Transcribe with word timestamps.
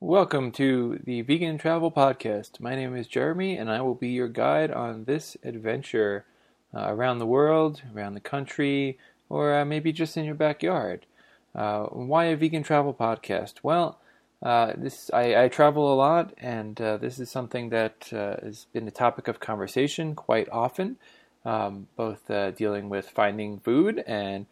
Welcome 0.00 0.52
to 0.52 1.00
the 1.02 1.22
Vegan 1.22 1.56
Travel 1.56 1.90
Podcast. 1.90 2.60
My 2.60 2.74
name 2.76 2.94
is 2.94 3.06
Jeremy, 3.06 3.56
and 3.56 3.70
I 3.70 3.80
will 3.80 3.94
be 3.94 4.10
your 4.10 4.28
guide 4.28 4.70
on 4.70 5.04
this 5.04 5.38
adventure 5.42 6.26
uh, 6.74 6.84
around 6.88 7.18
the 7.18 7.24
world, 7.24 7.80
around 7.94 8.12
the 8.12 8.20
country, 8.20 8.98
or 9.30 9.54
uh, 9.54 9.64
maybe 9.64 9.92
just 9.92 10.18
in 10.18 10.26
your 10.26 10.34
backyard. 10.34 11.06
Uh, 11.54 11.84
why 11.84 12.26
a 12.26 12.36
vegan 12.36 12.62
travel 12.62 12.92
podcast? 12.92 13.54
Well, 13.62 13.98
uh, 14.42 14.74
this 14.76 15.10
I, 15.14 15.44
I, 15.44 15.48
travel 15.48 15.90
a 15.90 15.96
lot, 15.96 16.34
and 16.36 16.78
uh, 16.78 16.98
this 16.98 17.18
is 17.18 17.30
something 17.30 17.70
that 17.70 18.12
uh, 18.12 18.36
has 18.42 18.66
been 18.74 18.86
a 18.86 18.90
topic 18.90 19.28
of 19.28 19.40
conversation 19.40 20.14
quite 20.14 20.50
often, 20.50 20.98
um, 21.46 21.88
both 21.96 22.30
dealing 22.54 22.90
with 22.90 23.08
finding 23.08 23.60
food 23.60 24.04
and 24.06 24.44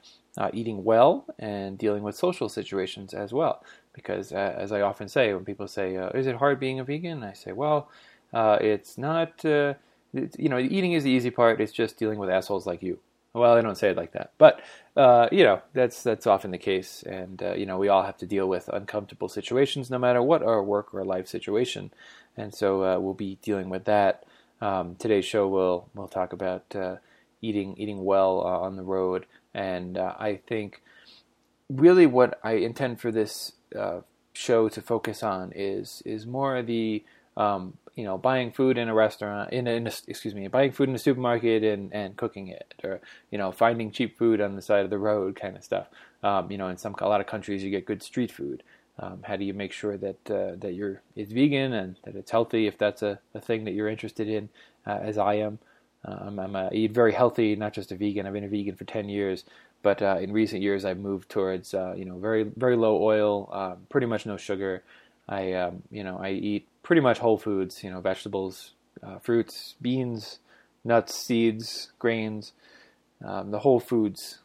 eating 0.55 0.85
well, 0.85 1.27
and 1.39 1.77
dealing 1.77 2.03
with 2.03 2.17
social 2.17 2.49
situations 2.49 3.13
as 3.13 3.31
well 3.35 3.63
because 3.95 4.33
uh, 4.33 4.55
as 4.59 4.73
I 4.73 4.83
often 4.83 5.09
say 5.09 5.33
when 5.33 5.45
people 5.45 5.67
say, 5.67 5.97
uh, 5.97 6.11
"Is 6.11 6.27
it 6.27 6.37
hard 6.37 6.61
being 6.61 6.81
a 6.81 6.85
vegan?" 6.85 7.23
I 7.23 7.33
say, 7.33 7.53
"Well, 7.53 7.89
uh, 8.35 8.59
it's 8.61 8.99
not. 8.99 9.43
Uh, 9.45 9.75
it's, 10.13 10.37
you 10.39 10.49
know, 10.49 10.59
eating 10.59 10.93
is 10.93 11.05
the 11.05 11.11
easy 11.11 11.31
part. 11.31 11.61
It's 11.61 11.73
just 11.73 11.97
dealing 11.97 12.19
with 12.19 12.29
assholes 12.29 12.67
like 12.67 12.83
you." 12.83 12.99
Well, 13.33 13.57
I 13.57 13.63
don't 13.63 13.79
say 13.79 13.91
it 13.91 13.97
like 13.97 14.13
that, 14.13 14.33
but 14.39 14.61
uh, 14.97 15.29
you 15.33 15.43
know 15.43 15.63
that's 15.73 16.03
that's 16.03 16.27
often 16.27 16.51
the 16.51 16.59
case, 16.59 17.03
and 17.05 17.43
uh, 17.43 17.55
you 17.55 17.67
know 17.67 17.79
we 17.79 17.89
all 17.89 18.03
have 18.03 18.19
to 18.19 18.27
deal 18.27 18.49
with 18.49 18.69
uncomfortable 18.69 19.29
situations, 19.29 19.91
no 19.91 19.99
matter 19.99 20.23
what 20.23 20.43
our 20.43 20.63
work 20.63 20.95
or 20.95 21.05
life 21.05 21.27
situation, 21.27 21.91
and 22.37 22.55
so 22.55 23.01
we'll 23.01 23.15
be 23.15 23.39
dealing 23.43 23.71
with 23.71 23.87
that. 23.87 24.25
Um, 24.61 24.95
today's 24.97 25.25
show 25.25 25.49
will 25.49 25.89
will 25.95 26.07
talk 26.07 26.33
about 26.33 26.77
eating 27.43 27.75
eating 27.77 28.05
well 28.05 28.39
on 28.41 28.77
the 28.77 28.85
road, 28.85 29.27
and 29.53 29.99
I 29.99 30.41
think 30.47 30.81
really 31.69 32.07
what 32.07 32.39
I 32.45 32.53
intend 32.53 33.01
for 33.01 33.11
this 33.11 33.53
uh, 33.75 34.01
show 34.33 34.69
to 34.69 34.83
focus 34.83 35.23
on 35.23 35.53
is 35.55 36.03
is 36.05 36.27
more 36.27 36.63
the 36.63 37.03
um, 37.37 37.77
you 37.95 38.05
know 38.05 38.19
buying 38.19 38.51
food 38.53 38.77
in 38.77 38.89
a 38.89 38.95
restaurant 38.95 39.53
in 39.53 39.67
a, 39.67 39.71
in 39.71 39.87
a, 39.87 39.93
excuse 40.09 40.35
me 40.35 40.49
buying 40.49 40.73
food 40.73 40.89
in 40.89 40.95
a 40.95 40.99
supermarket 40.99 41.63
and, 41.63 41.93
and 41.95 42.17
cooking 42.17 42.49
it 42.49 42.75
or 42.83 43.01
you 43.31 43.39
know 43.39 43.53
finding 43.53 43.91
cheap 43.91 44.19
food 44.19 44.41
on 44.41 44.57
the 44.57 44.63
side 44.63 44.85
of 44.85 44.91
the 44.91 44.99
road 44.99 45.37
kind 45.37 45.57
of 45.57 45.65
stuff. 45.65 45.89
Um, 46.23 46.51
you 46.51 46.59
know 46.59 46.69
in 46.69 46.77
some 46.77 46.95
a 46.99 47.09
lot 47.09 47.21
of 47.21 47.27
countries 47.27 47.63
you 47.63 47.71
get 47.71 47.87
good 47.87 48.03
street 48.03 48.33
food. 48.33 48.63
Um, 48.97 49.23
how 49.25 49.35
do 49.35 49.45
you 49.45 49.55
make 49.55 49.73
sure 49.73 49.97
that 49.97 50.31
uh, 50.31 50.55
that 50.57 50.75
you're 50.75 51.03
it's 51.17 51.33
vegan 51.33 51.73
and 51.73 51.97
that 52.05 52.15
it's 52.15 52.31
healthy 52.31 52.67
if 52.67 52.79
that's 52.79 53.03
a, 53.03 53.19
a 53.35 53.41
thing 53.41 53.65
that 53.65 53.73
you're 53.73 53.89
interested 53.89 54.29
in 54.29 54.49
uh, 54.87 54.99
as 55.03 55.19
I 55.19 55.35
am 55.35 55.59
um, 56.05 56.39
I'm 56.39 56.57
a, 56.57 56.71
eat 56.73 56.93
very 56.93 57.13
healthy 57.13 57.57
not 57.57 57.73
just 57.73 57.93
a 57.93 57.97
vegan 57.97 58.27
I've 58.27 58.33
been 58.33 58.45
a 58.45 58.49
vegan 58.49 58.77
for 58.77 58.85
10 58.85 59.09
years 59.09 59.45
but 59.85 60.01
uh, 60.01 60.17
in 60.19 60.33
recent 60.33 60.63
years, 60.63 60.87
I've 60.87 60.99
moved 60.99 61.29
towards 61.29 61.75
uh, 61.75 61.93
you 61.95 62.07
know 62.07 62.19
very 62.19 62.43
very 62.43 62.75
low 62.75 63.01
oil, 63.03 63.51
um, 63.53 63.87
pretty 63.91 64.07
much 64.07 64.25
no 64.25 64.39
sugar. 64.39 64.83
I 65.29 65.53
um, 65.53 65.83
you 65.91 66.03
know 66.03 66.19
I 66.19 66.31
eat 66.31 66.67
pretty 66.83 67.03
much 67.03 67.19
whole 67.19 67.37
foods, 67.37 67.85
you 67.85 67.91
know 67.91 68.01
vegetables, 68.01 68.73
uh, 69.03 69.19
fruits, 69.19 69.75
beans, 69.83 70.39
nuts, 70.85 71.15
seeds, 71.15 71.93
grains, 71.99 72.55
um, 73.23 73.51
the 73.51 73.59
whole 73.59 73.79
foods 73.79 74.39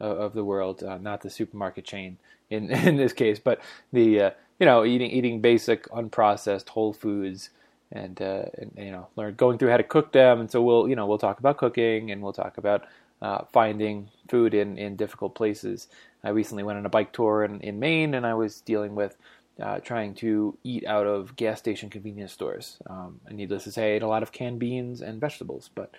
of, 0.00 0.16
of 0.16 0.32
the 0.32 0.44
world, 0.44 0.82
uh, 0.82 0.96
not 0.96 1.20
the 1.20 1.30
supermarket 1.30 1.84
chain 1.84 2.16
in 2.48 2.70
in 2.88 2.96
this 2.96 3.12
case, 3.12 3.38
but 3.38 3.60
the 3.92 4.18
uh, 4.18 4.30
you 4.58 4.64
know 4.64 4.82
eating 4.82 5.10
eating 5.10 5.42
basic 5.42 5.86
unprocessed 5.90 6.70
whole 6.70 6.94
foods. 6.94 7.50
And, 7.94 8.20
uh, 8.20 8.46
and, 8.58 8.72
you 8.76 8.90
know, 8.90 9.06
learn 9.14 9.34
going 9.36 9.56
through 9.56 9.70
how 9.70 9.76
to 9.76 9.84
cook 9.84 10.12
them, 10.12 10.40
and 10.40 10.50
so 10.50 10.60
we'll, 10.60 10.88
you 10.88 10.96
know, 10.96 11.06
we'll 11.06 11.16
talk 11.16 11.38
about 11.38 11.58
cooking, 11.58 12.10
and 12.10 12.20
we'll 12.20 12.32
talk 12.32 12.58
about 12.58 12.86
uh, 13.22 13.44
finding 13.52 14.10
food 14.28 14.52
in, 14.52 14.76
in 14.76 14.96
difficult 14.96 15.34
places. 15.34 15.88
I 16.22 16.30
recently 16.30 16.62
went 16.62 16.78
on 16.78 16.86
a 16.86 16.90
bike 16.90 17.12
tour 17.12 17.44
in, 17.44 17.60
in 17.60 17.78
Maine 17.78 18.14
and 18.14 18.26
I 18.26 18.34
was 18.34 18.60
dealing 18.60 18.94
with 18.94 19.16
uh, 19.62 19.78
trying 19.80 20.14
to 20.16 20.58
eat 20.64 20.84
out 20.86 21.06
of 21.06 21.36
gas 21.36 21.58
station 21.58 21.88
convenience 21.88 22.32
stores. 22.32 22.78
Um, 22.88 23.20
and 23.26 23.36
needless 23.36 23.64
to 23.64 23.72
say, 23.72 23.92
I 23.92 23.96
ate 23.96 24.02
a 24.02 24.08
lot 24.08 24.22
of 24.22 24.32
canned 24.32 24.58
beans 24.58 25.00
and 25.00 25.20
vegetables, 25.20 25.70
but 25.74 25.90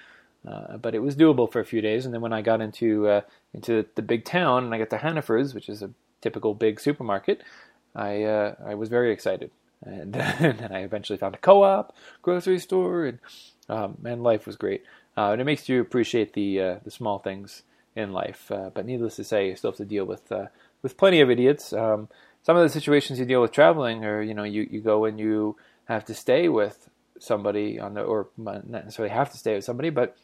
uh, 0.47 0.77
but 0.77 0.93
it 0.93 0.99
was 0.99 1.15
doable 1.15 1.51
for 1.51 1.59
a 1.59 1.65
few 1.65 1.81
days. 1.81 2.05
And 2.05 2.13
then 2.13 2.21
when 2.21 2.33
I 2.33 2.43
got 2.43 2.61
into 2.61 3.07
uh, 3.07 3.21
into 3.53 3.85
the 3.95 4.03
big 4.03 4.25
town 4.25 4.65
and 4.65 4.75
I 4.75 4.77
got 4.77 4.91
to 4.91 4.97
Hannaford's, 4.97 5.55
which 5.55 5.69
is 5.69 5.81
a 5.81 5.89
typical 6.21 6.53
big 6.53 6.79
supermarket, 6.79 7.41
I 7.95 8.23
uh, 8.23 8.55
I 8.63 8.75
was 8.75 8.89
very 8.89 9.11
excited. 9.11 9.49
And, 9.85 10.13
then 10.39 10.71
I 10.71 10.79
eventually 10.79 11.17
found 11.17 11.35
a 11.35 11.39
co-op, 11.39 11.95
grocery 12.21 12.59
store, 12.59 13.05
and 13.05 13.19
um, 13.67 13.97
and 14.05 14.21
life 14.21 14.45
was 14.45 14.57
great 14.57 14.83
uh, 15.17 15.31
and 15.31 15.41
it 15.41 15.45
makes 15.45 15.69
you 15.69 15.81
appreciate 15.81 16.33
the 16.33 16.61
uh, 16.61 16.75
the 16.83 16.91
small 16.91 17.19
things 17.19 17.63
in 17.95 18.11
life. 18.11 18.51
Uh, 18.51 18.69
but 18.73 18.85
needless 18.85 19.15
to 19.15 19.23
say, 19.23 19.49
you 19.49 19.55
still 19.55 19.71
have 19.71 19.77
to 19.77 19.85
deal 19.85 20.05
with 20.05 20.31
uh, 20.31 20.47
with 20.81 20.97
plenty 20.97 21.21
of 21.21 21.29
idiots. 21.29 21.71
Um, 21.73 22.09
some 22.43 22.57
of 22.57 22.63
the 22.63 22.69
situations 22.69 23.17
you 23.17 23.25
deal 23.25 23.41
with 23.41 23.51
traveling 23.51 24.05
are, 24.05 24.21
you 24.21 24.33
know, 24.33 24.43
you, 24.43 24.67
you 24.69 24.81
go 24.81 25.05
and 25.05 25.19
you 25.19 25.55
have 25.85 26.05
to 26.05 26.13
stay 26.13 26.47
with 26.47 26.89
somebody 27.17 27.79
on 27.79 27.95
the, 27.95 28.01
or 28.01 28.27
not 28.37 28.67
necessarily 28.67 29.13
have 29.13 29.31
to 29.31 29.37
stay 29.37 29.55
with 29.55 29.63
somebody, 29.63 29.89
but 29.89 30.15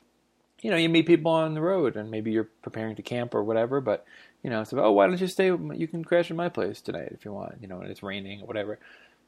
you 0.62 0.70
know, 0.70 0.78
you 0.78 0.88
meet 0.88 1.08
people 1.08 1.32
on 1.32 1.56
the 1.56 1.62
road 1.62 1.96
and 1.96 2.12
maybe 2.12 2.32
you're 2.32 2.50
preparing 2.62 2.96
to 2.96 3.02
camp 3.02 3.34
or 3.34 3.44
whatever, 3.44 3.82
but 3.82 4.06
you 4.44 4.52
know, 4.52 4.62
it's 4.62 4.72
about, 4.72 4.86
oh, 4.86 4.92
why 4.92 5.08
don't 5.08 5.20
you 5.20 5.26
stay? 5.26 5.46
You 5.48 5.88
can 5.88 6.04
crash 6.04 6.30
in 6.30 6.36
my 6.36 6.50
place 6.50 6.80
tonight 6.82 7.10
if 7.12 7.26
you 7.26 7.34
want, 7.34 7.56
you 7.60 7.68
know, 7.68 7.80
and 7.80 7.90
it's 7.90 8.04
raining 8.04 8.42
or 8.42 8.46
whatever. 8.46 8.78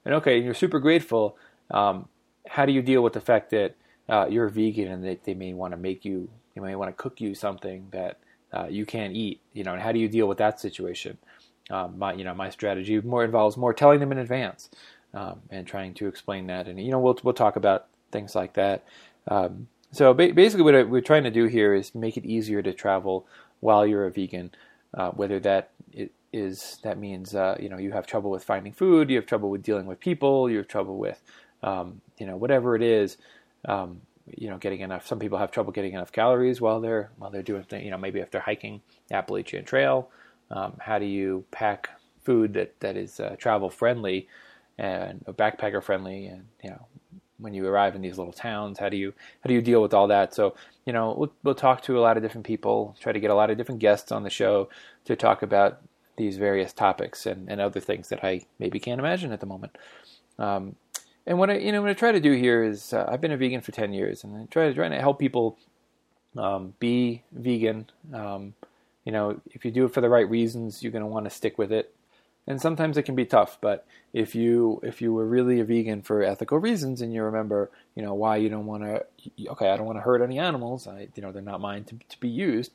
And 0.05 0.15
okay, 0.15 0.37
you're 0.39 0.53
super 0.53 0.79
grateful. 0.79 1.37
Um, 1.71 2.07
how 2.47 2.65
do 2.65 2.73
you 2.73 2.81
deal 2.81 3.01
with 3.01 3.13
the 3.13 3.21
fact 3.21 3.51
that 3.51 3.75
uh, 4.09 4.27
you're 4.29 4.45
a 4.45 4.51
vegan 4.51 4.89
and 4.89 5.03
that 5.05 5.23
they 5.23 5.33
may 5.33 5.53
want 5.53 5.71
to 5.73 5.77
make 5.77 6.03
you, 6.03 6.29
they 6.55 6.61
may 6.61 6.75
want 6.75 6.89
to 6.95 7.01
cook 7.01 7.21
you 7.21 7.33
something 7.33 7.87
that 7.91 8.19
uh, 8.53 8.67
you 8.69 8.85
can't 8.85 9.13
eat, 9.13 9.41
you 9.53 9.63
know, 9.63 9.73
and 9.73 9.81
how 9.81 9.91
do 9.91 9.99
you 9.99 10.07
deal 10.07 10.27
with 10.27 10.37
that 10.37 10.59
situation? 10.59 11.17
Um, 11.71 11.97
my, 11.97 12.13
you 12.13 12.23
know, 12.23 12.33
my 12.33 12.49
strategy 12.49 12.99
more 13.01 13.23
involves 13.23 13.57
more 13.57 13.73
telling 13.73 13.99
them 13.99 14.11
in 14.11 14.17
advance 14.17 14.69
um, 15.13 15.41
and 15.49 15.65
trying 15.65 15.93
to 15.95 16.07
explain 16.07 16.47
that, 16.47 16.67
and 16.67 16.79
you 16.79 16.91
know, 16.91 16.99
we'll 16.99 17.17
we'll 17.23 17.33
talk 17.33 17.55
about 17.55 17.87
things 18.11 18.35
like 18.35 18.53
that. 18.53 18.83
Um, 19.27 19.67
so 19.91 20.13
ba- 20.13 20.33
basically, 20.33 20.63
what 20.63 20.89
we're 20.89 21.01
trying 21.01 21.23
to 21.23 21.31
do 21.31 21.45
here 21.45 21.73
is 21.73 21.95
make 21.95 22.17
it 22.17 22.25
easier 22.25 22.61
to 22.61 22.73
travel 22.73 23.25
while 23.61 23.87
you're 23.87 24.05
a 24.05 24.11
vegan, 24.11 24.51
uh, 24.93 25.11
whether 25.11 25.39
that 25.39 25.69
is 26.33 26.79
that 26.83 26.97
means 26.97 27.35
uh, 27.35 27.55
you 27.59 27.69
know 27.69 27.77
you 27.77 27.91
have 27.91 28.07
trouble 28.07 28.31
with 28.31 28.43
finding 28.43 28.73
food, 28.73 29.09
you 29.09 29.15
have 29.17 29.25
trouble 29.25 29.49
with 29.49 29.63
dealing 29.63 29.85
with 29.85 29.99
people, 29.99 30.49
you 30.49 30.57
have 30.57 30.67
trouble 30.67 30.97
with 30.97 31.21
um, 31.61 32.01
you 32.17 32.25
know 32.25 32.35
whatever 32.35 32.75
it 32.75 32.81
is 32.81 33.17
um, 33.65 34.01
you 34.37 34.49
know, 34.49 34.57
getting 34.57 34.81
enough. 34.81 35.05
Some 35.05 35.19
people 35.19 35.37
have 35.37 35.51
trouble 35.51 35.71
getting 35.71 35.93
enough 35.93 36.11
calories 36.11 36.61
while 36.61 36.79
they're 36.79 37.11
while 37.17 37.29
they're 37.29 37.43
doing 37.43 37.63
things. 37.63 37.83
You 37.83 37.91
know, 37.91 37.97
maybe 37.97 38.19
if 38.19 38.31
they're 38.31 38.41
hiking 38.41 38.81
Appalachian 39.11 39.65
Trail, 39.65 40.09
um, 40.51 40.73
how 40.79 40.99
do 40.99 41.05
you 41.05 41.43
pack 41.51 41.89
food 42.23 42.53
that 42.53 42.79
that 42.79 42.95
is 42.95 43.19
uh, 43.19 43.35
travel 43.37 43.69
friendly 43.69 44.27
and 44.77 45.23
backpacker 45.25 45.83
friendly? 45.83 46.27
And 46.27 46.45
you 46.63 46.69
know, 46.69 46.85
when 47.37 47.53
you 47.53 47.67
arrive 47.67 47.95
in 47.95 48.01
these 48.01 48.17
little 48.17 48.33
towns, 48.33 48.79
how 48.79 48.89
do 48.89 48.97
you 48.97 49.13
how 49.43 49.47
do 49.47 49.53
you 49.53 49.61
deal 49.61 49.81
with 49.81 49.93
all 49.93 50.07
that? 50.07 50.33
So 50.33 50.55
you 50.85 50.93
know, 50.93 51.13
we'll, 51.17 51.33
we'll 51.43 51.55
talk 51.55 51.81
to 51.83 51.97
a 51.97 52.01
lot 52.01 52.17
of 52.17 52.23
different 52.23 52.45
people, 52.45 52.95
try 52.99 53.11
to 53.11 53.19
get 53.19 53.31
a 53.31 53.35
lot 53.35 53.49
of 53.49 53.57
different 53.57 53.79
guests 53.79 54.11
on 54.11 54.23
the 54.23 54.29
show 54.29 54.69
to 55.05 55.15
talk 55.15 55.41
about 55.41 55.81
these 56.17 56.37
various 56.37 56.73
topics 56.73 57.25
and, 57.25 57.49
and 57.49 57.59
other 57.59 57.79
things 57.79 58.09
that 58.09 58.23
I 58.23 58.41
maybe 58.59 58.79
can't 58.79 58.99
imagine 58.99 59.31
at 59.31 59.39
the 59.39 59.45
moment. 59.45 59.77
Um, 60.37 60.75
and 61.25 61.37
what 61.37 61.49
I 61.49 61.57
you 61.57 61.71
know 61.71 61.81
what 61.81 61.89
I 61.89 61.93
try 61.93 62.11
to 62.11 62.19
do 62.19 62.33
here 62.33 62.63
is 62.63 62.93
uh, 62.93 63.05
I've 63.07 63.21
been 63.21 63.31
a 63.31 63.37
vegan 63.37 63.61
for 63.61 63.71
ten 63.71 63.93
years, 63.93 64.23
and 64.23 64.35
I 64.35 64.45
try 64.45 64.67
to 64.67 64.73
try 64.73 64.89
to 64.89 64.99
help 64.99 65.19
people 65.19 65.57
um, 66.37 66.73
be 66.79 67.23
vegan. 67.31 67.89
Um, 68.13 68.53
you 69.05 69.11
know, 69.11 69.39
if 69.51 69.65
you 69.65 69.71
do 69.71 69.85
it 69.85 69.93
for 69.93 70.01
the 70.01 70.09
right 70.09 70.29
reasons, 70.29 70.81
you're 70.81 70.91
going 70.91 71.03
to 71.03 71.07
want 71.07 71.25
to 71.25 71.29
stick 71.29 71.57
with 71.57 71.71
it. 71.71 71.93
And 72.45 72.61
sometimes 72.61 72.97
it 72.97 73.03
can 73.03 73.15
be 73.15 73.25
tough, 73.25 73.57
but 73.61 73.85
if 74.11 74.35
you 74.35 74.81
if 74.83 75.01
you 75.01 75.13
were 75.13 75.25
really 75.25 75.61
a 75.61 75.63
vegan 75.63 76.01
for 76.01 76.21
ethical 76.23 76.57
reasons 76.57 77.01
and 77.01 77.13
you 77.13 77.23
remember, 77.23 77.71
you 77.95 78.03
know, 78.03 78.13
why 78.13 78.35
you 78.35 78.49
don't 78.49 78.65
want 78.65 78.83
to, 78.83 79.05
okay, 79.51 79.69
I 79.69 79.77
don't 79.77 79.85
want 79.85 79.97
to 79.97 80.01
hurt 80.01 80.21
any 80.21 80.39
animals. 80.39 80.85
I, 80.85 81.07
you 81.15 81.21
know, 81.21 81.31
they're 81.31 81.41
not 81.41 81.61
mine 81.61 81.85
to 81.85 81.95
to 82.09 82.19
be 82.19 82.27
used, 82.27 82.73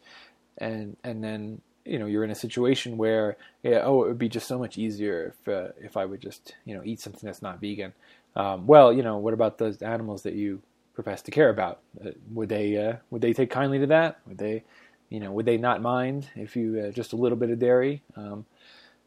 and 0.57 0.97
and 1.05 1.23
then 1.23 1.61
you 1.89 1.99
know 1.99 2.07
you're 2.07 2.25
in 2.25 2.31
a 2.31 2.35
situation 2.37 2.97
where 2.97 3.37
yeah, 3.63 3.83
oh 3.85 4.05
it 4.05 4.09
would 4.09 4.19
be 4.19 4.29
just 4.29 4.47
so 4.47 4.59
much 4.59 4.79
easier 4.79 5.35
if 5.39 5.49
uh, 5.49 5.69
if 5.81 5.97
I 5.97 6.05
would 6.05 6.21
just 6.21 6.55
you 6.65 6.75
know 6.75 6.83
eat 6.85 7.01
something 7.01 7.27
that's 7.27 7.43
not 7.43 7.61
vegan 7.61 7.93
um, 8.39 8.67
well, 8.67 8.93
you 8.93 9.03
know, 9.03 9.19
what 9.19 9.35
about 9.35 9.59
those 9.59 9.83
animals 9.83 10.23
that 10.23 10.35
you 10.35 10.63
profess 10.95 11.23
to 11.23 11.31
care 11.31 11.49
about? 11.51 11.81
Uh, 12.05 12.11
would 12.33 12.49
they 12.49 12.77
uh, 12.77 12.97
would 13.11 13.21
they 13.21 13.33
take 13.33 13.51
kindly 13.51 13.81
to 13.81 13.87
that? 13.89 14.21
Would 14.27 14.39
they, 14.39 14.65
you 15.11 15.21
know, 15.21 15.33
would 15.33 15.45
they 15.45 15.57
not 15.57 15.83
mind 15.83 16.29
if 16.37 16.57
you 16.57 16.81
uh, 16.81 16.93
just 16.93 17.13
a 17.13 17.17
little 17.17 17.37
bit 17.37 17.51
of 17.51 17.59
dairy? 17.59 18.03
Um, 18.17 18.47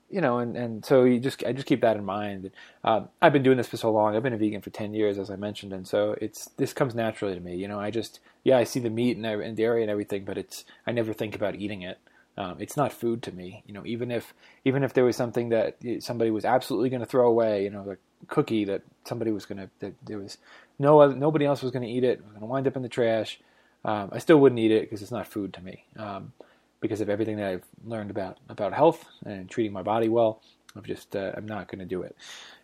you 0.09 0.19
know, 0.19 0.39
and, 0.39 0.57
and 0.57 0.85
so 0.85 1.05
you 1.05 1.21
just 1.21 1.45
I 1.45 1.53
just 1.53 1.65
keep 1.67 1.79
that 1.81 1.95
in 1.95 2.03
mind. 2.03 2.51
Um, 2.83 3.07
I've 3.21 3.31
been 3.31 3.43
doing 3.43 3.55
this 3.55 3.69
for 3.69 3.77
so 3.77 3.91
long. 3.91 4.15
I've 4.15 4.23
been 4.23 4.33
a 4.33 4.37
vegan 4.37 4.61
for 4.61 4.69
ten 4.69 4.93
years, 4.93 5.17
as 5.17 5.31
I 5.31 5.37
mentioned, 5.37 5.71
and 5.71 5.87
so 5.87 6.17
it's 6.19 6.49
this 6.57 6.73
comes 6.73 6.93
naturally 6.93 7.33
to 7.33 7.39
me. 7.39 7.55
You 7.55 7.69
know, 7.69 7.79
I 7.79 7.89
just 7.91 8.19
yeah, 8.43 8.57
I 8.57 8.65
see 8.65 8.81
the 8.81 8.89
meat 8.89 9.15
and, 9.15 9.25
and 9.25 9.55
dairy 9.55 9.81
and 9.81 9.89
everything, 9.89 10.25
but 10.25 10.37
it's 10.37 10.65
I 10.85 10.91
never 10.91 11.13
think 11.13 11.35
about 11.35 11.55
eating 11.55 11.83
it. 11.83 11.99
Um, 12.37 12.55
it's 12.59 12.77
not 12.77 12.93
food 12.93 13.21
to 13.23 13.31
me. 13.31 13.63
You 13.67 13.73
know, 13.73 13.85
even 13.85 14.11
if 14.11 14.33
even 14.65 14.83
if 14.83 14.93
there 14.93 15.03
was 15.03 15.15
something 15.15 15.49
that 15.49 15.77
somebody 15.99 16.31
was 16.31 16.45
absolutely 16.45 16.89
going 16.89 17.01
to 17.01 17.05
throw 17.05 17.27
away, 17.27 17.63
you 17.63 17.69
know, 17.69 17.83
like 17.83 17.99
cookie 18.27 18.65
that 18.65 18.83
somebody 19.05 19.31
was 19.31 19.45
gonna 19.45 19.69
that 19.79 19.93
there 20.05 20.17
was 20.17 20.37
no 20.79 20.99
other, 20.99 21.15
nobody 21.15 21.45
else 21.45 21.61
was 21.61 21.71
gonna 21.71 21.87
eat 21.87 22.03
it. 22.03 22.19
It 22.19 22.23
was 22.23 22.33
gonna 22.33 22.45
wind 22.45 22.67
up 22.67 22.75
in 22.75 22.81
the 22.81 22.89
trash. 22.89 23.39
Um, 23.83 24.09
I 24.11 24.19
still 24.19 24.37
wouldn't 24.37 24.59
eat 24.59 24.71
it 24.71 24.81
because 24.81 25.01
it's 25.01 25.11
not 25.11 25.27
food 25.27 25.53
to 25.55 25.61
me. 25.61 25.85
Um, 25.97 26.33
because 26.79 27.01
of 27.01 27.09
everything 27.09 27.37
that 27.37 27.47
I've 27.47 27.65
learned 27.85 28.11
about 28.11 28.37
about 28.49 28.73
health 28.73 29.05
and 29.25 29.49
treating 29.49 29.73
my 29.73 29.83
body 29.83 30.09
well, 30.09 30.41
I'm 30.75 30.83
just 30.83 31.15
uh, 31.15 31.31
I'm 31.35 31.45
not 31.45 31.67
going 31.67 31.79
to 31.79 31.85
do 31.85 32.01
it. 32.01 32.15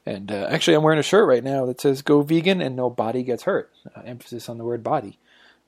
And 0.06 0.32
uh, 0.32 0.48
actually, 0.50 0.76
I'm 0.76 0.84
wearing 0.84 1.00
a 1.00 1.04
shirt 1.04 1.28
right 1.28 1.44
now 1.44 1.66
that 1.66 1.82
says 1.82 2.02
"Go 2.02 2.22
vegan 2.22 2.62
and 2.62 2.76
no 2.76 2.90
body 2.90 3.24
gets 3.24 3.44
hurt." 3.44 3.72
Uh, 3.96 4.02
emphasis 4.06 4.50
on 4.50 4.58
the 4.58 4.64
word 4.64 4.84
body. 4.84 5.20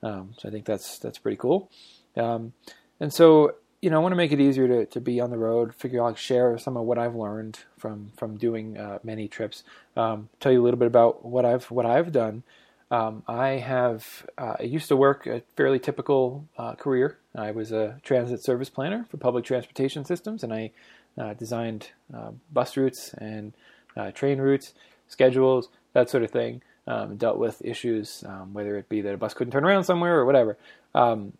Um, 0.02 0.34
so 0.38 0.48
I 0.48 0.52
think 0.52 0.66
that's 0.66 1.00
that's 1.00 1.20
pretty 1.20 1.38
cool. 1.38 1.70
Um, 2.16 2.54
and 3.00 3.14
so 3.14 3.56
you 3.82 3.90
know, 3.90 3.98
I 3.98 4.00
want 4.00 4.12
to 4.12 4.18
make 4.18 4.32
it 4.32 4.42
easier 4.42 4.68
to, 4.68 4.86
to 4.88 5.00
be 5.00 5.22
on 5.22 5.30
the 5.30 5.38
road. 5.38 5.74
Figure 5.74 6.04
out 6.04 6.18
share 6.18 6.58
some 6.58 6.76
of 6.76 6.84
what 6.84 6.98
I've 6.98 7.16
learned 7.16 7.60
from 7.78 8.12
from 8.18 8.38
doing 8.38 8.78
uh, 8.78 9.00
many 9.04 9.28
trips. 9.28 9.64
Um, 9.96 10.30
tell 10.40 10.52
you 10.52 10.62
a 10.62 10.66
little 10.66 10.80
bit 10.80 10.88
about 10.88 11.26
what 11.26 11.46
I've 11.46 11.72
what 11.72 11.86
I've 11.86 12.12
done. 12.12 12.44
Um, 12.92 13.24
I 13.28 13.50
have 13.50 14.26
uh, 14.38 14.56
I 14.60 14.64
used 14.64 14.88
to 14.90 14.98
work 14.98 15.28
a 15.28 15.44
fairly 15.56 15.80
typical 15.80 16.46
uh, 16.58 16.76
career. 16.76 17.18
I 17.36 17.52
was 17.52 17.72
a 17.72 18.00
transit 18.04 18.44
service 18.44 18.70
planner 18.70 19.06
for 19.10 19.18
public 19.18 19.46
transportation 19.46 20.04
systems, 20.04 20.44
and 20.44 20.54
I 20.54 20.72
uh, 21.18 21.34
designed 21.36 21.92
uh, 22.14 22.32
bus 22.52 22.76
routes 22.76 23.14
and 23.14 23.54
uh, 23.96 24.12
train 24.12 24.40
routes, 24.40 24.74
schedules, 25.08 25.70
that 25.94 26.10
sort 26.10 26.24
of 26.24 26.32
thing. 26.32 26.62
Um, 26.88 27.18
dealt 27.18 27.38
with 27.38 27.62
issues, 27.64 28.24
um, 28.26 28.54
whether 28.54 28.76
it 28.76 28.90
be 28.90 29.02
that 29.02 29.14
a 29.14 29.18
bus 29.18 29.36
couldn't 29.36 29.52
turn 29.52 29.64
around 29.64 29.84
somewhere 29.84 30.18
or 30.18 30.26
whatever. 30.26 30.58
Um, 30.96 31.34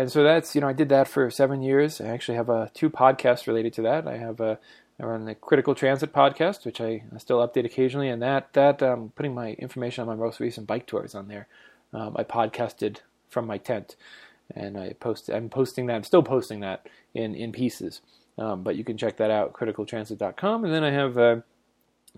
and 0.00 0.10
so 0.10 0.22
that's 0.22 0.54
you 0.54 0.60
know 0.60 0.68
I 0.68 0.72
did 0.72 0.88
that 0.90 1.08
for 1.08 1.30
seven 1.30 1.62
years. 1.62 2.00
I 2.00 2.06
actually 2.06 2.36
have 2.36 2.50
uh, 2.50 2.68
two 2.74 2.90
podcasts 2.90 3.46
related 3.46 3.72
to 3.74 3.82
that. 3.82 4.06
I 4.06 4.16
have 4.16 4.40
a 4.40 4.58
I 5.00 5.06
run 5.06 5.24
the 5.26 5.34
Critical 5.34 5.74
Transit 5.74 6.12
podcast, 6.12 6.64
which 6.66 6.80
I, 6.80 7.04
still 7.18 7.46
update 7.46 7.64
occasionally, 7.64 8.08
and 8.08 8.20
that 8.20 8.52
that 8.54 8.82
um, 8.82 9.12
putting 9.14 9.34
my 9.34 9.52
information 9.52 10.02
on 10.02 10.08
my 10.08 10.16
most 10.16 10.40
recent 10.40 10.66
bike 10.66 10.86
tours 10.86 11.14
on 11.14 11.28
there. 11.28 11.46
Um, 11.92 12.16
I 12.16 12.24
podcasted 12.24 12.98
from 13.28 13.46
my 13.46 13.58
tent, 13.58 13.94
and 14.54 14.76
I 14.76 14.94
post. 14.94 15.28
I'm 15.28 15.48
posting 15.48 15.86
that. 15.86 15.94
I'm 15.94 16.04
still 16.04 16.22
posting 16.22 16.60
that 16.60 16.88
in 17.14 17.34
in 17.34 17.52
pieces, 17.52 18.00
um, 18.38 18.62
but 18.62 18.74
you 18.74 18.84
can 18.84 18.96
check 18.96 19.16
that 19.18 19.30
out 19.30 19.52
criticaltransit.com. 19.52 20.64
And 20.64 20.74
then 20.74 20.84
I 20.84 20.90
have. 20.90 21.18
Uh, 21.18 21.36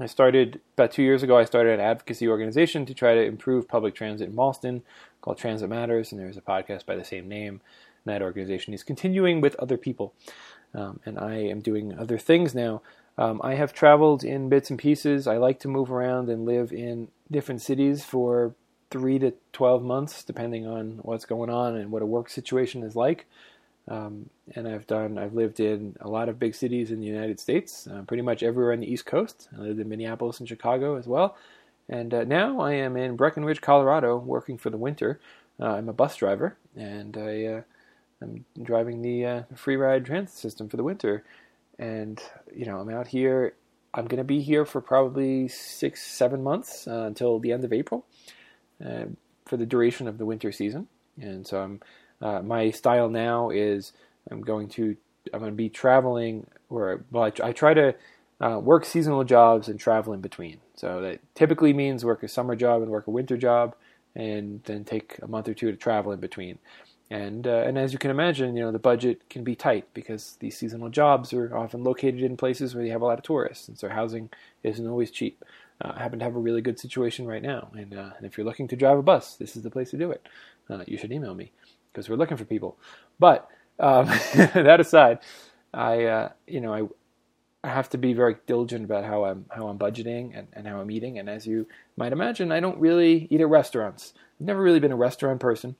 I 0.03 0.07
started 0.07 0.61
about 0.77 0.93
two 0.93 1.03
years 1.03 1.23
ago. 1.23 1.37
I 1.37 1.45
started 1.45 1.75
an 1.75 1.81
advocacy 1.81 2.29
organization 2.29 2.87
to 2.87 2.95
try 2.95 3.15
to 3.15 3.23
improve 3.23 3.69
public 3.69 3.95
transit 3.95 4.29
in 4.29 4.35
Boston 4.35 4.83
called 5.21 5.39
Transit 5.39 5.69
Matters, 5.69 6.13
and 6.13 6.21
there's 6.21 6.37
a 6.37 6.43
podcast 6.43 6.87
by 6.87 6.97
the 6.97 7.05
same 7.05 7.29
name. 7.29 7.61
And 8.05 8.15
that 8.15 8.23
organization 8.23 8.73
is 8.73 8.83
continuing 8.83 9.41
with 9.41 9.55
other 9.57 9.77
people 9.77 10.15
um, 10.75 11.01
and 11.05 11.19
I 11.19 11.37
am 11.37 11.61
doing 11.61 11.99
other 11.99 12.19
things 12.19 12.55
now. 12.55 12.83
Um, 13.19 13.41
I 13.43 13.55
have 13.55 13.73
traveled 13.73 14.25
in 14.25 14.49
bits 14.49 14.71
and 14.71 14.79
pieces. 14.79 15.27
I 15.27 15.37
like 15.37 15.59
to 15.61 15.69
move 15.69 15.91
around 15.91 16.29
and 16.29 16.45
live 16.45 16.73
in 16.73 17.09
different 17.31 17.61
cities 17.61 18.05
for 18.05 18.55
three 18.91 19.19
to 19.19 19.35
12 19.53 19.83
months, 19.83 20.25
depending 20.25 20.67
on 20.67 21.01
what's 21.03 21.25
going 21.25 21.51
on 21.51 21.77
and 21.77 21.91
what 21.91 22.03
a 22.03 22.07
work 22.07 22.29
situation 22.29 22.83
is 22.83 22.97
like. 22.97 23.27
Um, 23.91 24.31
and 24.55 24.69
I've 24.69 24.87
done, 24.87 25.19
I've 25.19 25.35
lived 25.35 25.59
in 25.59 25.97
a 26.01 26.09
lot 26.09 26.29
of 26.29 26.39
big 26.39 26.55
cities 26.55 26.93
in 26.93 27.01
the 27.01 27.07
United 27.07 27.41
States, 27.41 27.89
uh, 27.89 28.03
pretty 28.03 28.23
much 28.23 28.43
everywhere 28.43 28.73
on 28.73 28.81
the 28.81 28.91
East 28.91 29.05
Coast. 29.05 29.49
I 29.53 29.61
lived 29.61 29.81
in 29.81 29.89
Minneapolis 29.89 30.39
and 30.39 30.49
Chicago 30.49 30.95
as 30.97 31.09
well. 31.09 31.37
And 31.89 32.15
uh, 32.15 32.23
now 32.23 32.61
I 32.61 32.75
am 32.75 32.97
in 32.97 33.17
Breckenridge, 33.17 33.61
Colorado, 33.61 34.17
working 34.17 34.59
for 34.59 34.71
the 34.71 34.77
winter. 34.77 35.21
Uh, 35.59 35.73
I'm 35.73 35.89
a 35.89 35.93
bus 35.93 36.15
driver, 36.17 36.57
and 36.77 37.17
I 37.19 37.45
uh, 37.45 37.63
I'm 38.23 38.45
driving 38.63 39.03
the 39.03 39.27
uh, 39.27 39.43
free 39.57 39.77
ride 39.77 40.07
transit 40.07 40.37
system 40.37 40.69
for 40.69 40.77
the 40.77 40.85
winter, 40.85 41.25
and 41.79 42.23
you 42.55 42.65
know 42.65 42.79
I'm 42.79 42.91
out 42.91 43.09
here. 43.09 43.55
I'm 43.93 44.07
going 44.07 44.19
to 44.19 44.25
be 44.25 44.41
here 44.41 44.65
for 44.65 44.81
probably 44.81 45.49
six, 45.49 46.07
seven 46.07 46.45
months 46.45 46.87
uh, 46.87 47.03
until 47.07 47.41
the 47.41 47.51
end 47.51 47.65
of 47.65 47.73
April 47.73 48.07
uh, 48.85 49.07
for 49.47 49.57
the 49.57 49.67
duration 49.67 50.07
of 50.07 50.17
the 50.17 50.25
winter 50.25 50.53
season. 50.53 50.87
And 51.21 51.45
so 51.45 51.61
I'm 51.61 51.81
uh, 52.21 52.43
my 52.43 52.71
style 52.71 53.09
now 53.09 53.51
is 53.51 53.93
I'm 54.31 54.43
going 54.43 54.69
to 54.71 54.97
I'm 55.33 55.41
going 55.41 55.53
to 55.53 55.57
be 55.57 55.69
traveling 55.69 56.47
or 56.69 57.05
well 57.11 57.25
I, 57.25 57.49
I 57.49 57.53
try 57.53 57.75
to 57.75 57.95
uh, 58.41 58.59
work 58.59 58.85
seasonal 58.85 59.25
jobs 59.25 59.69
and 59.69 59.79
travel 59.79 60.13
in 60.13 60.21
between. 60.21 60.59
So 60.75 61.01
that 61.03 61.21
typically 61.35 61.73
means 61.73 62.05
work 62.05 62.23
a 62.23 62.29
summer 62.29 62.57
job 62.57 62.83
and 62.83 62.91
work 62.91 63.07
a 63.07 63.11
winter 63.11 63.37
job, 63.37 63.75
and 64.15 64.63
then 64.65 64.85
take 64.85 65.19
a 65.23 65.29
month 65.29 65.49
or 65.49 65.55
two 65.55 65.71
to 65.71 65.77
travel 65.77 66.13
in 66.13 66.21
between. 66.21 66.59
And 67.11 67.47
uh, 67.47 67.65
and 67.67 67.77
as 67.77 67.93
you 67.93 67.99
can 67.99 68.11
imagine, 68.11 68.57
you 68.57 68.63
know 68.63 68.73
the 68.73 68.79
budget 68.79 69.29
can 69.29 69.43
be 69.45 69.57
tight 69.57 69.87
because 69.95 70.37
these 70.41 70.57
seasonal 70.57 70.89
jobs 70.89 71.33
are 71.33 71.57
often 71.57 71.83
located 71.83 72.23
in 72.23 72.37
places 72.37 72.75
where 72.75 72.85
you 72.85 72.93
have 72.93 73.03
a 73.03 73.05
lot 73.05 73.19
of 73.19 73.25
tourists, 73.25 73.69
and 73.69 73.79
so 73.79 73.89
housing 73.89 74.31
isn't 74.63 74.87
always 74.87 75.11
cheap. 75.11 75.45
Uh, 75.83 75.93
I 75.97 76.03
happen 76.03 76.19
to 76.21 76.25
have 76.25 76.37
a 76.37 76.41
really 76.41 76.61
good 76.61 76.79
situation 76.79 77.27
right 77.27 77.43
now, 77.43 77.71
and, 77.73 77.95
uh, 77.95 78.11
and 78.17 78.27
if 78.27 78.37
you're 78.37 78.45
looking 78.45 78.69
to 78.69 78.77
drive 78.77 78.99
a 78.99 79.03
bus, 79.03 79.35
this 79.37 79.57
is 79.57 79.63
the 79.63 79.71
place 79.71 79.91
to 79.91 79.97
do 79.97 80.11
it. 80.11 80.25
Uh, 80.69 80.85
you 80.87 80.99
should 80.99 81.11
email 81.11 81.35
me 81.35 81.51
because 81.93 82.09
we're 82.09 82.17
looking 82.17 82.37
for 82.37 82.45
people. 82.45 82.79
But 83.19 83.49
um, 83.79 84.07
that 84.35 84.81
aside, 84.81 85.19
I 85.73 86.05
uh, 86.05 86.29
you 86.47 86.61
know 86.61 86.75
I 86.75 86.83
I 87.63 87.73
have 87.73 87.91
to 87.91 87.99
be 87.99 88.13
very 88.13 88.37
diligent 88.47 88.85
about 88.85 89.05
how 89.05 89.25
I'm 89.25 89.47
how 89.51 89.69
I'm 89.69 89.79
budgeting 89.79 90.37
and, 90.39 90.49
and 90.53 90.67
how 90.67 90.81
I'm 90.81 90.91
eating. 90.91 91.19
And 91.19 91.29
as 91.29 91.47
you 91.47 91.67
might 91.97 92.13
imagine, 92.13 92.53
I 92.53 92.61
don't 92.61 92.79
really 92.79 93.27
eat 93.31 93.41
at 93.41 93.49
restaurants. 93.49 94.15
I've 94.41 94.47
never 94.47 94.63
really 94.63 94.81
been 94.81 94.93
a 94.93 94.97
restaurant 94.97 95.41
person. 95.41 95.77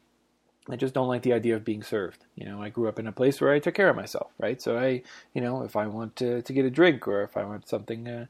I 0.69 0.77
just 0.77 0.95
don't 0.95 1.09
like 1.09 1.23
the 1.23 1.33
idea 1.33 1.57
of 1.57 1.65
being 1.65 1.83
served. 1.83 2.27
You 2.35 2.45
know, 2.45 2.63
I 2.63 2.69
grew 2.69 2.89
up 2.89 2.99
in 2.99 3.07
a 3.07 3.13
place 3.13 3.41
where 3.41 3.53
I 3.53 3.59
took 3.59 3.75
care 3.75 3.89
of 3.89 3.97
myself, 3.97 4.31
right? 4.39 4.61
So 4.61 4.79
I, 4.79 5.03
you 5.35 5.41
know, 5.41 5.63
if 5.63 5.75
I 5.75 5.87
want 5.87 6.17
to, 6.17 6.43
to 6.43 6.53
get 6.53 6.65
a 6.65 6.71
drink 6.71 7.09
or 7.09 7.23
if 7.23 7.37
I 7.37 7.45
want 7.45 7.69
something, 7.69 8.07
uh, 8.07 8.27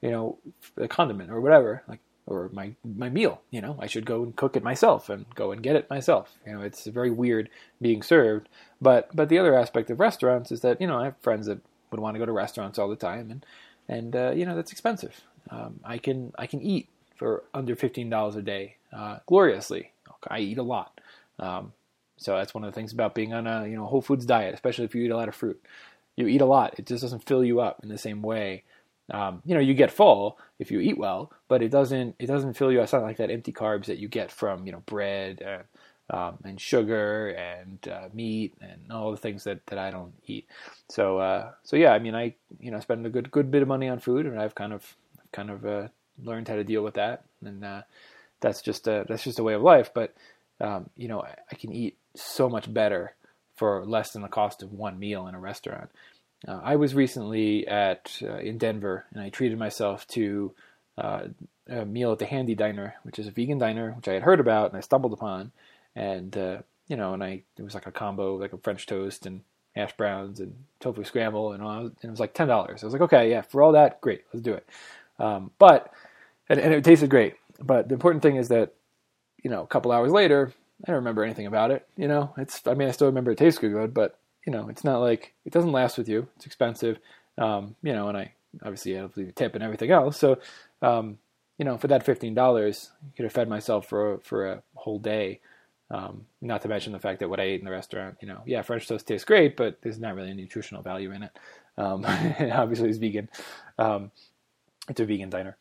you 0.00 0.10
know, 0.10 0.38
a 0.76 0.88
condiment 0.88 1.30
or 1.30 1.40
whatever, 1.40 1.82
like, 1.86 2.00
or 2.26 2.48
my, 2.52 2.74
my 2.84 3.08
meal, 3.08 3.42
you 3.50 3.60
know, 3.60 3.76
I 3.78 3.86
should 3.86 4.06
go 4.06 4.22
and 4.22 4.34
cook 4.34 4.56
it 4.56 4.62
myself 4.62 5.08
and 5.08 5.26
go 5.34 5.52
and 5.52 5.62
get 5.62 5.76
it 5.76 5.90
myself. 5.90 6.32
You 6.46 6.54
know, 6.54 6.62
it's 6.62 6.86
very 6.86 7.10
weird 7.10 7.50
being 7.80 8.02
served. 8.02 8.48
But, 8.80 9.14
but 9.14 9.28
the 9.28 9.38
other 9.38 9.56
aspect 9.58 9.90
of 9.90 10.00
restaurants 10.00 10.50
is 10.50 10.60
that, 10.62 10.80
you 10.80 10.86
know, 10.86 10.98
I 10.98 11.04
have 11.04 11.16
friends 11.20 11.46
that 11.46 11.60
would 11.90 12.00
want 12.00 12.14
to 12.14 12.18
go 12.18 12.26
to 12.26 12.32
restaurants 12.32 12.78
all 12.78 12.88
the 12.88 12.96
time 12.96 13.30
and, 13.30 13.46
and, 13.88 14.16
uh, 14.16 14.32
you 14.34 14.46
know, 14.46 14.56
that's 14.56 14.72
expensive. 14.72 15.20
Um, 15.50 15.80
I 15.84 15.98
can, 15.98 16.32
I 16.38 16.46
can 16.46 16.62
eat 16.62 16.88
for 17.16 17.44
under 17.52 17.76
$15 17.76 18.36
a 18.36 18.42
day, 18.42 18.76
uh, 18.92 19.18
gloriously. 19.26 19.92
I 20.28 20.38
eat 20.40 20.58
a 20.58 20.62
lot. 20.62 21.00
Um, 21.38 21.72
so 22.16 22.36
that's 22.36 22.54
one 22.54 22.64
of 22.64 22.72
the 22.72 22.74
things 22.74 22.92
about 22.92 23.14
being 23.14 23.32
on 23.32 23.46
a 23.46 23.66
you 23.66 23.76
know 23.76 23.86
whole 23.86 24.02
foods 24.02 24.26
diet, 24.26 24.54
especially 24.54 24.84
if 24.84 24.94
you 24.94 25.02
eat 25.02 25.10
a 25.10 25.16
lot 25.16 25.28
of 25.28 25.34
fruit. 25.34 25.60
You 26.16 26.26
eat 26.26 26.40
a 26.40 26.46
lot; 26.46 26.78
it 26.78 26.86
just 26.86 27.02
doesn't 27.02 27.26
fill 27.26 27.44
you 27.44 27.60
up 27.60 27.80
in 27.82 27.88
the 27.88 27.98
same 27.98 28.22
way. 28.22 28.64
Um, 29.10 29.42
you 29.44 29.54
know, 29.54 29.60
you 29.60 29.74
get 29.74 29.90
full 29.90 30.38
if 30.58 30.70
you 30.70 30.80
eat 30.80 30.96
well, 30.96 31.30
but 31.48 31.62
it 31.62 31.70
doesn't 31.70 32.16
it 32.18 32.26
doesn't 32.26 32.54
fill 32.54 32.72
you. 32.72 32.80
It's 32.80 32.92
not 32.92 33.02
like 33.02 33.18
that 33.18 33.30
empty 33.30 33.52
carbs 33.52 33.86
that 33.86 33.98
you 33.98 34.08
get 34.08 34.30
from 34.30 34.66
you 34.66 34.72
know 34.72 34.82
bread 34.86 35.42
and, 35.42 35.64
um, 36.10 36.38
and 36.44 36.60
sugar 36.60 37.28
and 37.30 37.86
uh, 37.88 38.08
meat 38.14 38.54
and 38.60 38.90
all 38.90 39.10
the 39.10 39.16
things 39.16 39.44
that, 39.44 39.64
that 39.66 39.78
I 39.78 39.90
don't 39.90 40.14
eat. 40.26 40.46
So 40.88 41.18
uh, 41.18 41.52
so 41.64 41.76
yeah, 41.76 41.92
I 41.92 41.98
mean, 41.98 42.14
I 42.14 42.34
you 42.58 42.70
know 42.70 42.80
spend 42.80 43.04
a 43.04 43.10
good 43.10 43.30
good 43.30 43.50
bit 43.50 43.62
of 43.62 43.68
money 43.68 43.88
on 43.88 43.98
food, 43.98 44.26
and 44.26 44.40
I've 44.40 44.54
kind 44.54 44.72
of 44.72 44.96
kind 45.32 45.50
of 45.50 45.66
uh, 45.66 45.88
learned 46.22 46.48
how 46.48 46.56
to 46.56 46.64
deal 46.64 46.82
with 46.82 46.94
that, 46.94 47.24
and 47.44 47.64
uh, 47.64 47.82
that's 48.40 48.62
just 48.62 48.86
a 48.88 49.04
that's 49.08 49.24
just 49.24 49.38
a 49.38 49.42
way 49.44 49.54
of 49.54 49.62
life. 49.62 49.90
But 49.94 50.14
um, 50.60 50.88
you 50.96 51.08
know, 51.08 51.20
I, 51.20 51.34
I, 51.50 51.56
can 51.56 51.72
eat 51.72 51.98
so 52.14 52.48
much 52.48 52.72
better 52.72 53.14
for 53.56 53.84
less 53.84 54.12
than 54.12 54.22
the 54.22 54.28
cost 54.28 54.62
of 54.62 54.72
one 54.72 54.98
meal 54.98 55.26
in 55.26 55.34
a 55.34 55.40
restaurant. 55.40 55.90
Uh, 56.46 56.60
I 56.62 56.76
was 56.76 56.94
recently 56.94 57.66
at 57.66 58.20
uh, 58.22 58.36
in 58.36 58.58
Denver, 58.58 59.04
and 59.12 59.22
I 59.22 59.30
treated 59.30 59.58
myself 59.58 60.06
to 60.08 60.52
uh, 60.98 61.28
a 61.68 61.84
meal 61.84 62.12
at 62.12 62.18
the 62.18 62.26
Handy 62.26 62.54
Diner, 62.54 62.94
which 63.02 63.18
is 63.18 63.26
a 63.26 63.30
vegan 63.30 63.58
diner, 63.58 63.92
which 63.92 64.08
I 64.08 64.12
had 64.14 64.22
heard 64.22 64.40
about 64.40 64.70
and 64.70 64.76
I 64.76 64.80
stumbled 64.80 65.12
upon, 65.12 65.52
and 65.96 66.36
uh, 66.36 66.58
you 66.88 66.96
know, 66.96 67.14
and 67.14 67.24
I 67.24 67.42
it 67.56 67.62
was 67.62 67.74
like 67.74 67.86
a 67.86 67.92
combo, 67.92 68.36
like 68.36 68.52
a 68.52 68.58
French 68.58 68.86
toast 68.86 69.26
and 69.26 69.40
hash 69.74 69.96
browns 69.96 70.40
and 70.40 70.54
tofu 70.80 71.04
scramble, 71.04 71.52
and, 71.52 71.62
all, 71.62 71.78
and 71.80 71.96
it 72.02 72.10
was 72.10 72.20
like 72.20 72.34
ten 72.34 72.48
dollars. 72.48 72.82
I 72.82 72.86
was 72.86 72.92
like, 72.92 73.02
okay, 73.02 73.30
yeah, 73.30 73.42
for 73.42 73.62
all 73.62 73.72
that, 73.72 74.00
great, 74.00 74.24
let's 74.32 74.44
do 74.44 74.54
it. 74.54 74.68
Um, 75.18 75.50
but 75.58 75.92
and, 76.48 76.60
and 76.60 76.74
it 76.74 76.84
tasted 76.84 77.10
great. 77.10 77.34
But 77.60 77.88
the 77.88 77.94
important 77.94 78.22
thing 78.22 78.36
is 78.36 78.48
that 78.48 78.74
you 79.42 79.50
know, 79.50 79.62
a 79.62 79.66
couple 79.66 79.92
hours 79.92 80.10
later, 80.10 80.52
I 80.82 80.86
don't 80.88 80.96
remember 80.96 81.22
anything 81.22 81.46
about 81.46 81.70
it. 81.70 81.86
You 81.96 82.08
know, 82.08 82.34
it's 82.36 82.66
I 82.66 82.74
mean 82.74 82.88
I 82.88 82.92
still 82.92 83.06
remember 83.06 83.30
it 83.30 83.38
tastes 83.38 83.58
good, 83.58 83.94
but 83.94 84.18
you 84.46 84.52
know, 84.52 84.68
it's 84.68 84.84
not 84.84 84.98
like 84.98 85.34
it 85.44 85.52
doesn't 85.52 85.72
last 85.72 85.98
with 85.98 86.08
you. 86.08 86.28
It's 86.36 86.46
expensive. 86.46 86.98
Um, 87.38 87.76
you 87.82 87.92
know, 87.92 88.08
and 88.08 88.16
I 88.16 88.32
obviously 88.62 88.94
have 88.94 89.12
to 89.14 89.20
leave 89.20 89.28
a 89.30 89.32
tip 89.32 89.54
and 89.54 89.64
everything 89.64 89.90
else. 89.90 90.18
So, 90.18 90.38
um, 90.82 91.18
you 91.58 91.64
know, 91.64 91.78
for 91.78 91.88
that 91.88 92.04
fifteen 92.04 92.34
dollars, 92.34 92.90
I 93.02 93.16
could 93.16 93.24
have 93.24 93.32
fed 93.32 93.48
myself 93.48 93.86
for 93.86 94.18
for 94.24 94.46
a 94.46 94.62
whole 94.74 94.98
day. 94.98 95.40
Um, 95.90 96.26
not 96.40 96.62
to 96.62 96.68
mention 96.68 96.92
the 96.92 96.98
fact 96.98 97.20
that 97.20 97.28
what 97.28 97.40
I 97.40 97.44
ate 97.44 97.60
in 97.60 97.64
the 97.64 97.70
restaurant, 97.70 98.16
you 98.20 98.26
know, 98.26 98.40
yeah, 98.46 98.62
French 98.62 98.88
toast 98.88 99.06
tastes 99.06 99.24
great, 99.24 99.56
but 99.56 99.80
there's 99.82 99.98
not 99.98 100.14
really 100.14 100.30
any 100.30 100.42
nutritional 100.42 100.82
value 100.82 101.12
in 101.12 101.24
it. 101.24 101.38
Um, 101.76 102.04
obviously, 102.52 102.88
it's 102.88 102.98
vegan. 102.98 103.28
Um, 103.78 104.10
it's 104.88 105.00
a 105.00 105.04
vegan 105.04 105.30
diner 105.30 105.56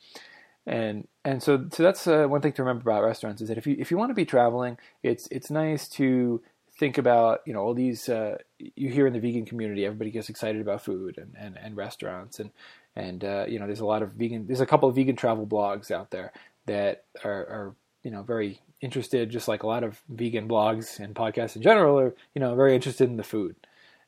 and 0.65 1.07
and 1.25 1.43
so 1.43 1.67
so 1.71 1.83
that's 1.83 2.07
uh, 2.07 2.25
one 2.25 2.41
thing 2.41 2.53
to 2.53 2.63
remember 2.63 2.89
about 2.89 3.03
restaurants 3.03 3.41
is 3.41 3.49
that 3.49 3.57
if 3.57 3.67
you 3.67 3.75
if 3.79 3.91
you 3.91 3.97
want 3.97 4.09
to 4.09 4.15
be 4.15 4.25
traveling, 4.25 4.77
it's 5.01 5.27
it's 5.27 5.51
nice 5.51 5.87
to 5.89 6.41
think 6.77 6.97
about 6.97 7.41
you 7.45 7.53
know 7.53 7.61
all 7.61 7.73
these 7.73 8.09
uh, 8.09 8.37
you 8.57 8.89
hear 8.89 9.07
in 9.07 9.13
the 9.13 9.19
vegan 9.19 9.45
community 9.45 9.85
everybody 9.85 10.11
gets 10.11 10.29
excited 10.29 10.61
about 10.61 10.83
food 10.83 11.17
and 11.17 11.35
and, 11.37 11.57
and 11.57 11.77
restaurants 11.77 12.39
and 12.39 12.51
and 12.95 13.23
uh, 13.23 13.45
you 13.47 13.59
know 13.59 13.65
there's 13.65 13.79
a 13.79 13.85
lot 13.85 14.01
of 14.01 14.11
vegan 14.13 14.47
there's 14.47 14.61
a 14.61 14.65
couple 14.65 14.89
of 14.89 14.95
vegan 14.95 15.15
travel 15.15 15.45
blogs 15.45 15.91
out 15.91 16.11
there 16.11 16.31
that 16.65 17.03
are, 17.23 17.31
are 17.31 17.75
you 18.03 18.11
know 18.11 18.23
very 18.23 18.59
interested 18.81 19.29
just 19.29 19.47
like 19.47 19.63
a 19.63 19.67
lot 19.67 19.83
of 19.83 20.01
vegan 20.09 20.47
blogs 20.47 20.99
and 20.99 21.15
podcasts 21.15 21.55
in 21.55 21.61
general 21.61 21.99
are 21.99 22.15
you 22.33 22.39
know 22.39 22.55
very 22.55 22.75
interested 22.75 23.09
in 23.09 23.17
the 23.17 23.23
food 23.23 23.55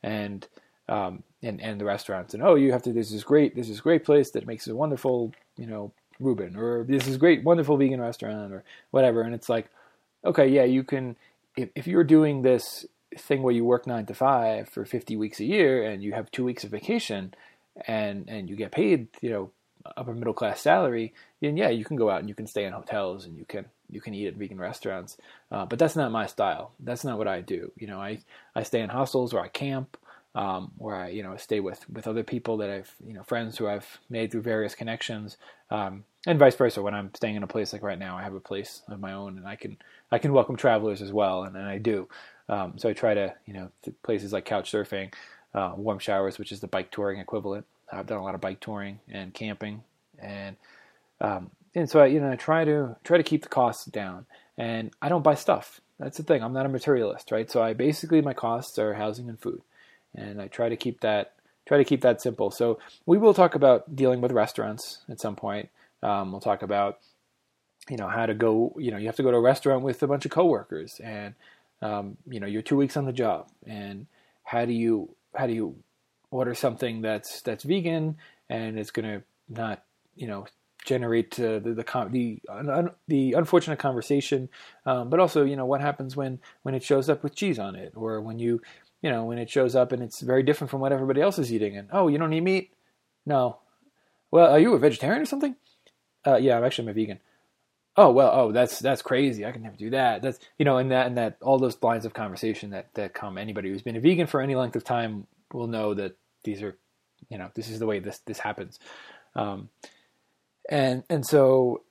and 0.04 0.48
um, 0.88 1.24
and 1.42 1.62
and 1.62 1.80
the 1.80 1.86
restaurants. 1.86 2.34
And 2.34 2.44
oh 2.44 2.56
you 2.56 2.72
have 2.72 2.84
to 2.84 2.94
this 2.94 3.12
is 3.12 3.24
great 3.24 3.56
this 3.56 3.70
is 3.70 3.82
great 3.82 4.04
place 4.04 4.32
that 4.32 4.48
makes 4.48 4.68
a 4.68 4.76
wonderful 4.76 5.34
you 5.58 5.68
know 5.68 5.92
Reuben 6.20 6.56
or 6.56 6.84
this 6.84 7.08
is 7.08 7.18
great 7.18 7.44
wonderful 7.44 7.78
vegan 7.78 8.02
restaurant 8.02 8.54
or 8.54 8.64
whatever. 8.92 9.22
And 9.22 9.34
it's 9.34 9.50
like 9.50 9.70
okay 10.24 10.48
yeah 10.48 10.64
you 10.64 10.84
can 10.84 11.16
if 11.56 11.70
if 11.76 11.88
you're 11.88 12.04
doing 12.04 12.42
this 12.42 12.86
thing 13.18 13.44
where 13.44 13.54
you 13.54 13.64
work 13.64 13.88
nine 13.88 14.06
to 14.06 14.14
five 14.14 14.68
for 14.68 14.84
50 14.84 15.16
weeks 15.16 15.40
a 15.40 15.46
year 15.46 15.84
and 15.90 16.04
you 16.04 16.14
have 16.14 16.30
two 16.32 16.44
weeks 16.44 16.64
of 16.64 16.72
vacation 16.72 17.34
and 17.88 18.28
and 18.28 18.50
you 18.50 18.56
get 18.56 18.72
paid 18.72 19.08
you 19.22 19.30
know 19.30 19.52
upper 19.96 20.14
middle 20.14 20.34
class 20.34 20.60
salary 20.60 21.14
then 21.42 21.56
yeah 21.56 21.70
you 21.70 21.86
can 21.86 21.96
go 21.96 22.10
out 22.10 22.20
and 22.20 22.28
you 22.28 22.36
can 22.36 22.48
stay 22.48 22.66
in 22.66 22.74
hotels 22.74 23.26
and 23.26 23.38
you 23.38 23.46
can 23.46 23.66
you 23.90 24.02
can 24.02 24.16
eat 24.16 24.28
at 24.28 24.36
vegan 24.36 24.60
restaurants. 24.60 25.16
Uh, 25.52 25.64
but 25.64 25.78
that's 25.78 25.96
not 25.96 26.12
my 26.12 26.26
style. 26.26 26.72
That's 26.80 27.04
not 27.04 27.20
what 27.20 27.28
i 27.28 27.42
do. 27.42 27.72
You 27.78 27.88
know 27.88 28.00
i 28.02 28.20
i 28.56 28.64
stay 28.64 28.82
in 28.82 28.90
hostels 28.90 29.34
or 29.34 29.40
i 29.40 29.48
camp 29.48 29.98
um, 30.36 30.72
where 30.78 30.98
I, 30.98 31.08
you 31.10 31.24
know, 31.24 31.38
stay 31.38 31.62
with, 31.62 31.90
with 31.90 32.08
other 32.08 32.24
people 32.24 32.58
that 32.58 32.70
I've, 32.70 32.94
you 33.08 33.14
know, 33.14 33.24
friends 33.24 33.58
who 33.58 33.68
I've 33.68 34.00
made 34.10 34.32
through 34.32 34.42
various 34.42 34.76
connections, 34.76 35.38
um, 35.72 36.04
and 36.26 36.40
vice 36.40 36.56
versa. 36.56 36.82
When 36.82 36.94
I'm 36.94 37.12
staying 37.14 37.36
in 37.36 37.44
a 37.44 37.48
place 37.48 37.74
like 37.74 37.84
right 37.84 38.00
now, 38.00 38.18
I 38.18 38.24
have 38.24 38.34
a 38.34 38.40
place 38.40 38.82
of 38.88 39.00
my 39.00 39.14
own, 39.14 39.38
and 39.38 39.48
I 39.48 39.56
can, 39.56 39.78
I 40.12 40.18
can 40.18 40.34
welcome 40.34 40.56
travelers 40.56 41.02
as 41.02 41.12
well, 41.12 41.44
and, 41.44 41.56
and 41.56 41.68
I 41.68 41.78
do. 41.78 42.08
Um, 42.48 42.74
so 42.78 42.90
I 42.90 42.94
try 42.94 43.14
to, 43.14 43.34
you 43.46 43.54
know, 43.54 43.72
places 44.04 44.34
like 44.34 44.46
couch 44.46 44.72
surfing, 44.72 45.14
uh, 45.54 45.74
warm 45.76 46.00
showers, 46.00 46.38
which 46.38 46.52
is 46.52 46.60
the 46.60 46.68
bike 46.68 46.92
touring 46.92 47.20
equivalent. 47.20 47.66
I've 47.92 48.08
done 48.08 48.20
a 48.20 48.24
lot 48.24 48.36
of 48.36 48.42
bike 48.42 48.60
touring 48.60 49.00
and 49.10 49.34
camping, 49.34 49.84
and 50.20 50.56
um, 51.22 51.52
and 51.74 51.90
so 51.90 52.02
I, 52.02 52.08
you 52.08 52.20
know, 52.20 52.32
I 52.32 52.36
try 52.36 52.66
to 52.66 52.96
try 53.04 53.18
to 53.18 53.24
keep 53.24 53.44
the 53.44 53.50
costs 53.50 53.86
down, 53.86 54.26
and 54.58 54.92
I 55.02 55.10
don't 55.10 55.24
buy 55.24 55.36
stuff. 55.36 55.82
That's 56.00 56.18
the 56.18 56.24
thing. 56.24 56.44
I'm 56.44 56.54
not 56.54 56.66
a 56.66 56.70
materialist, 56.70 57.32
right? 57.32 57.50
So 57.50 57.64
I 57.64 57.74
basically 57.74 58.22
my 58.22 58.34
costs 58.34 58.78
are 58.78 58.96
housing 58.96 59.30
and 59.30 59.40
food 59.40 59.62
and 60.16 60.42
I 60.42 60.48
try 60.48 60.70
to 60.70 60.76
keep 60.76 61.02
that 61.02 61.34
try 61.68 61.78
to 61.78 61.84
keep 61.84 62.02
that 62.02 62.22
simple. 62.22 62.52
So 62.52 62.78
we 63.08 63.18
will 63.18 63.34
talk 63.34 63.56
about 63.56 63.96
dealing 63.96 64.22
with 64.22 64.32
restaurants 64.32 65.00
at 65.10 65.20
some 65.20 65.36
point. 65.36 65.70
Um, 66.04 66.32
we'll 66.32 66.42
talk 66.42 66.62
about 66.62 67.00
you 67.90 67.98
know 67.98 68.08
how 68.08 68.26
to 68.26 68.34
go. 68.34 68.76
You 68.78 68.92
know 68.92 68.98
you 68.98 69.08
have 69.08 69.16
to 69.18 69.24
go 69.24 69.32
to 69.32 69.38
a 69.38 69.42
restaurant 69.42 69.84
with 69.84 70.02
a 70.04 70.08
bunch 70.08 70.26
of 70.26 70.32
coworkers, 70.32 71.00
and 71.04 71.36
um, 71.82 72.18
you 72.28 72.40
know 72.40 72.48
you're 72.48 72.62
two 72.62 72.78
weeks 72.78 72.98
on 72.98 73.06
the 73.06 73.14
job, 73.14 73.50
and 73.66 74.08
how 74.44 74.66
do 74.66 74.74
you 74.74 75.16
how 75.36 75.48
do 75.48 75.54
you 75.54 75.76
order 76.32 76.54
something 76.54 77.02
that's 77.02 77.42
that's 77.42 77.64
vegan 77.64 78.18
and 78.50 78.78
it's 78.78 78.92
going 78.92 79.06
to 79.06 79.24
not 79.48 79.84
you 80.16 80.28
know 80.28 80.46
generate 80.86 81.40
uh, 81.40 81.60
the 81.60 81.74
the 81.74 82.08
the, 82.12 82.40
un, 82.50 82.90
the 83.08 83.34
unfortunate 83.34 83.80
conversation, 83.80 84.50
um, 84.86 85.10
but 85.10 85.20
also 85.20 85.44
you 85.44 85.56
know 85.56 85.66
what 85.66 85.82
happens 85.82 86.16
when 86.16 86.40
when 86.64 86.76
it 86.76 86.84
shows 86.84 87.10
up 87.10 87.24
with 87.24 87.36
cheese 87.36 87.60
on 87.60 87.76
it, 87.76 87.94
or 87.96 88.22
when 88.22 88.40
you 88.40 88.62
you 89.06 89.12
know, 89.12 89.26
when 89.26 89.38
it 89.38 89.52
shows 89.52 89.76
up 89.76 89.92
and 89.92 90.02
it's 90.02 90.22
very 90.22 90.42
different 90.42 90.72
from 90.72 90.82
what 90.82 90.92
everybody 90.92 91.22
else 91.22 91.38
is 91.38 91.54
eating. 91.54 91.78
And 91.78 91.90
oh, 91.92 92.08
you 92.08 92.18
don't 92.18 92.34
eat 92.34 92.42
meat? 92.42 92.74
No. 93.24 93.60
Well, 94.32 94.52
are 94.52 94.58
you 94.58 94.74
a 94.74 94.80
vegetarian 94.80 95.22
or 95.22 95.26
something? 95.26 95.56
Uh, 96.26 96.38
yeah, 96.38 96.58
I'm 96.58 96.64
actually 96.64 96.86
I'm 96.86 96.90
a 96.90 96.94
vegan. 96.94 97.20
Oh 97.98 98.12
well, 98.12 98.32
oh 98.34 98.52
that's 98.52 98.80
that's 98.80 99.02
crazy. 99.02 99.46
I 99.46 99.52
can 99.52 99.64
never 99.64 99.78
do 99.78 99.92
that. 99.92 100.22
That's 100.22 100.40
you 100.58 100.66
know, 100.66 100.78
and 100.78 100.92
that 100.92 101.08
and 101.08 101.18
that 101.18 101.38
all 101.42 101.60
those 101.60 101.82
lines 101.82 102.06
of 102.06 102.14
conversation 102.14 102.72
that 102.72 102.94
that 102.96 103.14
come. 103.14 103.38
Anybody 103.38 103.70
who's 103.70 103.82
been 103.82 103.96
a 103.96 104.02
vegan 104.02 104.28
for 104.28 104.42
any 104.42 104.56
length 104.56 104.76
of 104.76 104.84
time 104.84 105.28
will 105.54 105.68
know 105.68 105.94
that 105.94 106.18
these 106.44 106.62
are, 106.62 106.78
you 107.30 107.38
know, 107.38 107.50
this 107.56 107.70
is 107.70 107.80
the 107.80 107.86
way 107.86 108.00
this 108.00 108.20
this 108.20 108.40
happens. 108.40 108.80
Um, 109.36 109.70
and 110.70 111.04
and 111.10 111.26
so, 111.26 111.84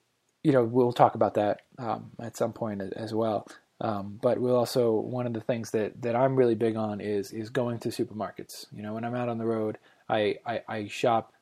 you 0.42 0.52
know, 0.52 0.64
we'll 0.64 0.92
talk 0.92 1.14
about 1.14 1.34
that 1.34 1.60
um, 1.78 2.10
at 2.20 2.36
some 2.36 2.52
point 2.52 2.82
as 2.94 3.14
well. 3.14 3.46
Um, 3.80 4.18
but 4.22 4.40
we'll 4.40 4.56
also 4.56 4.92
one 4.92 5.26
of 5.26 5.32
the 5.32 5.40
things 5.40 5.72
that, 5.72 6.00
that 6.02 6.14
I'm 6.14 6.36
really 6.36 6.54
big 6.54 6.76
on 6.76 7.00
is 7.00 7.32
is 7.32 7.50
going 7.50 7.80
to 7.80 7.88
supermarkets. 7.88 8.66
You 8.72 8.82
know, 8.82 8.94
when 8.94 9.04
I'm 9.04 9.14
out 9.14 9.28
on 9.28 9.38
the 9.38 9.46
road, 9.46 9.78
I, 10.08 10.36
I, 10.46 10.60
I 10.68 10.86
shop 10.88 11.32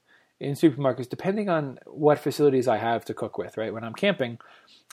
in 0.43 0.55
supermarkets 0.55 1.09
depending 1.09 1.49
on 1.49 1.79
what 1.87 2.19
facilities 2.19 2.69
I 2.69 2.77
have 2.77 3.05
to 3.07 3.15
cook 3.15 3.39
with. 3.39 3.57
Right, 3.57 3.73
when 3.73 3.85
I'm 3.85 3.95
camping, 3.95 4.39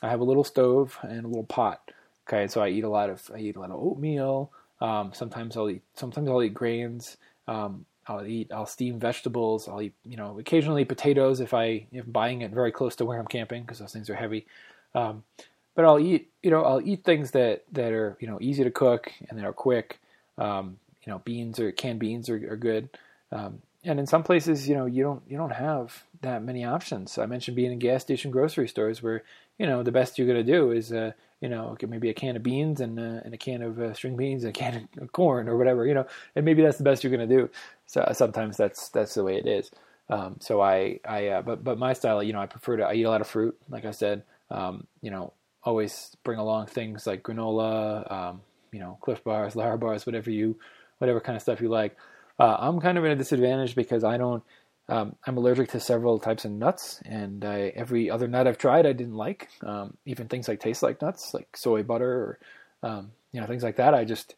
I 0.02 0.10
have 0.10 0.20
a 0.20 0.24
little 0.24 0.44
stove 0.44 0.98
and 1.02 1.26
a 1.26 1.28
little 1.28 1.44
pot. 1.44 1.92
Okay, 2.28 2.48
so 2.48 2.62
I 2.62 2.70
eat 2.70 2.84
a 2.84 2.90
lot 2.90 3.10
of 3.10 3.30
I 3.34 3.40
eat 3.40 3.56
a 3.56 3.60
lot 3.60 3.72
of 3.72 3.80
oatmeal. 3.80 4.52
Um, 4.82 5.12
sometimes 5.14 5.58
I'll 5.58 5.70
eat 5.70 5.82
sometimes 5.96 6.30
I'll 6.30 6.44
eat 6.44 6.54
grains. 6.54 7.18
Um, 7.48 7.86
I'll 8.08 8.26
eat 8.26 8.52
I'll 8.52 8.66
steam 8.66 9.00
vegetables. 9.00 9.68
I'll 9.68 9.82
eat 9.82 9.94
you 10.06 10.18
know 10.18 10.40
occasionally 10.40 10.86
potatoes 10.86 11.40
if 11.42 11.54
I 11.54 11.88
if 11.92 12.06
I'm 12.06 12.12
buying 12.12 12.42
it 12.42 12.52
very 12.52 12.72
close 12.72 12.96
to 12.98 13.06
where 13.06 13.20
I'm 13.20 13.28
camping 13.28 13.64
because 13.64 13.80
those 13.80 13.94
things 13.94 14.10
are 14.10 14.16
heavy. 14.16 14.46
Um, 14.96 15.24
but 15.80 15.86
I'll 15.86 16.00
eat, 16.00 16.30
you 16.44 16.52
know, 16.52 16.64
I'll 16.66 16.82
eat 16.82 17.06
things 17.06 17.32
that, 17.32 17.64
that 17.72 17.94
are, 17.94 18.18
you 18.20 18.28
know, 18.28 18.38
easy 18.42 18.66
to 18.66 18.70
cook 18.70 19.14
and 19.30 19.40
that 19.40 19.46
are 19.46 19.54
quick. 19.54 20.02
Um, 20.38 20.78
you 21.06 21.14
know, 21.14 21.20
beans 21.20 21.58
or 21.58 21.72
canned 21.72 22.00
beans 22.00 22.30
are, 22.30 22.36
are 22.52 22.58
good. 22.58 22.90
Um, 23.32 23.62
and 23.84 24.00
in 24.00 24.06
some 24.06 24.24
places, 24.24 24.68
you 24.68 24.76
know, 24.76 24.86
you 24.86 25.04
don't, 25.04 25.22
you 25.28 25.38
don't 25.38 25.52
have 25.54 26.04
that 26.22 26.44
many 26.44 26.66
options. 26.66 27.18
I 27.18 27.26
mentioned 27.26 27.56
being 27.56 27.72
in 27.72 27.80
gas 27.80 28.02
station 28.02 28.32
grocery 28.32 28.68
stores 28.68 29.02
where, 29.02 29.24
you 29.58 29.66
know, 29.66 29.84
the 29.84 29.92
best 29.92 30.18
you're 30.18 30.28
to 30.28 30.44
do 30.44 30.72
is, 30.72 30.92
uh, 30.92 31.12
you 31.40 31.48
know, 31.48 31.78
maybe 31.88 32.10
a 32.10 32.14
can 32.14 32.36
of 32.36 32.44
beans 32.44 32.82
and, 32.82 33.00
uh, 33.00 33.22
and 33.24 33.34
a 33.34 33.38
can 33.38 33.62
of 33.62 33.80
uh, 33.80 33.94
string 33.94 34.18
beans 34.18 34.44
and 34.44 34.50
a 34.50 34.60
can 34.60 34.90
of 35.00 35.12
corn 35.14 35.48
or 35.48 35.58
whatever, 35.58 35.86
you 35.86 35.94
know, 35.94 36.06
and 36.36 36.44
maybe 36.44 36.62
that's 36.62 36.78
the 36.78 36.84
best 36.84 37.04
you're 37.04 37.16
to 37.16 37.28
do. 37.28 37.50
So 37.86 38.06
sometimes 38.14 38.58
that's, 38.58 38.90
that's 38.90 39.14
the 39.14 39.24
way 39.24 39.38
it 39.38 39.48
is. 39.48 39.72
Um, 40.10 40.38
so 40.40 40.60
I, 40.60 41.00
I, 41.08 41.28
uh, 41.28 41.42
but, 41.42 41.64
but 41.64 41.78
my 41.78 41.94
style, 41.94 42.22
you 42.22 42.34
know, 42.34 42.42
I 42.42 42.48
prefer 42.48 42.78
to, 42.78 42.84
I 42.84 42.94
eat 42.96 43.04
a 43.04 43.10
lot 43.10 43.22
of 43.22 43.28
fruit, 43.28 43.58
like 43.70 43.86
I 43.86 43.92
said, 43.92 44.24
um, 44.50 44.88
you 45.02 45.12
know, 45.12 45.34
always 45.64 46.16
bring 46.24 46.40
along 46.40 46.66
things 46.66 47.06
like 47.06 47.24
granola, 47.24 48.12
um, 48.12 48.42
you 48.72 48.80
know, 48.80 48.98
Clif 49.02 49.24
bars, 49.24 49.54
Larabars, 49.54 50.06
whatever 50.06 50.32
you, 50.32 50.58
whatever 50.98 51.22
kind 51.22 51.36
of 51.36 51.42
stuff 51.42 51.62
you 51.62 51.70
like. 51.70 51.96
Uh, 52.40 52.56
I'm 52.60 52.80
kind 52.80 52.98
of 52.98 53.06
at 53.06 53.12
a 53.12 53.16
disadvantage 53.16 53.76
because 53.76 54.04
I 54.04 54.18
don't. 54.18 54.44
Um, 54.88 55.16
I'm 55.28 55.38
allergic 55.38 55.70
to 55.72 55.80
several 55.80 56.18
types 56.18 56.46
of 56.46 56.52
nuts, 56.52 57.00
and 57.06 57.46
I, 57.46 57.72
every 57.76 58.10
other 58.10 58.28
nut 58.28 58.48
I've 58.48 58.58
tried 58.58 58.88
I 58.88 58.94
didn't 58.94 59.14
like. 59.16 59.50
Um, 59.64 59.98
even 60.06 60.28
things 60.28 60.48
like 60.48 60.60
taste 60.60 60.82
like 60.82 61.02
nuts, 61.02 61.32
like 61.34 61.56
soy 61.56 61.84
butter 61.84 62.12
or 62.12 62.40
um, 62.90 63.12
you 63.32 63.40
know 63.40 63.46
things 63.46 63.62
like 63.62 63.76
that. 63.76 63.94
I 63.94 64.04
just, 64.04 64.36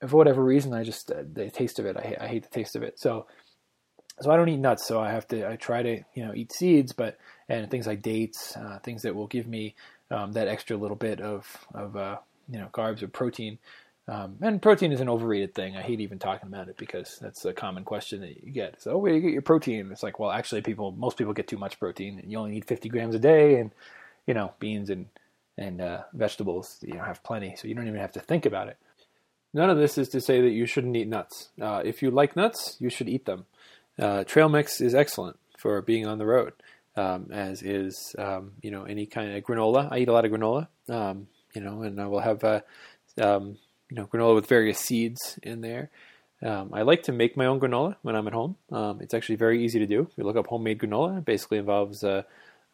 for 0.00 0.16
whatever 0.16 0.42
reason, 0.42 0.74
I 0.74 0.82
just 0.82 1.12
uh, 1.12 1.22
the 1.32 1.50
taste 1.50 1.78
of 1.78 1.86
it. 1.86 1.96
I, 1.96 2.16
I 2.20 2.26
hate 2.26 2.42
the 2.42 2.48
taste 2.48 2.74
of 2.74 2.82
it. 2.82 2.98
So, 2.98 3.26
so 4.20 4.32
I 4.32 4.36
don't 4.36 4.48
eat 4.48 4.58
nuts. 4.58 4.88
So 4.88 5.00
I 5.00 5.12
have 5.12 5.28
to. 5.28 5.48
I 5.48 5.56
try 5.56 5.82
to 5.82 6.00
you 6.14 6.26
know 6.26 6.32
eat 6.34 6.52
seeds, 6.52 6.92
but 6.92 7.18
and 7.48 7.70
things 7.70 7.86
like 7.86 8.02
dates, 8.02 8.56
uh, 8.56 8.80
things 8.82 9.02
that 9.02 9.14
will 9.14 9.28
give 9.28 9.46
me 9.46 9.76
um, 10.10 10.32
that 10.32 10.48
extra 10.48 10.76
little 10.76 10.96
bit 10.96 11.20
of 11.20 11.46
of 11.72 11.94
uh, 11.96 12.16
you 12.48 12.58
know 12.58 12.68
carbs 12.72 13.02
or 13.02 13.08
protein. 13.08 13.58
Um, 14.06 14.36
and 14.42 14.60
protein 14.60 14.92
is 14.92 15.00
an 15.00 15.08
overrated 15.08 15.54
thing. 15.54 15.76
I 15.76 15.82
hate 15.82 16.00
even 16.00 16.18
talking 16.18 16.48
about 16.48 16.68
it 16.68 16.76
because 16.76 17.18
that's 17.20 17.44
a 17.46 17.54
common 17.54 17.84
question 17.84 18.20
that 18.20 18.44
you 18.44 18.52
get. 18.52 18.82
So, 18.82 18.98
where 18.98 19.10
do 19.10 19.16
you 19.16 19.22
get 19.22 19.32
your 19.32 19.42
protein? 19.42 19.90
It's 19.90 20.02
like, 20.02 20.18
well, 20.18 20.30
actually, 20.30 20.60
people, 20.60 20.92
most 20.92 21.16
people 21.16 21.32
get 21.32 21.48
too 21.48 21.56
much 21.56 21.78
protein, 21.78 22.22
you 22.26 22.38
only 22.38 22.50
need 22.50 22.66
50 22.66 22.88
grams 22.90 23.14
a 23.14 23.18
day, 23.18 23.58
and 23.58 23.70
you 24.26 24.34
know, 24.34 24.52
beans 24.58 24.90
and 24.90 25.06
and 25.56 25.80
uh, 25.80 26.02
vegetables, 26.12 26.78
you 26.82 26.94
know, 26.94 27.04
have 27.04 27.22
plenty, 27.22 27.54
so 27.56 27.68
you 27.68 27.74
don't 27.74 27.86
even 27.86 28.00
have 28.00 28.12
to 28.12 28.20
think 28.20 28.44
about 28.44 28.68
it. 28.68 28.76
None 29.52 29.70
of 29.70 29.78
this 29.78 29.96
is 29.96 30.08
to 30.10 30.20
say 30.20 30.40
that 30.40 30.50
you 30.50 30.66
shouldn't 30.66 30.96
eat 30.96 31.06
nuts. 31.06 31.50
Uh, 31.60 31.80
if 31.84 32.02
you 32.02 32.10
like 32.10 32.34
nuts, 32.34 32.76
you 32.80 32.90
should 32.90 33.08
eat 33.08 33.24
them. 33.24 33.46
Uh, 33.96 34.24
trail 34.24 34.48
mix 34.48 34.80
is 34.80 34.96
excellent 34.96 35.38
for 35.56 35.80
being 35.80 36.06
on 36.06 36.18
the 36.18 36.26
road 36.26 36.54
um, 36.96 37.28
as 37.32 37.62
is 37.62 38.14
um, 38.18 38.52
you 38.62 38.70
know 38.70 38.84
any 38.84 39.06
kind 39.06 39.36
of 39.36 39.44
granola. 39.44 39.88
I 39.90 39.98
eat 39.98 40.08
a 40.08 40.12
lot 40.12 40.24
of 40.24 40.32
granola, 40.32 40.68
um, 40.88 41.26
you 41.54 41.60
know, 41.60 41.82
and 41.82 42.00
I 42.00 42.06
will 42.06 42.20
have 42.20 42.44
uh, 42.44 42.60
um, 43.20 43.58
you 43.90 43.96
know 43.96 44.06
granola 44.06 44.34
with 44.34 44.46
various 44.46 44.78
seeds 44.78 45.38
in 45.42 45.60
there. 45.60 45.90
Um, 46.42 46.70
I 46.74 46.82
like 46.82 47.04
to 47.04 47.12
make 47.12 47.36
my 47.36 47.46
own 47.46 47.58
granola 47.58 47.96
when 48.02 48.16
I'm 48.16 48.26
at 48.26 48.34
home. 48.34 48.56
Um, 48.70 49.00
it's 49.00 49.14
actually 49.14 49.36
very 49.36 49.64
easy 49.64 49.78
to 49.78 49.86
do. 49.86 50.08
You 50.16 50.24
look 50.24 50.36
up 50.36 50.46
homemade 50.46 50.78
granola. 50.78 51.18
It 51.18 51.24
basically 51.24 51.58
involves 51.58 52.04
uh, 52.04 52.22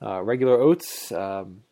uh, 0.02 0.22
regular 0.22 0.60
oats, 0.60 1.12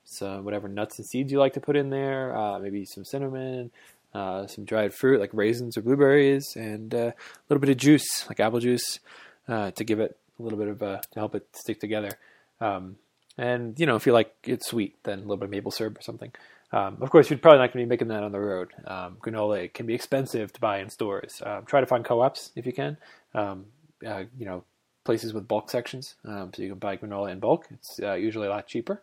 some 0.08 0.44
whatever 0.44 0.68
nuts 0.68 0.98
and 0.98 1.06
seeds 1.06 1.30
you 1.30 1.38
like 1.38 1.54
to 1.54 1.60
put 1.60 1.76
in 1.76 1.90
there, 1.90 2.36
uh, 2.36 2.58
maybe 2.58 2.84
some 2.84 3.04
cinnamon, 3.04 3.70
uh, 4.14 4.46
some 4.46 4.64
dried 4.64 4.94
fruit 4.94 5.20
like 5.20 5.30
raisins 5.32 5.76
or 5.76 5.82
blueberries, 5.82 6.56
and 6.56 6.94
uh, 6.94 6.98
a 6.98 7.14
little 7.48 7.60
bit 7.60 7.70
of 7.70 7.76
juice 7.76 8.26
like 8.28 8.40
apple 8.40 8.60
juice 8.60 9.00
uh, 9.48 9.70
to 9.72 9.84
give 9.84 10.00
it 10.00 10.16
a 10.38 10.42
little 10.42 10.58
bit 10.58 10.68
of 10.68 10.78
to 10.78 11.02
help 11.14 11.34
it 11.34 11.46
stick 11.52 11.80
together. 11.80 12.12
Um, 12.60 12.96
and 13.36 13.78
you 13.78 13.86
know, 13.86 13.96
if 13.96 14.06
you 14.06 14.12
like 14.12 14.34
it 14.44 14.64
sweet, 14.64 14.96
then 15.04 15.18
a 15.18 15.22
little 15.22 15.36
bit 15.36 15.44
of 15.44 15.50
maple 15.50 15.70
syrup 15.70 15.98
or 15.98 16.02
something. 16.02 16.32
Um, 16.70 16.98
of 17.00 17.10
course, 17.10 17.30
you're 17.30 17.38
probably 17.38 17.58
not 17.58 17.72
going 17.72 17.84
to 17.84 17.86
be 17.86 17.88
making 17.88 18.08
that 18.08 18.22
on 18.22 18.32
the 18.32 18.40
road. 18.40 18.72
Um, 18.86 19.16
granola 19.22 19.72
can 19.72 19.86
be 19.86 19.94
expensive 19.94 20.52
to 20.52 20.60
buy 20.60 20.80
in 20.80 20.90
stores. 20.90 21.40
Um, 21.44 21.64
try 21.64 21.80
to 21.80 21.86
find 21.86 22.04
co-ops 22.04 22.50
if 22.56 22.66
you 22.66 22.72
can. 22.72 22.98
Um, 23.34 23.66
uh, 24.06 24.24
you 24.38 24.44
know, 24.44 24.64
places 25.04 25.32
with 25.32 25.48
bulk 25.48 25.70
sections, 25.70 26.16
um, 26.24 26.52
so 26.54 26.62
you 26.62 26.68
can 26.68 26.78
buy 26.78 26.96
granola 26.96 27.30
in 27.30 27.40
bulk. 27.40 27.66
It's 27.70 27.98
uh, 28.00 28.14
usually 28.14 28.46
a 28.46 28.50
lot 28.50 28.66
cheaper. 28.66 29.02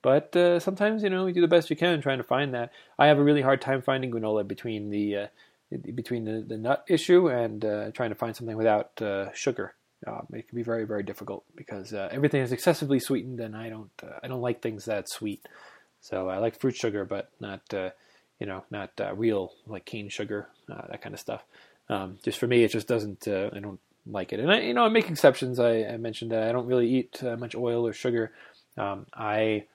But 0.00 0.34
uh, 0.34 0.58
sometimes, 0.58 1.02
you 1.02 1.10
know, 1.10 1.26
you 1.26 1.32
do 1.32 1.40
the 1.40 1.48
best 1.48 1.70
you 1.70 1.76
can 1.76 2.00
trying 2.00 2.18
to 2.18 2.24
find 2.24 2.54
that. 2.54 2.72
I 2.98 3.06
have 3.06 3.18
a 3.18 3.22
really 3.22 3.42
hard 3.42 3.60
time 3.60 3.82
finding 3.82 4.10
granola 4.10 4.46
between 4.46 4.90
the 4.90 5.16
uh, 5.16 5.26
between 5.94 6.24
the, 6.24 6.44
the 6.46 6.58
nut 6.58 6.84
issue 6.88 7.28
and 7.28 7.64
uh, 7.64 7.90
trying 7.92 8.10
to 8.10 8.16
find 8.16 8.34
something 8.34 8.56
without 8.56 9.00
uh, 9.00 9.32
sugar. 9.32 9.74
Um, 10.06 10.26
it 10.32 10.48
can 10.48 10.56
be 10.56 10.64
very 10.64 10.84
very 10.84 11.04
difficult 11.04 11.44
because 11.54 11.92
uh, 11.92 12.08
everything 12.10 12.42
is 12.42 12.50
excessively 12.50 12.98
sweetened, 12.98 13.38
and 13.38 13.56
I 13.56 13.68
don't 13.68 13.90
uh, 14.02 14.18
I 14.22 14.28
don't 14.28 14.40
like 14.40 14.60
things 14.60 14.86
that 14.86 15.08
sweet. 15.08 15.46
So 16.02 16.28
I 16.28 16.38
like 16.38 16.60
fruit 16.60 16.76
sugar, 16.76 17.04
but 17.04 17.30
not 17.40 17.62
uh, 17.72 17.90
you 18.38 18.46
know 18.46 18.64
not 18.70 18.90
uh, 19.00 19.14
real 19.14 19.52
like 19.66 19.86
cane 19.86 20.08
sugar 20.08 20.48
uh, 20.70 20.86
that 20.90 21.00
kind 21.00 21.14
of 21.14 21.20
stuff. 21.20 21.42
Um, 21.88 22.18
just 22.22 22.38
for 22.38 22.46
me, 22.46 22.64
it 22.64 22.72
just 22.72 22.88
doesn't. 22.88 23.26
I 23.26 23.58
don't 23.58 23.80
like 24.06 24.32
it. 24.32 24.40
And 24.40 24.50
I, 24.50 24.60
you 24.60 24.74
know, 24.74 24.84
I 24.84 24.88
make 24.88 25.08
exceptions. 25.08 25.58
I, 25.58 25.84
I 25.84 25.96
mentioned 25.96 26.32
that 26.32 26.42
I 26.42 26.52
don't 26.52 26.66
really 26.66 26.88
eat 26.88 27.22
much 27.22 27.54
oil 27.54 27.86
or 27.86 27.92
sugar. 27.92 28.32
Um, 28.76 29.06
I 29.14 29.66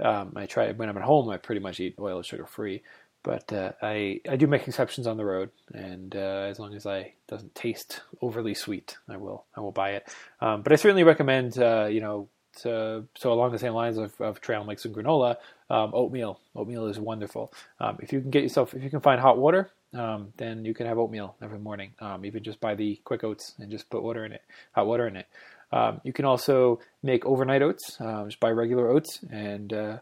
um, 0.00 0.32
I 0.36 0.46
try 0.46 0.72
when 0.72 0.88
I'm 0.88 0.96
at 0.96 1.04
home. 1.04 1.28
I 1.28 1.36
pretty 1.36 1.60
much 1.60 1.80
eat 1.80 1.96
oil 1.98 2.18
and 2.18 2.26
sugar 2.26 2.46
free, 2.46 2.82
but 3.22 3.52
uh, 3.52 3.72
I 3.82 4.20
I 4.28 4.36
do 4.36 4.46
make 4.46 4.66
exceptions 4.66 5.06
on 5.06 5.16
the 5.16 5.24
road, 5.24 5.50
and 5.72 6.14
uh, 6.14 6.46
as 6.48 6.58
long 6.58 6.74
as 6.74 6.86
I 6.86 7.14
doesn't 7.28 7.54
taste 7.54 8.02
overly 8.20 8.54
sweet, 8.54 8.96
I 9.08 9.16
will 9.16 9.44
I 9.56 9.60
will 9.60 9.72
buy 9.72 9.90
it. 9.92 10.08
Um, 10.40 10.62
but 10.62 10.72
I 10.72 10.76
certainly 10.76 11.04
recommend 11.04 11.58
uh, 11.58 11.88
you 11.90 12.00
know 12.00 12.28
to, 12.60 13.04
so 13.16 13.32
along 13.32 13.52
the 13.52 13.58
same 13.58 13.72
lines 13.72 13.96
of, 13.96 14.18
of 14.20 14.40
trail 14.40 14.64
mix 14.64 14.84
and 14.84 14.94
granola, 14.94 15.36
um, 15.72 15.90
oatmeal. 15.94 16.38
Oatmeal 16.54 16.86
is 16.86 17.00
wonderful. 17.00 17.52
Um, 17.80 17.98
if 18.00 18.12
you 18.12 18.20
can 18.20 18.30
get 18.30 18.42
yourself, 18.42 18.74
if 18.74 18.82
you 18.84 18.90
can 18.90 19.00
find 19.00 19.20
hot 19.20 19.38
water, 19.38 19.70
um, 19.94 20.32
then 20.36 20.64
you 20.64 20.74
can 20.74 20.86
have 20.86 20.98
oatmeal 20.98 21.34
every 21.42 21.58
morning. 21.58 21.92
Um, 21.98 22.24
even 22.24 22.44
just 22.44 22.60
buy 22.60 22.74
the 22.74 23.00
quick 23.04 23.24
oats 23.24 23.54
and 23.58 23.70
just 23.70 23.88
put 23.88 24.02
water 24.02 24.24
in 24.24 24.32
it, 24.32 24.42
hot 24.72 24.86
water 24.86 25.08
in 25.08 25.16
it. 25.16 25.26
Um, 25.72 26.02
you 26.04 26.12
can 26.12 26.26
also 26.26 26.80
make 27.02 27.24
overnight 27.24 27.62
oats. 27.62 27.96
Um, 27.98 28.26
just 28.26 28.38
buy 28.38 28.50
regular 28.50 28.90
oats 28.90 29.20
and 29.30 29.72
uh, 29.72 29.98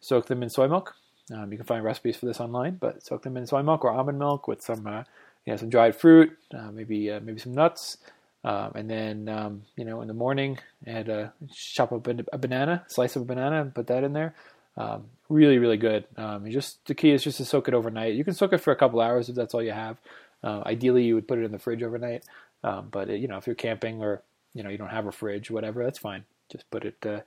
soak 0.00 0.26
them 0.26 0.42
in 0.42 0.50
soy 0.50 0.68
milk. 0.68 0.94
you 1.30 1.56
can 1.56 1.64
find 1.64 1.82
recipes 1.82 2.16
for 2.16 2.26
this 2.26 2.40
online, 2.40 2.76
but 2.76 3.02
soak 3.02 3.22
them 3.22 3.38
in 3.38 3.46
soy 3.46 3.62
milk 3.62 3.84
or 3.84 3.90
almond 3.92 4.18
milk 4.18 4.46
with 4.46 4.62
some, 4.62 4.86
uh, 4.86 5.04
you 5.46 5.52
know, 5.52 5.56
some 5.56 5.70
dried 5.70 5.96
fruit, 5.96 6.36
uh, 6.54 6.70
maybe 6.70 7.10
uh, 7.10 7.20
maybe 7.20 7.40
some 7.40 7.54
nuts. 7.54 7.96
Um, 8.44 8.72
and 8.74 8.90
then, 8.90 9.28
um, 9.30 9.62
you 9.74 9.86
know, 9.86 10.02
in 10.02 10.08
the 10.08 10.12
morning, 10.12 10.58
add 10.86 11.08
a 11.08 11.32
chop 11.50 11.92
up 11.92 12.06
a, 12.06 12.16
a, 12.30 12.36
banana, 12.36 12.84
slice 12.88 13.16
of 13.16 13.22
a 13.22 13.24
banana, 13.24 13.62
and 13.62 13.74
put 13.74 13.86
that 13.86 14.04
in 14.04 14.12
there. 14.12 14.34
Um, 14.76 15.06
really, 15.28 15.58
really 15.58 15.76
good. 15.76 16.04
Um, 16.16 16.50
just 16.50 16.84
the 16.86 16.94
key 16.94 17.10
is 17.10 17.22
just 17.22 17.38
to 17.38 17.44
soak 17.44 17.68
it 17.68 17.74
overnight. 17.74 18.14
You 18.14 18.24
can 18.24 18.34
soak 18.34 18.52
it 18.52 18.58
for 18.58 18.72
a 18.72 18.76
couple 18.76 19.00
hours 19.00 19.28
if 19.28 19.34
that's 19.34 19.54
all 19.54 19.62
you 19.62 19.72
have. 19.72 19.98
Uh, 20.42 20.62
ideally, 20.66 21.04
you 21.04 21.14
would 21.14 21.28
put 21.28 21.38
it 21.38 21.44
in 21.44 21.52
the 21.52 21.58
fridge 21.58 21.82
overnight. 21.82 22.24
Um, 22.62 22.88
but 22.90 23.10
it, 23.10 23.20
you 23.20 23.28
know, 23.28 23.36
if 23.36 23.46
you're 23.46 23.54
camping 23.54 24.02
or 24.02 24.22
you 24.54 24.62
know 24.62 24.70
you 24.70 24.78
don't 24.78 24.88
have 24.88 25.06
a 25.06 25.12
fridge, 25.12 25.50
whatever, 25.50 25.84
that's 25.84 25.98
fine. 25.98 26.24
Just 26.50 26.70
put 26.70 26.84
it, 26.84 26.96
uh, 27.06 27.20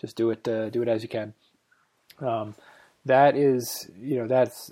just 0.00 0.16
do 0.16 0.30
it, 0.30 0.46
uh, 0.46 0.70
do 0.70 0.82
it 0.82 0.88
as 0.88 1.02
you 1.02 1.08
can. 1.08 1.34
Um, 2.20 2.54
that 3.06 3.36
is, 3.36 3.90
you 3.98 4.16
know, 4.18 4.26
that's 4.26 4.70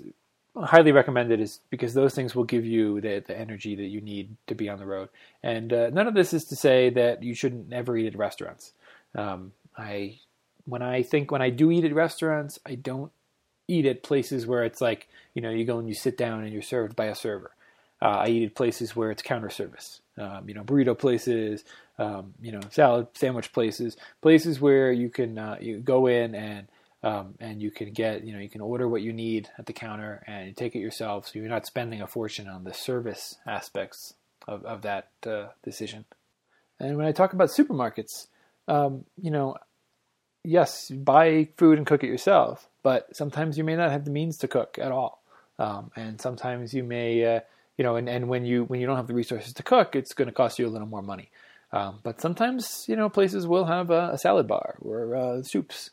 highly 0.55 0.91
recommended 0.91 1.39
is 1.39 1.59
because 1.69 1.93
those 1.93 2.13
things 2.13 2.35
will 2.35 2.43
give 2.43 2.65
you 2.65 2.99
the, 3.01 3.23
the 3.25 3.37
energy 3.37 3.75
that 3.75 3.85
you 3.85 4.01
need 4.01 4.35
to 4.47 4.55
be 4.55 4.69
on 4.69 4.79
the 4.79 4.85
road. 4.85 5.09
And 5.43 5.71
uh, 5.71 5.89
none 5.91 6.07
of 6.07 6.13
this 6.13 6.33
is 6.33 6.45
to 6.45 6.55
say 6.55 6.89
that 6.91 7.23
you 7.23 7.33
shouldn't 7.33 7.71
ever 7.73 7.95
eat 7.97 8.07
at 8.07 8.17
restaurants. 8.17 8.73
Um, 9.15 9.53
I 9.77 10.19
when 10.69 10.81
I 10.81 11.03
think 11.03 11.31
when 11.31 11.41
I 11.41 11.49
do 11.49 11.71
eat 11.71 11.85
at 11.85 11.93
restaurants, 11.93 12.59
I 12.65 12.75
don't 12.75 13.11
eat 13.67 13.85
at 13.85 14.03
places 14.03 14.47
where 14.47 14.63
it's 14.63 14.81
like 14.81 15.07
you 15.33 15.41
know 15.41 15.49
you 15.49 15.65
go 15.65 15.79
and 15.79 15.87
you 15.87 15.93
sit 15.93 16.17
down 16.17 16.43
and 16.43 16.53
you're 16.53 16.61
served 16.61 16.95
by 16.95 17.05
a 17.05 17.15
server. 17.15 17.51
Uh, 18.01 18.23
I 18.25 18.27
eat 18.27 18.45
at 18.45 18.55
places 18.55 18.95
where 18.95 19.11
it's 19.11 19.21
counter 19.21 19.49
service. 19.49 20.01
Um, 20.17 20.47
you 20.47 20.55
know, 20.55 20.63
burrito 20.63 20.97
places, 20.97 21.63
um, 21.97 22.33
you 22.41 22.51
know, 22.51 22.61
salad 22.71 23.07
sandwich 23.13 23.51
places, 23.51 23.97
places 24.21 24.59
where 24.59 24.91
you 24.91 25.09
can 25.09 25.37
uh, 25.37 25.57
you 25.59 25.79
go 25.79 26.07
in 26.07 26.35
and 26.35 26.67
um, 27.03 27.35
and 27.39 27.61
you 27.61 27.71
can 27.71 27.93
get, 27.93 28.25
you 28.25 28.33
know, 28.33 28.39
you 28.39 28.49
can 28.49 28.61
order 28.61 28.87
what 28.87 29.01
you 29.01 29.13
need 29.13 29.49
at 29.57 29.65
the 29.65 29.73
counter 29.73 30.23
and 30.27 30.47
you 30.47 30.53
take 30.53 30.75
it 30.75 30.79
yourself, 30.79 31.27
so 31.27 31.39
you're 31.39 31.47
not 31.47 31.65
spending 31.65 32.01
a 32.01 32.07
fortune 32.07 32.47
on 32.47 32.63
the 32.63 32.73
service 32.73 33.35
aspects 33.47 34.13
of, 34.47 34.65
of 34.65 34.81
that 34.81 35.09
uh, 35.25 35.47
decision. 35.63 36.05
And 36.79 36.97
when 36.97 37.05
I 37.05 37.11
talk 37.11 37.33
about 37.33 37.49
supermarkets, 37.49 38.27
um, 38.67 39.05
you 39.21 39.31
know, 39.31 39.55
yes, 40.43 40.89
buy 40.89 41.49
food 41.57 41.77
and 41.77 41.87
cook 41.87 42.03
it 42.03 42.07
yourself, 42.07 42.67
but 42.83 43.15
sometimes 43.15 43.57
you 43.57 43.63
may 43.63 43.75
not 43.75 43.91
have 43.91 44.05
the 44.05 44.11
means 44.11 44.37
to 44.39 44.47
cook 44.47 44.77
at 44.79 44.91
all, 44.91 45.21
um, 45.57 45.91
and 45.95 46.19
sometimes 46.19 46.73
you 46.73 46.83
may, 46.83 47.37
uh, 47.37 47.39
you 47.77 47.83
know, 47.83 47.95
and, 47.95 48.09
and 48.09 48.27
when 48.27 48.45
you 48.45 48.63
when 48.65 48.79
you 48.79 48.87
don't 48.87 48.97
have 48.97 49.07
the 49.07 49.13
resources 49.13 49.53
to 49.53 49.63
cook, 49.63 49.95
it's 49.95 50.13
going 50.13 50.27
to 50.27 50.33
cost 50.33 50.59
you 50.59 50.67
a 50.67 50.69
little 50.69 50.87
more 50.87 51.01
money. 51.01 51.29
Um, 51.71 51.99
but 52.01 52.19
sometimes, 52.19 52.85
you 52.87 52.95
know, 52.95 53.09
places 53.09 53.45
will 53.45 53.65
have 53.65 53.91
a, 53.91 54.11
a 54.13 54.17
salad 54.17 54.47
bar 54.47 54.75
or 54.81 55.15
uh, 55.15 55.43
soups 55.43 55.91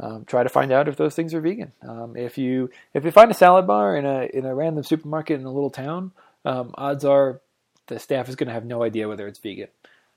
um, 0.00 0.24
try 0.24 0.42
to 0.42 0.48
find 0.48 0.72
out 0.72 0.88
if 0.88 0.96
those 0.96 1.14
things 1.14 1.34
are 1.34 1.40
vegan. 1.40 1.72
Um, 1.82 2.16
if 2.16 2.36
you 2.36 2.70
if 2.94 3.04
you 3.04 3.10
find 3.10 3.30
a 3.30 3.34
salad 3.34 3.66
bar 3.66 3.96
in 3.96 4.04
a 4.04 4.28
in 4.32 4.44
a 4.44 4.54
random 4.54 4.82
supermarket 4.82 5.38
in 5.38 5.46
a 5.46 5.52
little 5.52 5.70
town, 5.70 6.12
um, 6.44 6.74
odds 6.74 7.04
are 7.04 7.40
the 7.86 7.98
staff 7.98 8.28
is 8.28 8.36
going 8.36 8.48
to 8.48 8.54
have 8.54 8.64
no 8.64 8.82
idea 8.82 9.08
whether 9.08 9.26
it's 9.28 9.38
vegan. 9.38 9.68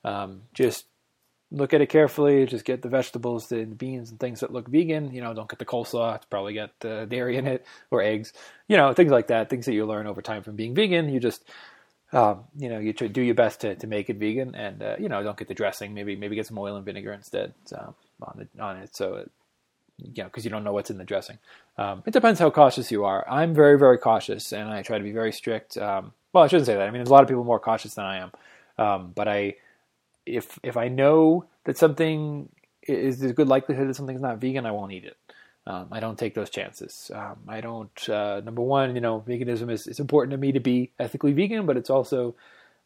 Um, 0.04 0.44
just 0.54 0.86
look 1.52 1.74
at 1.74 1.82
it 1.82 1.90
carefully. 1.90 2.46
Just 2.46 2.66
get 2.66 2.82
the 2.82 2.90
vegetables, 2.90 3.48
the, 3.48 3.66
beans, 3.66 4.10
and 4.12 4.20
things 4.20 4.42
that 4.42 4.52
look 4.52 4.68
vegan. 4.68 5.12
You 5.14 5.22
know, 5.22 5.34
don't 5.34 5.50
get 5.50 5.60
the 5.60 5.66
coleslaw. 5.66 6.16
It's 6.16 6.26
probably 6.26 6.54
got 6.54 6.72
uh, 6.84 7.06
dairy 7.06 7.38
in 7.38 7.48
it 7.48 7.66
or 7.92 8.02
eggs. 8.02 8.34
You 8.68 8.78
know, 8.78 8.94
things 8.94 9.12
like 9.12 9.28
that. 9.28 9.50
Things 9.50 9.66
that 9.66 9.74
you 9.74 9.86
learn 9.86 10.08
over 10.08 10.22
time 10.22 10.44
from 10.44 10.56
being 10.56 10.76
vegan. 10.76 11.10
You 11.10 11.20
just 11.20 11.44
um, 12.14 12.46
you 12.58 12.70
know, 12.70 12.80
you 12.80 12.94
do 12.94 13.22
your 13.22 13.36
best 13.36 13.62
to, 13.62 13.76
to 13.76 13.88
make 13.88 14.10
it 14.10 14.18
vegan, 14.18 14.56
and 14.56 14.82
uh, 14.82 14.96
you 14.98 15.10
know, 15.10 15.22
don't 15.24 15.38
get 15.38 15.50
the 15.50 15.54
dressing. 15.54 15.94
Maybe 15.94 16.16
maybe 16.16 16.36
get 16.36 16.48
some 16.48 16.58
oil 16.58 16.76
and 16.76 16.86
vinegar 16.86 17.12
instead 17.12 17.54
um, 17.78 17.96
on 18.22 18.48
the, 18.56 18.64
on 18.64 18.78
it, 18.78 18.96
so 18.96 19.16
it 19.16 19.32
you 19.98 20.24
know, 20.24 20.26
because 20.26 20.46
you 20.46 20.52
don't 20.52 20.64
know 20.64 20.74
what's 20.74 20.90
in 20.90 20.98
the 20.98 21.04
dressing. 21.04 21.40
Um, 21.78 22.04
it 22.06 22.14
depends 22.14 22.40
how 22.40 22.50
cautious 22.50 22.92
you 22.92 23.06
are. 23.06 23.28
I'm 23.30 23.54
very, 23.54 23.78
very 23.78 23.98
cautious, 23.98 24.54
and 24.54 24.70
I 24.70 24.84
try 24.84 24.98
to 24.98 25.04
be 25.04 25.12
very 25.12 25.32
strict. 25.32 25.78
Um, 25.78 26.14
well, 26.34 26.44
I 26.44 26.48
shouldn't 26.48 26.68
say 26.68 26.76
that. 26.76 26.84
I 26.84 26.92
mean, 26.92 27.00
there's 27.00 27.10
a 27.10 27.14
lot 27.14 27.24
of 27.24 27.30
people 27.30 27.44
more 27.44 27.60
cautious 27.60 27.96
than 27.96 28.06
I 28.06 28.18
am. 28.18 28.32
Um, 28.78 29.12
but 29.16 29.28
I, 29.28 29.56
if 30.28 30.60
if 30.64 30.78
I 30.78 30.88
know 30.88 31.46
that 31.66 31.78
something 31.78 32.50
is 32.84 33.20
there's 33.20 33.32
a 33.32 33.36
good 33.36 33.48
likelihood 33.48 33.90
that 33.90 33.96
something's 33.96 34.22
not 34.22 34.40
vegan, 34.40 34.66
I 34.66 34.72
won't 34.72 34.92
eat 34.92 35.06
it. 35.06 35.18
Um, 35.66 35.90
I 35.92 36.00
don't 36.00 36.18
take 36.18 36.34
those 36.34 36.50
chances. 36.50 37.12
Um, 37.14 37.40
I 37.48 37.60
don't. 37.62 38.10
Uh, 38.10 38.42
number 38.44 38.62
one, 38.62 38.96
you 38.96 39.02
know, 39.02 39.24
veganism 39.28 39.70
is 39.72 39.88
it's 39.88 40.00
important 40.00 40.32
to 40.32 40.38
me 40.38 40.54
to 40.54 40.60
be 40.60 40.92
ethically 41.00 41.34
vegan, 41.34 41.66
but 41.66 41.76
it's 41.76 41.90
also 41.90 42.36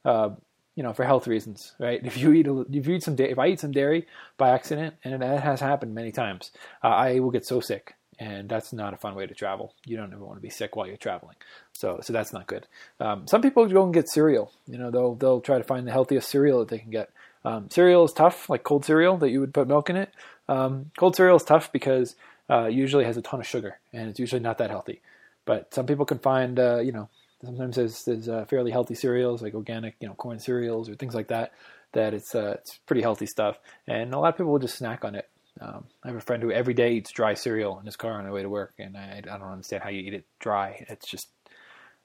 uh, 0.04 0.32
you 0.76 0.84
know, 0.84 0.94
for 0.94 1.04
health 1.04 1.28
reasons, 1.28 1.74
right? 1.80 2.02
If 2.06 2.18
you 2.18 2.32
eat, 2.34 2.48
a, 2.48 2.62
if 2.72 2.88
you 2.88 2.96
eat 2.96 3.04
some, 3.04 3.16
if 3.20 3.40
I 3.40 3.48
eat 3.48 3.60
some 3.60 3.72
dairy 3.72 4.08
by 4.38 4.50
accident, 4.50 4.96
and 5.04 5.22
that 5.22 5.42
has 5.42 5.60
happened 5.60 5.94
many 5.94 6.12
times, 6.12 6.52
uh, 6.84 6.88
I 6.88 7.20
will 7.20 7.32
get 7.32 7.46
so 7.46 7.60
sick, 7.60 7.96
and 8.20 8.50
that's 8.50 8.74
not 8.74 8.94
a 8.94 8.98
fun 8.98 9.16
way 9.16 9.28
to 9.28 9.34
travel. 9.34 9.74
You 9.86 9.98
don't 9.98 10.14
ever 10.14 10.24
want 10.24 10.38
to 10.38 10.42
be 10.42 10.50
sick 10.50 10.76
while 10.76 10.88
you're 10.88 10.98
traveling, 10.98 11.36
so 11.74 12.00
so 12.02 12.14
that's 12.14 12.34
not 12.34 12.48
good. 12.48 12.68
Um, 13.00 13.28
some 13.28 13.42
people 13.42 13.68
go 13.68 13.84
and 13.84 13.94
get 13.94 14.10
cereal. 14.10 14.52
You 14.68 14.78
know, 14.78 14.92
they'll 14.92 15.16
they'll 15.16 15.42
try 15.42 15.58
to 15.58 15.64
find 15.64 15.86
the 15.86 15.92
healthiest 15.92 16.30
cereal 16.30 16.60
that 16.60 16.70
they 16.70 16.80
can 16.80 16.92
get. 16.92 17.12
Um, 17.44 17.70
cereal 17.70 18.06
is 18.06 18.14
tough, 18.14 18.50
like 18.50 18.64
cold 18.64 18.86
cereal 18.86 19.18
that 19.18 19.30
you 19.30 19.40
would 19.40 19.54
put 19.54 19.68
milk 19.68 19.90
in 19.90 19.96
it. 19.96 20.14
Um, 20.48 20.92
cold 20.98 21.16
cereal 21.16 21.38
is 21.38 21.44
tough 21.44 21.72
because 21.72 22.16
uh, 22.50 22.68
usually 22.68 23.06
has 23.06 23.18
a 23.18 23.22
ton 23.22 23.40
of 23.40 23.48
sugar, 23.48 23.80
and 23.94 24.10
it's 24.10 24.20
usually 24.20 24.42
not 24.42 24.58
that 24.60 24.70
healthy. 24.70 25.02
But 25.46 25.74
some 25.74 25.86
people 25.86 26.06
can 26.06 26.20
find, 26.20 26.60
uh, 26.60 26.80
you 26.80 26.92
know, 26.92 27.10
Sometimes 27.44 27.76
there's, 27.76 28.04
there's 28.04 28.30
uh, 28.30 28.46
fairly 28.46 28.72
healthy 28.72 28.96
cereals 28.96 29.42
like 29.42 29.56
organic, 29.56 29.96
you 30.00 30.08
know, 30.08 30.14
corn 30.14 30.40
cereals 30.40 30.90
or 30.90 30.96
things 30.96 31.16
like 31.16 31.30
that. 31.30 31.54
That 31.94 32.14
it's 32.14 32.36
uh, 32.36 32.56
it's 32.60 32.78
pretty 32.86 33.02
healthy 33.02 33.26
stuff, 33.26 33.60
and 33.86 34.14
a 34.14 34.20
lot 34.20 34.30
of 34.30 34.38
people 34.38 34.54
will 34.54 34.60
just 34.60 34.78
snack 34.78 35.04
on 35.04 35.16
it. 35.16 35.28
Um, 35.60 35.86
I 36.04 36.08
have 36.08 36.16
a 36.16 36.22
friend 36.22 36.42
who 36.42 36.50
every 36.50 36.74
day 36.74 36.94
eats 36.94 37.12
dry 37.12 37.34
cereal 37.34 37.80
in 37.80 37.86
his 37.86 37.98
car 37.98 38.14
on 38.14 38.24
the 38.24 38.32
way 38.32 38.44
to 38.44 38.48
work, 38.48 38.76
and 38.80 38.96
I, 38.96 39.18
I 39.18 39.38
don't 39.38 39.52
understand 39.52 39.84
how 39.84 39.90
you 39.90 40.00
eat 40.00 40.14
it 40.14 40.26
dry. 40.40 40.86
It's 40.88 41.06
just, 41.06 41.28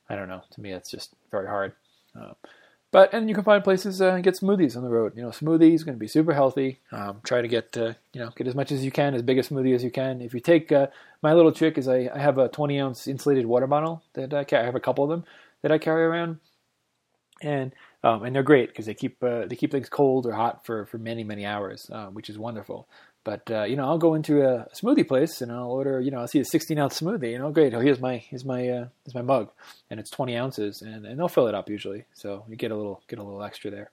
I 0.09 0.17
don't 0.17 0.29
know. 0.29 0.43
To 0.51 0.61
me, 0.61 0.73
it's 0.73 0.91
just 0.91 1.15
very 1.31 1.47
hard. 1.47 1.75
But 2.97 3.13
and 3.13 3.29
you 3.29 3.35
can 3.35 3.45
find 3.45 3.63
places 3.63 4.01
uh, 4.01 4.15
and 4.15 4.25
get 4.25 4.37
smoothies 4.37 4.75
on 4.75 4.83
the 4.83 4.89
road. 4.89 5.13
You 5.15 5.23
know, 5.23 5.29
smoothies 5.29 5.85
going 5.85 5.97
to 5.97 6.01
be 6.01 6.09
super 6.09 6.33
healthy. 6.33 6.81
Um, 6.91 7.21
try 7.25 7.43
to 7.43 7.47
get 7.47 7.77
uh, 7.77 7.93
you 8.15 8.23
know 8.23 8.31
get 8.35 8.47
as 8.47 8.55
much 8.55 8.73
as 8.73 8.83
you 8.83 8.91
can, 8.91 9.13
as 9.13 9.21
big 9.21 9.37
a 9.37 9.43
smoothie 9.43 9.75
as 9.75 9.85
you 9.85 9.91
can. 9.91 10.23
If 10.23 10.33
you 10.33 10.41
take 10.41 10.73
uh, 10.73 10.87
my 11.21 11.35
little 11.35 11.53
trick 11.53 11.77
is 11.77 11.89
I, 11.89 12.09
I 12.15 12.19
have 12.19 12.39
a 12.39 12.49
20 12.49 12.81
ounce 12.81 13.07
insulated 13.07 13.45
water 13.45 13.67
bottle 13.67 14.03
that 14.15 14.33
I 14.33 14.45
carry. 14.45 14.63
I 14.63 14.65
have 14.65 14.77
a 14.77 14.81
couple 14.81 15.05
of 15.05 15.11
them 15.11 15.27
that 15.61 15.71
I 15.71 15.77
carry 15.77 16.05
around, 16.05 16.39
and 17.43 17.75
um, 18.03 18.23
and 18.23 18.35
they're 18.35 18.43
great 18.43 18.71
because 18.71 18.87
they 18.87 18.95
keep 18.95 19.23
uh, 19.23 19.45
they 19.45 19.57
keep 19.57 19.73
things 19.73 19.91
cold 19.91 20.25
or 20.25 20.33
hot 20.33 20.65
for 20.65 20.87
for 20.87 20.97
many 20.97 21.23
many 21.23 21.45
hours, 21.45 21.91
uh, 21.93 22.07
which 22.07 22.31
is 22.31 22.39
wonderful. 22.39 22.89
But 23.27 23.51
uh, 23.51 23.65
you 23.65 23.75
know, 23.75 23.87
I'll 23.87 23.99
go 23.99 24.15
into 24.15 24.49
a 24.49 24.69
smoothie 24.73 25.07
place 25.07 25.43
and 25.43 25.51
I'll 25.51 25.69
order. 25.69 26.01
You 26.01 26.13
know, 26.13 26.21
I'll 26.21 26.29
see 26.29 26.39
a 26.39 26.45
16 26.45 26.79
ounce 26.79 27.01
smoothie. 27.01 27.33
You 27.33 27.41
know, 27.41 27.51
great. 27.51 27.75
Oh, 27.75 27.81
here's 27.81 27.99
my 27.99 28.19
here's 28.19 28.45
my 28.45 28.69
uh, 28.69 28.87
here's 29.05 29.17
my 29.17 29.23
mug, 29.23 29.51
and 29.91 29.99
it's 29.99 30.11
20 30.11 30.37
ounces, 30.37 30.81
and, 30.81 31.05
and 31.05 31.19
they'll 31.19 31.27
fill 31.27 31.49
it 31.49 31.55
up 31.55 31.69
usually. 31.69 32.05
So 32.15 32.45
you 32.49 32.55
get 32.55 32.71
a 32.71 32.77
little 32.77 33.03
get 33.09 33.19
a 33.19 33.25
little 33.25 33.43
extra 33.43 33.73
there. 33.73 33.91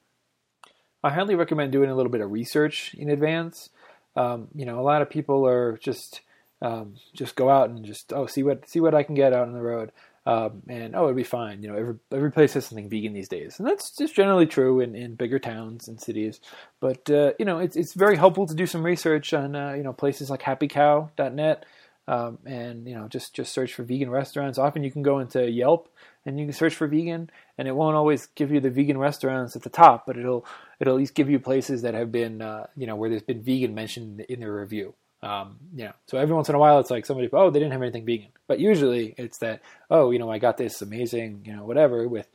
I 1.04 1.10
highly 1.10 1.34
recommend 1.34 1.72
doing 1.72 1.90
a 1.90 1.96
little 1.96 2.12
bit 2.12 2.22
of 2.22 2.32
research 2.32 2.94
in 2.94 3.10
advance. 3.10 3.72
Um, 4.16 4.50
you 4.54 4.68
know, 4.68 4.80
a 4.80 4.86
lot 4.86 5.02
of 5.02 5.10
people 5.10 5.48
are 5.48 5.80
just 5.80 6.22
um, 6.62 6.98
just 7.16 7.36
go 7.36 7.50
out 7.50 7.72
and 7.72 7.84
just 7.84 8.14
oh 8.14 8.28
see 8.28 8.44
what 8.44 8.70
see 8.70 8.82
what 8.82 8.94
I 8.94 9.02
can 9.02 9.16
get 9.16 9.34
out 9.34 9.48
on 9.48 9.54
the 9.54 9.64
road. 9.64 9.92
Um, 10.26 10.64
and 10.70 10.96
oh, 10.96 11.04
it'll 11.04 11.16
be 11.16 11.24
fine. 11.24 11.62
You 11.62 11.70
know, 11.70 11.78
every 11.78 11.96
every 12.12 12.32
place 12.32 12.54
has 12.54 12.66
something 12.66 12.90
vegan 12.90 13.14
these 13.14 13.28
days, 13.28 13.60
and 13.60 13.68
that's 13.68 13.92
just 13.92 14.16
generally 14.16 14.46
true 14.46 14.80
in, 14.80 14.96
in 14.96 15.16
bigger 15.16 15.38
towns 15.38 15.90
and 15.90 16.00
cities. 16.00 16.40
But 16.80 17.10
uh, 17.10 17.34
you 17.40 17.46
know, 17.46 17.60
it's 17.60 17.76
it's 17.76 17.94
very 17.94 18.16
helpful 18.16 18.48
to 18.48 18.56
do 18.56 18.66
some 18.66 18.84
research 18.84 19.34
on 19.34 19.56
uh, 19.56 19.74
you 19.74 19.84
know 19.84 19.92
places 19.92 20.30
like 20.30 20.42
HappyCow.net, 20.42 21.66
um, 22.08 22.40
and 22.46 22.88
you 22.88 22.96
know 22.96 23.10
just 23.10 23.34
just 23.34 23.52
search 23.52 23.74
for 23.74 23.84
vegan 23.84 24.10
restaurants. 24.10 24.58
Often 24.58 24.84
you 24.84 24.92
can 24.92 25.04
go 25.04 25.20
into 25.20 25.50
Yelp 25.50 25.90
and 26.26 26.40
you 26.40 26.46
can 26.46 26.54
search 26.54 26.76
for 26.76 26.88
vegan, 26.88 27.30
and 27.58 27.68
it 27.68 27.76
won't 27.76 27.98
always 27.98 28.28
give 28.28 28.50
you 28.50 28.62
the 28.62 28.70
vegan 28.70 28.98
restaurants 28.98 29.58
at 29.58 29.64
the 29.64 29.70
top, 29.70 30.06
but 30.06 30.18
it'll 30.18 30.46
it'll 30.80 30.94
at 30.94 31.00
least 31.00 31.16
give 31.16 31.30
you 31.30 31.38
places 31.40 31.82
that 31.82 31.96
have 31.96 32.14
been 32.14 32.42
uh, 32.42 32.68
you 32.78 32.88
know 32.88 32.96
where 32.96 33.10
there's 33.10 33.24
been 33.24 33.44
vegan 33.44 33.76
mentioned 33.76 34.22
in 34.22 34.40
their 34.40 34.54
review. 34.54 34.94
Um, 35.24 35.56
you 35.74 35.86
know, 35.86 35.94
so 36.08 36.18
every 36.18 36.36
once 36.36 36.50
in 36.50 36.56
a 36.56 36.60
while, 36.60 36.80
it's 36.80 36.92
like 36.92 37.06
somebody, 37.06 37.30
oh, 37.32 37.50
they 37.50 37.60
didn't 37.60 37.72
have 37.72 37.82
anything 37.82 38.06
vegan, 38.06 38.32
but 38.46 38.60
usually 38.60 39.16
it's 39.18 39.38
that, 39.38 39.62
oh, 39.90 40.12
you 40.12 40.20
know, 40.20 40.30
I 40.30 40.38
got 40.38 40.58
this 40.58 40.82
amazing, 40.82 41.44
you 41.46 41.56
know, 41.56 41.64
whatever 41.64 42.06
with, 42.10 42.28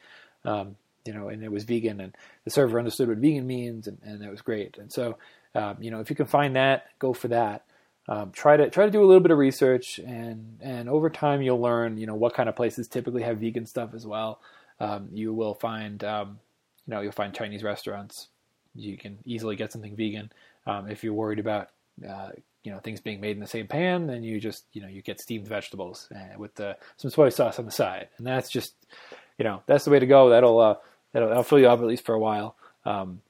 um, 0.46 0.77
you 1.05 1.12
know, 1.12 1.29
and 1.29 1.44
it 1.44 1.53
was 1.53 1.64
vegan, 1.64 2.01
and 2.01 2.16
the 2.44 2.51
server 2.51 2.79
understood 2.79 3.09
what 3.09 3.18
vegan 3.18 3.46
means, 3.46 3.88
and, 3.88 3.98
and 4.03 4.22
that 4.22 4.31
was 4.31 4.40
great. 4.40 4.79
And 4.79 4.90
so, 4.90 5.18
um, 5.55 5.77
you 5.81 5.90
know, 5.90 6.01
if 6.01 6.09
you 6.09 6.16
can 6.16 6.27
find 6.27 6.57
that, 6.57 6.87
go 6.98 7.12
for 7.12 7.29
that. 7.29 7.64
Um, 8.09 8.31
try 8.33 8.57
to 8.57 8.70
try 8.70 8.87
to 8.87 8.90
do 8.90 9.03
a 9.03 9.07
little 9.07 9.20
bit 9.20 9.33
of 9.33 9.38
research, 9.38 9.98
and 9.98 10.59
and 10.62 10.88
over 10.88 11.11
time 11.11 11.42
you'll 11.42 11.61
learn, 11.61 11.98
you 11.98 12.07
know, 12.07 12.14
what 12.14 12.33
kind 12.33 12.48
of 12.48 12.57
places 12.57 12.88
typically 12.88 13.22
have 13.22 13.37
vegan 13.38 13.66
stuff 13.66 13.92
as 13.94 14.07
well. 14.07 14.40
Um, 14.81 15.09
you 15.12 15.35
will 15.35 15.55
find, 15.55 16.03
um, 16.05 16.38
you 16.87 16.94
know, 16.94 17.03
you'll 17.03 17.12
find 17.12 17.35
Chinese 17.35 17.62
restaurants. 17.62 18.29
You 18.74 18.96
can 18.96 19.18
easily 19.27 19.57
get 19.57 19.72
something 19.72 19.94
vegan. 19.94 20.33
Um, 20.66 20.88
if 20.88 21.05
you're 21.05 21.12
worried 21.12 21.38
about 21.38 21.68
uh, 22.06 22.30
you 22.64 22.72
know 22.72 22.78
things 22.80 23.00
being 23.00 23.20
made 23.20 23.37
in 23.37 23.40
the 23.40 23.46
same 23.46 23.66
pan, 23.66 24.06
then 24.06 24.22
you 24.22 24.40
just 24.40 24.64
you 24.72 24.82
know 24.82 24.88
you 24.88 25.02
get 25.02 25.20
steamed 25.20 25.48
vegetables 25.48 26.08
uh, 26.14 26.38
with 26.38 26.54
the, 26.56 26.76
some 26.96 27.11
soy 27.11 27.28
sauce 27.30 27.58
on 27.58 27.64
the 27.64 27.70
side, 27.70 28.08
and 28.18 28.26
that's 28.26 28.50
just 28.50 28.74
you 29.38 29.44
know 29.44 29.62
that's 29.66 29.84
the 29.84 29.90
way 29.90 29.98
to 29.98 30.06
go. 30.06 30.30
That'll 30.30 30.58
uh, 30.61 30.74
that'll, 31.12 31.28
that'll 31.28 31.42
fill 31.44 31.61
you 31.61 31.68
up 31.68 31.80
at 31.80 31.87
least 31.87 32.04
for 32.04 32.14
a 32.14 32.20
while. 32.20 32.56
Um, 32.84 33.22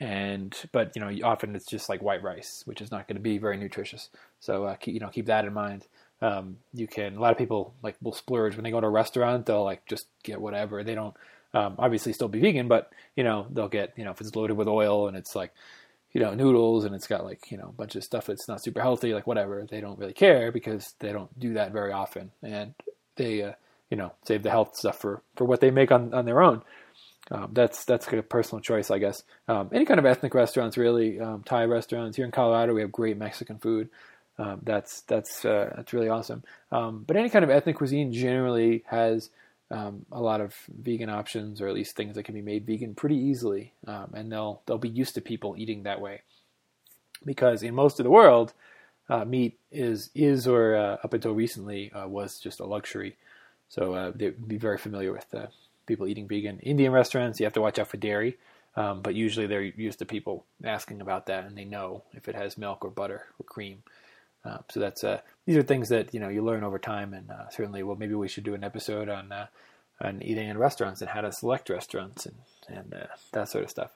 and 0.00 0.56
but 0.72 0.96
you 0.96 1.00
know 1.00 1.26
often 1.26 1.54
it's 1.54 1.66
just 1.66 1.88
like 1.88 2.02
white 2.02 2.22
rice, 2.22 2.62
which 2.64 2.80
is 2.80 2.90
not 2.90 3.06
going 3.06 3.16
to 3.16 3.22
be 3.22 3.38
very 3.38 3.56
nutritious. 3.56 4.08
So 4.40 4.64
uh, 4.64 4.74
keep, 4.76 4.94
you 4.94 5.00
know 5.00 5.08
keep 5.08 5.26
that 5.26 5.44
in 5.44 5.52
mind. 5.52 5.86
Um, 6.20 6.58
you 6.72 6.86
can 6.86 7.16
a 7.16 7.20
lot 7.20 7.32
of 7.32 7.38
people 7.38 7.74
like 7.82 7.96
will 8.00 8.12
splurge 8.12 8.56
when 8.56 8.64
they 8.64 8.70
go 8.70 8.80
to 8.80 8.86
a 8.86 8.90
restaurant. 8.90 9.46
They'll 9.46 9.64
like 9.64 9.86
just 9.86 10.06
get 10.22 10.40
whatever. 10.40 10.82
They 10.82 10.94
don't 10.94 11.14
um, 11.54 11.76
obviously 11.78 12.12
still 12.12 12.28
be 12.28 12.40
vegan, 12.40 12.68
but 12.68 12.92
you 13.16 13.24
know 13.24 13.46
they'll 13.50 13.68
get 13.68 13.92
you 13.96 14.04
know 14.04 14.10
if 14.10 14.20
it's 14.20 14.34
loaded 14.34 14.56
with 14.56 14.68
oil 14.68 15.08
and 15.08 15.16
it's 15.16 15.36
like 15.36 15.52
you 16.12 16.20
know 16.20 16.34
noodles 16.34 16.84
and 16.84 16.94
it's 16.94 17.06
got 17.06 17.24
like 17.24 17.50
you 17.50 17.56
know 17.56 17.68
a 17.68 17.72
bunch 17.72 17.96
of 17.96 18.04
stuff 18.04 18.26
that's 18.26 18.48
not 18.48 18.62
super 18.62 18.80
healthy 18.80 19.14
like 19.14 19.26
whatever 19.26 19.66
they 19.68 19.80
don't 19.80 19.98
really 19.98 20.12
care 20.12 20.52
because 20.52 20.94
they 21.00 21.12
don't 21.12 21.38
do 21.38 21.54
that 21.54 21.72
very 21.72 21.92
often. 21.92 22.30
And 22.42 22.74
they 23.16 23.42
uh, 23.42 23.52
you 23.90 23.96
know 23.96 24.12
save 24.26 24.42
the 24.42 24.50
health 24.50 24.76
stuff 24.76 24.98
for 24.98 25.22
for 25.36 25.44
what 25.44 25.60
they 25.60 25.70
make 25.70 25.90
on 25.90 26.12
on 26.14 26.24
their 26.24 26.42
own. 26.42 26.62
Um, 27.30 27.50
that's 27.52 27.84
that's 27.84 28.08
a 28.08 28.22
personal 28.22 28.60
choice 28.60 28.90
i 28.90 28.98
guess. 28.98 29.22
Um, 29.48 29.70
any 29.72 29.84
kind 29.84 30.00
of 30.00 30.06
ethnic 30.06 30.34
restaurants 30.34 30.76
really 30.76 31.20
um, 31.20 31.42
thai 31.44 31.64
restaurants. 31.64 32.16
Here 32.16 32.26
in 32.26 32.32
colorado 32.32 32.74
we 32.74 32.80
have 32.82 32.92
great 32.92 33.16
mexican 33.16 33.58
food. 33.58 33.88
Um, 34.38 34.60
that's 34.62 35.02
that's 35.02 35.44
uh, 35.44 35.72
that's 35.76 35.92
really 35.92 36.08
awesome. 36.08 36.42
Um, 36.70 37.04
but 37.06 37.16
any 37.16 37.30
kind 37.30 37.44
of 37.44 37.50
ethnic 37.50 37.76
cuisine 37.76 38.12
generally 38.12 38.82
has 38.86 39.30
um, 39.72 40.04
a 40.12 40.20
lot 40.20 40.40
of 40.40 40.54
vegan 40.68 41.08
options, 41.08 41.60
or 41.60 41.66
at 41.66 41.74
least 41.74 41.96
things 41.96 42.14
that 42.14 42.24
can 42.24 42.34
be 42.34 42.42
made 42.42 42.66
vegan 42.66 42.94
pretty 42.94 43.16
easily, 43.16 43.72
um, 43.86 44.12
and 44.14 44.30
they'll 44.30 44.62
they'll 44.66 44.78
be 44.78 44.88
used 44.88 45.14
to 45.14 45.20
people 45.20 45.54
eating 45.56 45.82
that 45.82 46.00
way. 46.00 46.20
Because 47.24 47.62
in 47.62 47.74
most 47.74 47.98
of 47.98 48.04
the 48.04 48.10
world, 48.10 48.52
uh, 49.08 49.24
meat 49.24 49.58
is 49.70 50.10
is 50.14 50.46
or 50.46 50.76
uh, 50.76 50.96
up 51.02 51.14
until 51.14 51.32
recently 51.32 51.90
uh, 51.92 52.06
was 52.06 52.38
just 52.38 52.60
a 52.60 52.66
luxury, 52.66 53.16
so 53.68 53.94
uh, 53.94 54.12
they'd 54.14 54.46
be 54.46 54.58
very 54.58 54.78
familiar 54.78 55.12
with 55.12 55.32
uh, 55.34 55.46
people 55.86 56.06
eating 56.06 56.28
vegan. 56.28 56.58
Indian 56.60 56.92
restaurants, 56.92 57.40
you 57.40 57.46
have 57.46 57.54
to 57.54 57.62
watch 57.62 57.78
out 57.78 57.88
for 57.88 57.96
dairy, 57.96 58.36
um, 58.76 59.00
but 59.00 59.14
usually 59.14 59.46
they're 59.46 59.62
used 59.62 60.00
to 60.00 60.04
people 60.04 60.44
asking 60.62 61.00
about 61.00 61.26
that, 61.26 61.44
and 61.44 61.56
they 61.56 61.64
know 61.64 62.02
if 62.12 62.28
it 62.28 62.34
has 62.34 62.58
milk 62.58 62.84
or 62.84 62.90
butter 62.90 63.26
or 63.38 63.44
cream. 63.44 63.82
Uh, 64.44 64.58
so 64.70 64.80
that's 64.80 65.04
uh, 65.04 65.20
these 65.46 65.56
are 65.56 65.62
things 65.62 65.88
that 65.88 66.12
you 66.12 66.20
know 66.20 66.28
you 66.28 66.42
learn 66.42 66.64
over 66.64 66.78
time, 66.78 67.14
and 67.14 67.30
uh, 67.30 67.48
certainly, 67.50 67.82
well, 67.82 67.96
maybe 67.96 68.14
we 68.14 68.28
should 68.28 68.44
do 68.44 68.54
an 68.54 68.64
episode 68.64 69.08
on 69.08 69.30
uh, 69.30 69.46
on 70.00 70.22
eating 70.22 70.48
in 70.48 70.58
restaurants 70.58 71.00
and 71.00 71.10
how 71.10 71.20
to 71.20 71.32
select 71.32 71.70
restaurants 71.70 72.26
and 72.26 72.36
and 72.68 72.94
uh, 72.94 73.06
that 73.32 73.48
sort 73.48 73.64
of 73.64 73.70
stuff. 73.70 73.90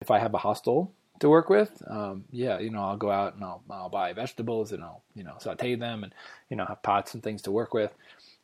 If 0.00 0.10
I 0.10 0.18
have 0.18 0.34
a 0.34 0.38
hostel 0.38 0.92
to 1.20 1.28
work 1.28 1.48
with, 1.48 1.82
um, 1.86 2.24
yeah, 2.30 2.58
you 2.58 2.70
know, 2.70 2.82
I'll 2.82 2.96
go 2.96 3.10
out 3.10 3.34
and 3.34 3.44
I'll 3.44 3.62
I'll 3.70 3.88
buy 3.88 4.12
vegetables 4.12 4.72
and 4.72 4.82
I'll 4.82 5.02
you 5.14 5.22
know 5.22 5.34
saute 5.38 5.76
them 5.76 6.02
and 6.02 6.12
you 6.50 6.56
know 6.56 6.64
have 6.66 6.82
pots 6.82 7.14
and 7.14 7.22
things 7.22 7.42
to 7.42 7.52
work 7.52 7.72
with. 7.72 7.94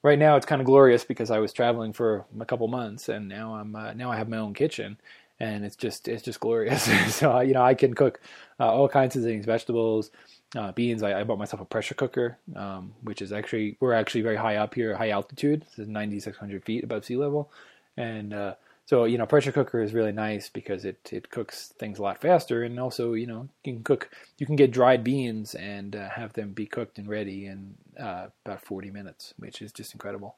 Right 0.05 0.19
now, 0.19 0.37
it's 0.37 0.47
kind 0.47 0.61
of 0.61 0.67
glorious 0.67 1.05
because 1.05 1.31
I 1.31 1.39
was 1.39 1.53
traveling 1.53 1.93
for 1.93 2.25
a 2.41 2.45
couple 2.45 2.67
months, 2.69 3.09
and 3.09 3.29
now 3.29 3.55
I'm 3.57 3.73
now 3.97 4.13
I 4.13 4.17
have 4.17 4.29
my 4.29 4.39
own 4.39 4.55
kitchen, 4.55 4.99
and 5.41 5.65
it's 5.65 5.77
just 5.77 6.07
it's 6.07 6.23
just 6.23 6.39
glorious. 6.39 6.89
so 7.15 7.41
you 7.41 7.55
know, 7.55 7.63
I 7.63 7.75
can 7.75 7.95
cook 7.95 8.21
all 8.61 8.89
kinds 8.89 9.17
of 9.17 9.25
things, 9.25 9.47
vegetables 9.47 10.13
uh, 10.57 10.73
beans. 10.73 11.03
I, 11.03 11.21
I, 11.21 11.25
bought 11.25 11.39
myself 11.39 11.63
a 11.63 11.65
pressure 11.65 11.95
cooker, 11.95 12.39
um, 12.57 12.93
which 13.03 13.23
is 13.23 13.33
actually 13.33 13.77
we're 13.81 13.95
actually 13.95 14.23
very 14.23 14.37
high 14.37 14.57
up 14.57 14.75
here, 14.75 14.97
high 14.97 15.11
altitude. 15.11 15.63
This 15.63 15.79
is 15.79 15.89
9,600 15.89 16.65
feet 16.65 16.85
above 16.85 17.05
sea 17.05 17.17
level, 17.17 17.51
and 17.97 18.35
uh, 18.35 18.55
so 18.87 19.05
you 19.05 19.17
know, 19.17 19.27
pressure 19.27 19.53
cooker 19.53 19.81
is 19.81 19.95
really 19.95 20.13
nice 20.13 20.49
because 20.49 20.85
it 20.85 21.09
it 21.13 21.31
cooks 21.31 21.73
things 21.79 21.99
a 21.99 22.03
lot 22.03 22.21
faster, 22.21 22.63
and 22.63 22.79
also 22.79 23.15
you 23.15 23.27
know 23.27 23.49
you 23.65 23.73
can 23.75 23.83
cook 23.83 24.11
you 24.39 24.47
can 24.47 24.57
get 24.57 24.71
dried 24.71 25.05
beans 25.05 25.55
and 25.55 25.97
uh, 25.97 26.09
have 26.11 26.33
them 26.35 26.53
be 26.53 26.67
cooked 26.67 26.99
and 26.99 27.09
ready 27.09 27.47
in 27.47 27.75
uh, 27.99 28.27
about 28.45 28.63
40 28.63 28.91
minutes, 28.91 29.35
which 29.39 29.63
is 29.63 29.73
just 29.73 29.95
incredible. 29.95 30.37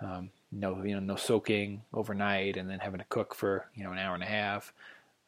Um, 0.00 0.30
no 0.50 0.82
you 0.82 0.94
know 0.94 1.00
no 1.00 1.16
soaking 1.16 1.82
overnight 1.92 2.56
and 2.56 2.68
then 2.68 2.80
having 2.80 2.98
to 2.98 3.06
cook 3.08 3.34
for 3.34 3.66
you 3.74 3.84
know 3.84 3.92
an 3.92 3.98
hour 3.98 4.14
and 4.14 4.22
a 4.22 4.26
half. 4.26 4.72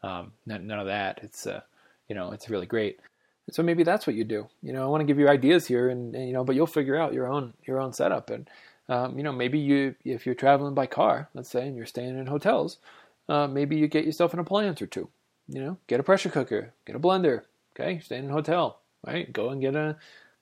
Um, 0.03 0.33
none, 0.47 0.67
none 0.67 0.79
of 0.79 0.87
that. 0.87 1.21
It's 1.23 1.47
uh, 1.47 1.61
you 2.09 2.15
know 2.15 2.33
it's 2.33 2.49
really 2.49 2.67
great. 2.67 3.01
So 3.51 3.63
maybe 3.63 3.83
that's 3.83 4.07
what 4.07 4.17
you 4.17 4.25
do. 4.25 4.49
You 4.63 4.73
know, 4.73 4.83
I 4.83 4.87
want 4.87 5.03
to 5.03 5.07
give 5.07 5.19
you 5.19 5.29
ideas 5.29 5.67
here, 5.67 5.89
and, 5.89 6.15
and 6.15 6.27
you 6.27 6.33
know, 6.33 6.45
but 6.45 6.57
you'll 6.57 6.67
figure 6.67 6.97
out 6.97 7.13
your 7.13 7.27
own 7.27 7.53
your 7.65 7.81
own 7.81 7.93
setup. 7.93 8.31
And 8.31 8.49
um, 8.89 9.17
you 9.19 9.25
know, 9.25 9.33
maybe 9.33 9.59
you 9.59 9.95
if 10.05 10.27
you're 10.27 10.35
traveling 10.35 10.75
by 10.75 10.87
car, 10.87 11.29
let's 11.35 11.51
say, 11.51 11.67
and 11.67 11.77
you're 11.77 11.87
staying 11.87 12.19
in 12.19 12.27
hotels, 12.27 12.79
uh, 13.29 13.47
maybe 13.47 13.77
you 13.77 13.87
get 13.87 14.05
yourself 14.05 14.33
an 14.33 14.41
appliance 14.41 14.81
or 14.81 14.87
two. 14.87 15.09
You 15.49 15.61
know, 15.61 15.79
get 15.89 16.01
a 16.01 16.03
pressure 16.03 16.31
cooker, 16.31 16.73
get 16.87 16.97
a 16.97 17.01
blender. 17.01 17.43
Okay, 17.75 17.99
staying 17.99 18.25
in 18.25 18.31
a 18.31 18.35
hotel, 18.35 18.79
right? 19.07 19.31
Go 19.33 19.51
and 19.51 19.61
get 19.61 19.75
a 19.75 19.97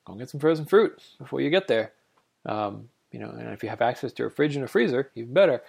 go 0.05 0.13
and 0.13 0.19
get 0.19 0.29
some 0.29 0.39
frozen 0.39 0.65
fruit 0.65 1.01
before 1.17 1.41
you 1.41 1.49
get 1.49 1.67
there. 1.67 1.91
Um, 2.45 2.89
you 3.11 3.19
know, 3.19 3.29
and 3.29 3.49
if 3.49 3.63
you 3.63 3.69
have 3.69 3.81
access 3.81 4.13
to 4.13 4.25
a 4.25 4.29
fridge 4.29 4.55
and 4.55 4.65
a 4.65 4.67
freezer, 4.67 5.11
even 5.15 5.33
better. 5.33 5.61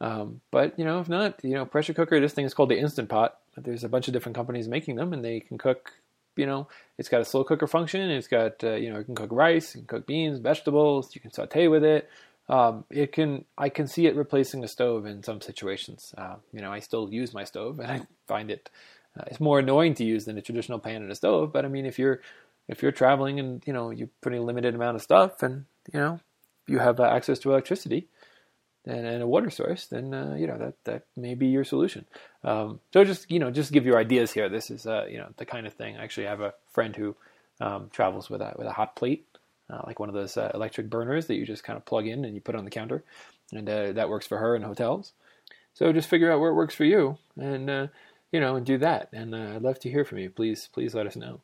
Um, 0.00 0.40
but 0.50 0.78
you 0.78 0.84
know, 0.84 1.00
if 1.00 1.08
not, 1.08 1.42
you 1.42 1.54
know, 1.54 1.64
pressure 1.64 1.94
cooker. 1.94 2.20
This 2.20 2.32
thing 2.32 2.44
is 2.44 2.52
called 2.52 2.68
the 2.68 2.78
Instant 2.78 3.08
Pot. 3.08 3.38
There's 3.56 3.84
a 3.84 3.88
bunch 3.88 4.08
of 4.08 4.12
different 4.12 4.36
companies 4.36 4.68
making 4.68 4.96
them, 4.96 5.12
and 5.12 5.24
they 5.24 5.40
can 5.40 5.56
cook 5.56 5.92
you 6.36 6.46
know, 6.46 6.68
it's 6.98 7.08
got 7.08 7.20
a 7.20 7.24
slow 7.24 7.44
cooker 7.44 7.66
function. 7.66 8.10
It's 8.10 8.28
got, 8.28 8.62
uh, 8.62 8.74
you 8.74 8.92
know, 8.92 8.98
you 8.98 9.04
can 9.04 9.14
cook 9.14 9.30
rice, 9.32 9.74
you 9.74 9.80
can 9.82 9.88
cook 9.88 10.06
beans, 10.06 10.38
vegetables, 10.38 11.14
you 11.14 11.20
can 11.20 11.32
saute 11.32 11.68
with 11.68 11.84
it. 11.84 12.08
Um, 12.48 12.84
it 12.90 13.12
can, 13.12 13.44
I 13.56 13.68
can 13.68 13.86
see 13.86 14.06
it 14.06 14.16
replacing 14.16 14.62
a 14.64 14.68
stove 14.68 15.06
in 15.06 15.22
some 15.22 15.40
situations. 15.40 16.14
Uh, 16.16 16.36
you 16.52 16.60
know, 16.60 16.72
I 16.72 16.80
still 16.80 17.10
use 17.10 17.32
my 17.32 17.44
stove 17.44 17.78
and 17.80 17.90
I 17.90 18.06
find 18.26 18.50
it, 18.50 18.70
uh, 19.18 19.24
it's 19.28 19.40
more 19.40 19.58
annoying 19.58 19.94
to 19.94 20.04
use 20.04 20.24
than 20.24 20.38
a 20.38 20.42
traditional 20.42 20.78
pan 20.78 21.02
and 21.02 21.10
a 21.10 21.14
stove. 21.14 21.52
But 21.52 21.64
I 21.64 21.68
mean, 21.68 21.86
if 21.86 21.98
you're, 21.98 22.20
if 22.68 22.82
you're 22.82 22.92
traveling 22.92 23.38
and, 23.40 23.62
you 23.66 23.72
know, 23.72 23.90
you're 23.90 24.10
putting 24.20 24.40
a 24.40 24.44
limited 24.44 24.74
amount 24.74 24.96
of 24.96 25.02
stuff 25.02 25.42
and, 25.42 25.64
you 25.92 26.00
know, 26.00 26.20
you 26.66 26.78
have 26.78 27.00
uh, 27.00 27.04
access 27.04 27.38
to 27.40 27.50
electricity, 27.50 28.08
and, 28.86 29.06
and 29.06 29.22
a 29.22 29.26
water 29.26 29.50
source, 29.50 29.86
then 29.86 30.12
uh, 30.12 30.34
you 30.38 30.46
know 30.46 30.58
that 30.58 30.74
that 30.84 31.02
may 31.16 31.34
be 31.34 31.46
your 31.46 31.64
solution. 31.64 32.04
Um, 32.42 32.80
so 32.92 33.04
just 33.04 33.30
you 33.30 33.38
know 33.38 33.50
just 33.50 33.72
give 33.72 33.86
you 33.86 33.96
ideas 33.96 34.32
here. 34.32 34.48
This 34.48 34.70
is 34.70 34.86
uh, 34.86 35.06
you 35.08 35.18
know 35.18 35.28
the 35.36 35.46
kind 35.46 35.66
of 35.66 35.74
thing. 35.74 35.96
I 35.96 36.04
actually 36.04 36.26
have 36.26 36.40
a 36.40 36.54
friend 36.70 36.94
who 36.94 37.16
um, 37.60 37.90
travels 37.92 38.28
with 38.28 38.40
a 38.40 38.54
with 38.56 38.66
a 38.66 38.72
hot 38.72 38.96
plate, 38.96 39.26
uh, 39.70 39.82
like 39.86 40.00
one 40.00 40.08
of 40.08 40.14
those 40.14 40.36
uh, 40.36 40.50
electric 40.54 40.90
burners 40.90 41.26
that 41.26 41.36
you 41.36 41.46
just 41.46 41.64
kind 41.64 41.76
of 41.76 41.84
plug 41.84 42.06
in 42.06 42.24
and 42.24 42.34
you 42.34 42.40
put 42.40 42.54
on 42.54 42.64
the 42.64 42.70
counter, 42.70 43.02
and 43.52 43.68
uh, 43.68 43.92
that 43.92 44.08
works 44.08 44.26
for 44.26 44.38
her 44.38 44.54
in 44.54 44.62
hotels. 44.62 45.12
So 45.72 45.92
just 45.92 46.08
figure 46.08 46.30
out 46.30 46.40
where 46.40 46.50
it 46.50 46.54
works 46.54 46.74
for 46.74 46.84
you, 46.84 47.18
and 47.36 47.70
uh, 47.70 47.86
you 48.32 48.40
know 48.40 48.56
and 48.56 48.66
do 48.66 48.78
that. 48.78 49.08
And 49.12 49.34
I'd 49.34 49.62
love 49.62 49.80
to 49.80 49.90
hear 49.90 50.04
from 50.04 50.18
you. 50.18 50.30
Please 50.30 50.68
please 50.72 50.94
let 50.94 51.06
us 51.06 51.16
know 51.16 51.40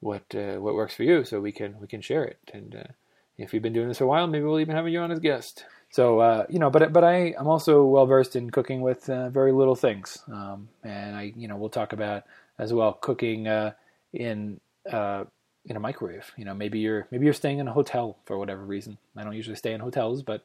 what 0.00 0.24
what 0.32 0.74
works 0.74 0.94
for 0.94 1.02
you 1.02 1.24
so 1.24 1.40
we 1.40 1.52
can 1.52 1.78
we 1.80 1.86
can 1.86 2.00
share 2.00 2.24
it. 2.24 2.38
And 2.54 2.88
if 3.36 3.52
you've 3.52 3.62
been 3.62 3.74
doing 3.74 3.88
this 3.88 3.98
for 3.98 4.04
a 4.04 4.08
while, 4.08 4.26
maybe 4.26 4.44
we'll 4.44 4.58
even 4.60 4.74
have 4.74 4.88
you 4.88 5.00
on 5.00 5.12
as 5.12 5.20
guest. 5.20 5.64
So 5.90 6.18
uh, 6.18 6.46
you 6.48 6.58
know, 6.58 6.70
but 6.70 6.92
but 6.92 7.04
I 7.04 7.34
I'm 7.38 7.46
also 7.46 7.84
well 7.84 8.06
versed 8.06 8.36
in 8.36 8.50
cooking 8.50 8.82
with 8.82 9.08
uh, 9.08 9.30
very 9.30 9.52
little 9.52 9.74
things, 9.74 10.18
um, 10.28 10.68
and 10.84 11.16
I 11.16 11.32
you 11.34 11.48
know 11.48 11.56
we'll 11.56 11.70
talk 11.70 11.92
about 11.92 12.24
as 12.58 12.72
well 12.72 12.92
cooking 12.92 13.48
uh, 13.48 13.72
in 14.12 14.60
uh, 14.90 15.24
in 15.64 15.76
a 15.76 15.80
microwave. 15.80 16.30
You 16.36 16.44
know, 16.44 16.54
maybe 16.54 16.78
you're 16.78 17.06
maybe 17.10 17.24
you're 17.24 17.34
staying 17.34 17.58
in 17.58 17.68
a 17.68 17.72
hotel 17.72 18.18
for 18.26 18.36
whatever 18.38 18.62
reason. 18.62 18.98
I 19.16 19.24
don't 19.24 19.34
usually 19.34 19.56
stay 19.56 19.72
in 19.72 19.80
hotels, 19.80 20.22
but 20.22 20.44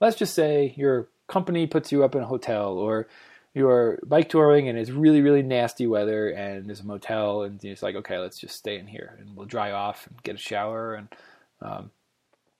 let's 0.00 0.16
just 0.16 0.34
say 0.34 0.74
your 0.76 1.08
company 1.28 1.66
puts 1.66 1.90
you 1.90 2.04
up 2.04 2.14
in 2.14 2.22
a 2.22 2.26
hotel 2.26 2.72
or 2.72 3.08
you're 3.54 3.98
bike 4.04 4.28
touring 4.28 4.68
and 4.68 4.76
it's 4.76 4.90
really 4.90 5.22
really 5.22 5.42
nasty 5.42 5.86
weather 5.86 6.28
and 6.28 6.66
there's 6.66 6.80
a 6.80 6.86
motel 6.86 7.42
and 7.42 7.64
it's 7.64 7.82
like 7.82 7.94
okay 7.94 8.18
let's 8.18 8.38
just 8.38 8.56
stay 8.56 8.78
in 8.78 8.86
here 8.86 9.16
and 9.18 9.34
we'll 9.34 9.46
dry 9.46 9.70
off 9.70 10.06
and 10.06 10.22
get 10.22 10.34
a 10.34 10.38
shower 10.38 10.94
and 10.94 11.08
um, 11.62 11.90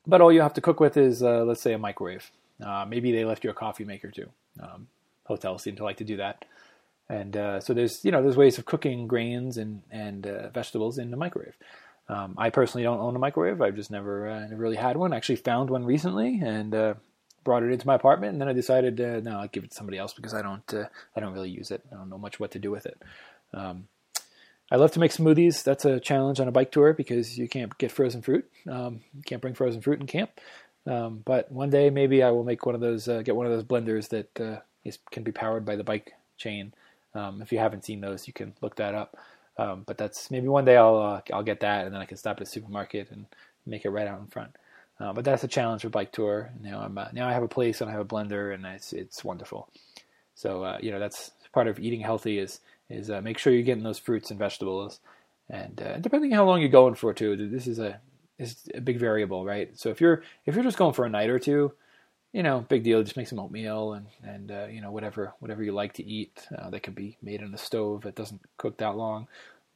but 0.06 0.20
all 0.20 0.32
you 0.32 0.40
have 0.42 0.54
to 0.54 0.60
cook 0.60 0.80
with 0.80 0.96
is, 0.96 1.22
uh, 1.22 1.44
let's 1.44 1.62
say, 1.62 1.72
a 1.72 1.78
microwave. 1.78 2.30
Uh, 2.64 2.84
maybe 2.88 3.12
they 3.12 3.24
left 3.24 3.44
you 3.44 3.50
a 3.50 3.54
coffee 3.54 3.84
maker 3.84 4.10
too. 4.10 4.28
Um, 4.60 4.88
hotels 5.24 5.62
seem 5.62 5.76
to 5.76 5.84
like 5.84 5.96
to 5.98 6.04
do 6.04 6.16
that. 6.18 6.44
And 7.08 7.36
uh, 7.36 7.60
so 7.60 7.74
there's, 7.74 8.04
you 8.04 8.10
know, 8.10 8.22
there's 8.22 8.36
ways 8.36 8.58
of 8.58 8.64
cooking 8.64 9.06
grains 9.06 9.58
and 9.58 9.82
and 9.90 10.26
uh, 10.26 10.48
vegetables 10.50 10.98
in 10.98 11.10
the 11.10 11.16
microwave. 11.16 11.56
Um, 12.08 12.34
I 12.38 12.50
personally 12.50 12.84
don't 12.84 13.00
own 13.00 13.16
a 13.16 13.18
microwave. 13.18 13.60
I've 13.60 13.76
just 13.76 13.90
never, 13.90 14.28
uh, 14.28 14.46
never 14.46 14.62
really 14.62 14.76
had 14.76 14.96
one. 14.96 15.12
I 15.12 15.16
actually 15.16 15.36
found 15.36 15.70
one 15.70 15.84
recently 15.84 16.40
and 16.44 16.74
uh, 16.74 16.94
brought 17.44 17.62
it 17.62 17.72
into 17.72 17.86
my 17.86 17.94
apartment. 17.94 18.32
And 18.32 18.40
then 18.40 18.48
I 18.48 18.52
decided, 18.52 18.98
no, 18.98 19.38
I'll 19.38 19.48
give 19.48 19.64
it 19.64 19.70
to 19.70 19.76
somebody 19.76 19.96
else 19.96 20.12
because 20.12 20.34
I 20.34 20.42
don't, 20.42 20.74
I 21.16 21.20
don't 21.20 21.32
really 21.32 21.48
use 21.48 21.70
it. 21.70 21.82
I 21.90 21.96
don't 21.96 22.10
know 22.10 22.18
much 22.18 22.38
what 22.38 22.50
to 22.50 22.58
do 22.58 22.70
with 22.70 22.84
it. 22.84 23.00
Um, 23.54 23.88
I 24.70 24.76
love 24.76 24.92
to 24.92 25.00
make 25.00 25.12
smoothies. 25.12 25.62
That's 25.62 25.84
a 25.84 26.00
challenge 26.00 26.40
on 26.40 26.48
a 26.48 26.52
bike 26.52 26.72
tour 26.72 26.92
because 26.94 27.38
you 27.38 27.48
can't 27.48 27.76
get 27.78 27.92
frozen 27.92 28.22
fruit. 28.22 28.50
Um, 28.68 29.00
you 29.14 29.22
can't 29.22 29.42
bring 29.42 29.54
frozen 29.54 29.82
fruit 29.82 30.00
in 30.00 30.06
camp. 30.06 30.30
Um, 30.86 31.22
but 31.24 31.50
one 31.50 31.70
day 31.70 31.90
maybe 31.90 32.22
I 32.22 32.30
will 32.30 32.44
make 32.44 32.66
one 32.66 32.74
of 32.74 32.80
those, 32.80 33.08
uh, 33.08 33.22
get 33.22 33.36
one 33.36 33.46
of 33.46 33.52
those 33.52 33.64
blenders 33.64 34.08
that 34.08 34.40
uh, 34.40 34.60
is 34.84 34.98
can 35.10 35.22
be 35.22 35.32
powered 35.32 35.64
by 35.64 35.76
the 35.76 35.84
bike 35.84 36.12
chain. 36.36 36.72
Um, 37.14 37.40
if 37.42 37.52
you 37.52 37.58
haven't 37.58 37.84
seen 37.84 38.00
those, 38.00 38.26
you 38.26 38.32
can 38.32 38.54
look 38.60 38.76
that 38.76 38.94
up. 38.94 39.16
Um, 39.56 39.84
but 39.86 39.98
that's 39.98 40.30
maybe 40.30 40.48
one 40.48 40.64
day 40.64 40.76
I'll 40.76 40.98
uh, 40.98 41.20
I'll 41.32 41.44
get 41.44 41.60
that, 41.60 41.86
and 41.86 41.94
then 41.94 42.00
I 42.00 42.06
can 42.06 42.16
stop 42.16 42.38
at 42.38 42.42
a 42.42 42.46
supermarket 42.46 43.10
and 43.10 43.26
make 43.66 43.84
it 43.84 43.90
right 43.90 44.06
out 44.06 44.20
in 44.20 44.26
front. 44.26 44.56
Uh, 44.98 45.12
but 45.12 45.24
that's 45.24 45.44
a 45.44 45.48
challenge 45.48 45.82
for 45.82 45.88
bike 45.88 46.12
tour. 46.12 46.50
Now 46.60 46.80
I'm 46.80 46.98
uh, 46.98 47.08
now 47.12 47.28
I 47.28 47.32
have 47.32 47.42
a 47.42 47.48
place 47.48 47.80
and 47.80 47.88
I 47.88 47.92
have 47.92 48.02
a 48.02 48.04
blender, 48.04 48.52
and 48.52 48.66
it's 48.66 48.92
it's 48.92 49.24
wonderful. 49.24 49.68
So 50.34 50.64
uh, 50.64 50.78
you 50.80 50.90
know 50.90 50.98
that's 50.98 51.30
part 51.52 51.68
of 51.68 51.78
eating 51.78 52.00
healthy 52.00 52.38
is 52.38 52.60
is 52.94 53.10
uh, 53.10 53.20
make 53.20 53.38
sure 53.38 53.52
you're 53.52 53.62
getting 53.62 53.84
those 53.84 53.98
fruits 53.98 54.30
and 54.30 54.38
vegetables, 54.38 55.00
and 55.50 55.80
uh, 55.80 55.98
depending 55.98 56.32
on 56.32 56.36
how 56.36 56.44
long 56.44 56.60
you're 56.60 56.70
going 56.70 56.94
for 56.94 57.12
too. 57.12 57.36
This 57.48 57.66
is 57.66 57.78
a 57.78 58.00
is 58.38 58.56
a 58.74 58.80
big 58.80 58.98
variable, 58.98 59.44
right? 59.44 59.70
So 59.78 59.90
if 59.90 60.00
you're 60.00 60.22
if 60.46 60.54
you're 60.54 60.64
just 60.64 60.78
going 60.78 60.94
for 60.94 61.04
a 61.04 61.10
night 61.10 61.30
or 61.30 61.38
two, 61.38 61.72
you 62.32 62.42
know, 62.42 62.66
big 62.68 62.82
deal. 62.82 63.02
Just 63.02 63.16
make 63.16 63.28
some 63.28 63.38
oatmeal 63.38 63.94
and 63.94 64.06
and 64.22 64.50
uh, 64.50 64.66
you 64.66 64.80
know 64.80 64.90
whatever 64.90 65.32
whatever 65.38 65.62
you 65.62 65.72
like 65.72 65.94
to 65.94 66.04
eat 66.04 66.46
uh, 66.58 66.68
that 66.70 66.82
can 66.82 66.92
be 66.92 67.16
made 67.22 67.42
on 67.42 67.52
the 67.52 67.58
stove 67.58 68.02
that 68.02 68.16
doesn't 68.16 68.40
cook 68.56 68.76
that 68.78 68.96
long. 68.96 69.28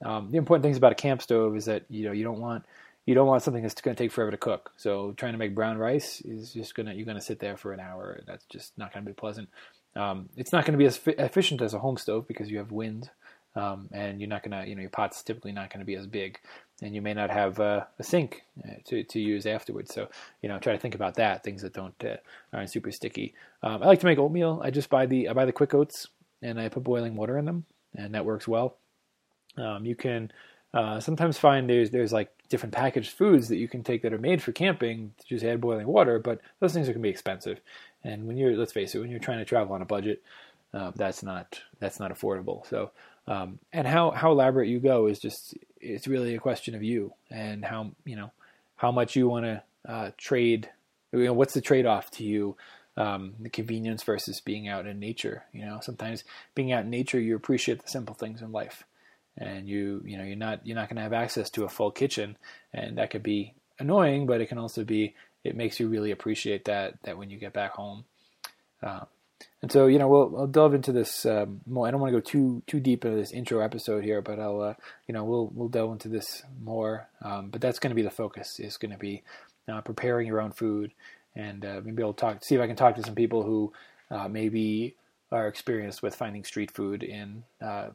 Um, 0.05 0.31
the 0.31 0.39
important 0.39 0.63
things 0.63 0.77
about 0.77 0.93
a 0.93 0.97
camp 0.97 1.23
stove 1.23 1.57
is 1.57 1.65
that 1.67 1.85
you 1.89 2.05
know 2.05 2.13
you 2.13 2.25
don't 2.25 2.41
want 2.41 2.65
you 3.09 3.15
don't 3.15 3.27
want 3.27 3.43
something 3.43 3.63
that's 3.63 3.81
going 3.81 3.97
to 3.97 4.03
take 4.03 4.13
forever 4.13 4.31
to 4.31 4.37
cook. 4.37 4.71
So 4.77 5.13
trying 5.17 5.33
to 5.33 5.39
make 5.39 5.55
brown 5.55 5.79
rice 5.79 6.21
is 6.21 6.53
just 6.53 6.75
gonna 6.75 6.93
you're 6.93 7.07
gonna 7.07 7.21
sit 7.21 7.39
there 7.39 7.57
for 7.57 7.73
an 7.73 7.81
hour. 7.81 8.21
That's 8.27 8.45
just 8.45 8.77
not 8.77 8.93
going 8.93 9.05
to 9.05 9.11
be 9.11 9.15
pleasant. 9.15 9.49
Um, 9.97 10.29
it's 10.37 10.53
not 10.53 10.67
going 10.67 10.73
to 10.73 10.79
be 10.79 10.87
as 10.87 11.01
efficient 11.07 11.63
as 11.63 11.73
a 11.73 11.79
home 11.79 11.97
stove 11.97 12.29
because 12.29 12.51
you 12.51 12.59
have 12.59 12.71
wind, 12.71 13.11
um, 13.57 13.89
and 13.93 14.21
you're 14.21 14.29
not 14.29 14.43
going 14.43 14.61
to 14.63 14.69
you 14.69 14.75
know 14.75 14.83
your 14.83 14.91
pot's 14.91 15.23
typically 15.23 15.53
not 15.53 15.71
going 15.71 15.81
to 15.81 15.87
be 15.87 15.95
as 15.95 16.07
big 16.07 16.39
and 16.83 16.95
you 16.95 17.03
may 17.03 17.15
not 17.15 17.31
have 17.31 17.59
uh, 17.59 17.85
a 17.99 18.03
sink 18.03 18.45
uh, 18.65 18.75
to, 18.85 19.03
to 19.03 19.19
use 19.19 19.47
afterwards. 19.47 19.93
So, 19.93 20.09
you 20.43 20.49
know, 20.49 20.59
try 20.59 20.73
to 20.73 20.79
think 20.79 20.95
about 20.95 21.15
that, 21.15 21.43
things 21.43 21.63
that 21.63 21.73
don't 21.73 21.95
uh, 22.05 22.17
aren't 22.53 22.71
super 22.71 22.93
sticky. 22.93 23.35
Um, 23.63 23.83
I 23.83 23.87
like 23.87 24.01
to 24.01 24.07
make 24.07 24.19
oatmeal. 24.19 24.61
I 24.63 24.71
just 24.71 24.91
buy 24.91 25.07
the 25.07 25.29
I 25.29 25.33
buy 25.33 25.45
the 25.45 25.53
quick 25.53 25.75
oats 25.75 26.09
and 26.41 26.61
I 26.61 26.69
put 26.69 26.85
boiling 26.85 27.17
water 27.17 27.37
in 27.37 27.47
them, 27.47 27.65
and 27.97 28.15
that 28.15 28.25
works 28.25 28.47
well. 28.47 28.77
Um, 29.57 29.85
you 29.85 29.97
can 29.97 30.31
uh, 30.75 31.01
sometimes 31.01 31.39
find 31.39 31.69
there's 31.69 31.91
there's 31.91 32.13
like 32.13 32.31
different 32.49 32.75
packaged 32.75 33.11
foods 33.11 33.49
that 33.49 33.57
you 33.57 33.69
can 33.69 33.83
take 33.83 34.03
that 34.03 34.13
are 34.13 34.19
made 34.19 34.43
for 34.43 34.53
camping 34.53 35.13
to 35.19 35.27
just 35.27 35.45
add 35.45 35.61
boiling 35.61 35.87
water, 35.87 36.19
but 36.19 36.41
those 36.61 36.73
things 36.73 36.89
are 36.89 36.93
going 36.93 37.03
to 37.03 37.07
be 37.07 37.11
expensive. 37.11 37.61
And 38.05 38.27
when 38.27 38.37
you're 38.37 38.57
let's 38.57 38.73
face 38.73 38.95
it, 38.95 39.01
when 39.01 39.11
you're 39.11 39.19
trying 39.21 39.39
to 39.39 39.45
travel 39.45 39.75
on 39.75 39.83
a 39.83 39.87
budget, 39.87 40.23
uh, 40.75 40.93
that's 40.95 41.23
not 41.23 41.61
that's 41.81 41.99
not 41.99 42.13
affordable. 42.13 42.67
So 42.69 42.91
um, 43.29 43.59
and 43.75 43.87
how, 43.87 44.11
how 44.11 44.33
elaborate 44.33 44.69
you 44.69 44.81
go 44.81 45.07
is 45.07 45.19
just 45.19 45.55
it's 45.81 46.09
really 46.09 46.35
a 46.35 46.41
question 46.41 46.75
of 46.75 46.83
you 46.83 47.13
and 47.31 47.63
how 47.65 47.93
you 48.05 48.17
know 48.17 48.33
how 48.77 48.91
much 48.91 49.15
you 49.15 49.29
want 49.29 49.45
to 49.45 49.63
uh, 49.87 50.11
trade. 50.17 50.71
You 51.13 51.25
know, 51.25 51.33
what's 51.35 51.55
the 51.55 51.61
trade 51.61 51.85
off 51.85 52.11
to 52.13 52.25
you? 52.25 52.57
Um, 52.97 53.35
the 53.39 53.51
convenience 53.51 54.03
versus 54.03 54.41
being 54.41 54.67
out 54.67 54.87
in 54.87 54.99
nature. 54.99 55.45
You 55.53 55.67
know, 55.67 55.79
sometimes 55.81 56.25
being 56.55 56.73
out 56.73 56.85
in 56.85 56.91
nature, 56.91 57.21
you 57.21 57.37
appreciate 57.37 57.83
the 57.83 57.89
simple 57.89 58.15
things 58.15 58.41
in 58.41 58.51
life, 58.51 58.85
and 59.39 59.69
you 59.69 60.03
you 60.05 60.19
know 60.19 60.25
you're 60.25 60.37
not 60.37 60.67
you're 60.67 60.77
not 60.77 60.89
going 60.89 60.97
to 60.97 61.03
have 61.03 61.13
access 61.13 61.51
to 61.51 61.65
a 61.65 61.69
full 61.69 61.91
kitchen, 61.91 62.37
and 62.73 62.99
that 62.99 63.11
could 63.11 63.23
be 63.23 63.55
annoying, 63.79 64.27
but 64.27 64.41
it 64.41 64.47
can 64.47 64.59
also 64.59 64.85
be 64.85 65.15
it 65.45 65.57
makes 65.57 65.81
you 65.81 65.89
really 65.89 66.11
appreciate 66.11 66.65
that 66.67 66.95
that 67.05 67.17
when 67.17 67.31
you 67.31 67.39
get 67.39 67.53
back 67.53 67.73
home. 67.73 68.05
Um, 68.83 69.07
and 69.63 69.73
so, 69.73 69.87
you 69.87 69.99
know, 69.99 70.09
we'll 70.09 70.37
I'll 70.37 70.47
delve 70.47 70.75
into 70.75 70.93
this 70.93 71.27
um, 71.27 71.61
more. 71.67 71.87
I 71.87 71.91
don't 71.91 72.01
want 72.01 72.13
to 72.13 72.17
go 72.17 72.21
too 72.21 72.63
too 72.67 72.81
deep 72.81 73.05
into 73.05 73.17
this 73.17 73.33
intro 73.33 73.61
episode 73.61 74.05
here, 74.05 74.23
but 74.23 74.39
I'll, 74.39 74.61
uh, 74.61 74.75
you 75.07 75.15
know, 75.15 75.25
we'll 75.25 75.51
we'll 75.53 75.69
delve 75.69 75.93
into 75.93 76.09
this 76.09 76.43
more. 76.63 77.09
Um, 77.23 77.51
but 77.51 77.61
that's 77.61 77.79
going 77.79 77.91
to 77.91 77.97
be 77.97 78.03
the 78.03 78.11
focus. 78.11 78.61
Is 78.61 78.77
going 78.77 78.93
to 78.93 78.99
be 78.99 79.23
uh, 79.69 79.81
preparing 79.81 80.27
your 80.27 80.41
own 80.41 80.53
food, 80.53 80.93
and 81.35 81.65
uh, 81.65 81.81
maybe 81.85 82.03
I'll 82.03 82.13
talk, 82.13 82.45
see 82.45 82.55
if 82.55 82.61
I 82.61 82.67
can 82.67 82.77
talk 82.77 82.97
to 82.97 83.03
some 83.03 83.15
people 83.15 83.43
who 83.43 83.73
uh, 84.11 84.29
maybe 84.29 84.95
are 85.31 85.49
experienced 85.49 86.03
with 86.03 86.15
finding 86.15 86.45
street 86.45 86.71
food 86.71 87.03
in, 87.03 87.45
uh, 87.61 87.89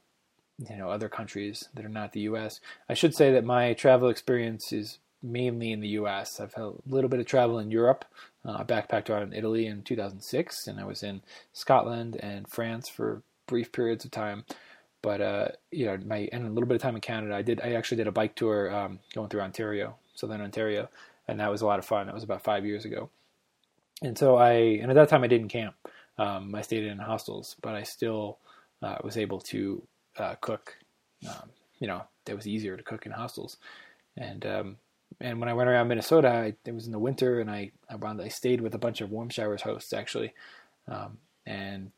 you 0.57 0.77
know, 0.77 0.89
other 0.89 1.09
countries 1.09 1.69
that 1.73 1.85
are 1.85 1.89
not 1.89 2.11
the 2.11 2.21
U.S. 2.21 2.59
I 2.87 2.93
should 2.93 3.15
say 3.15 3.31
that 3.31 3.43
my 3.43 3.73
travel 3.73 4.09
experience 4.09 4.71
is 4.71 4.99
mainly 5.21 5.71
in 5.71 5.79
the 5.79 5.89
U.S. 5.89 6.39
I've 6.39 6.53
had 6.53 6.63
a 6.63 6.73
little 6.85 7.09
bit 7.09 7.19
of 7.19 7.25
travel 7.25 7.59
in 7.59 7.71
Europe. 7.71 8.05
Uh, 8.45 8.57
I 8.59 8.63
backpacked 8.63 9.09
around 9.09 9.23
in 9.23 9.33
Italy 9.33 9.65
in 9.65 9.81
2006, 9.83 10.67
and 10.67 10.79
I 10.79 10.85
was 10.85 11.01
in 11.01 11.21
Scotland 11.53 12.17
and 12.19 12.47
France 12.47 12.89
for 12.89 13.23
brief 13.47 13.71
periods 13.71 14.05
of 14.05 14.11
time. 14.11 14.45
But 15.01 15.21
uh, 15.21 15.47
you 15.71 15.85
know, 15.85 15.97
my 16.05 16.29
and 16.31 16.45
a 16.45 16.49
little 16.49 16.67
bit 16.67 16.75
of 16.75 16.81
time 16.81 16.95
in 16.95 17.01
Canada. 17.01 17.35
I 17.35 17.41
did. 17.41 17.61
I 17.61 17.73
actually 17.73 17.97
did 17.97 18.07
a 18.07 18.11
bike 18.11 18.35
tour 18.35 18.73
um, 18.73 18.99
going 19.13 19.29
through 19.29 19.41
Ontario, 19.41 19.95
Southern 20.15 20.41
Ontario, 20.41 20.89
and 21.27 21.39
that 21.39 21.51
was 21.51 21.61
a 21.61 21.65
lot 21.65 21.79
of 21.79 21.85
fun. 21.85 22.05
That 22.05 22.15
was 22.15 22.23
about 22.23 22.43
five 22.43 22.65
years 22.65 22.85
ago. 22.85 23.09
And 24.01 24.17
so 24.17 24.35
I, 24.35 24.51
and 24.51 24.91
at 24.91 24.95
that 24.95 25.09
time 25.09 25.23
I 25.23 25.27
didn't 25.27 25.49
camp. 25.49 25.75
Um, 26.17 26.53
I 26.53 26.61
stayed 26.61 26.83
in 26.83 26.99
hostels, 26.99 27.55
but 27.61 27.73
I 27.73 27.83
still 27.83 28.37
uh, 28.81 28.97
was 29.03 29.17
able 29.17 29.39
to 29.41 29.81
uh, 30.17 30.35
cook. 30.41 30.77
Um, 31.27 31.49
you 31.79 31.87
know, 31.87 32.03
it 32.27 32.35
was 32.35 32.47
easier 32.47 32.77
to 32.77 32.83
cook 32.83 33.05
in 33.05 33.11
hostels, 33.11 33.57
and 34.17 34.45
um, 34.45 34.77
and 35.19 35.39
when 35.39 35.49
I 35.49 35.53
went 35.53 35.69
around 35.69 35.87
Minnesota, 35.87 36.29
I, 36.29 36.55
it 36.65 36.73
was 36.73 36.85
in 36.85 36.91
the 36.91 36.99
winter, 36.99 37.39
and 37.39 37.49
I 37.49 37.71
I, 37.89 37.95
wound, 37.95 38.21
I 38.21 38.27
stayed 38.27 38.61
with 38.61 38.75
a 38.75 38.79
bunch 38.79 39.01
of 39.01 39.11
warm 39.11 39.29
showers 39.29 39.61
hosts 39.61 39.93
actually, 39.93 40.33
um, 40.87 41.17
and, 41.45 41.91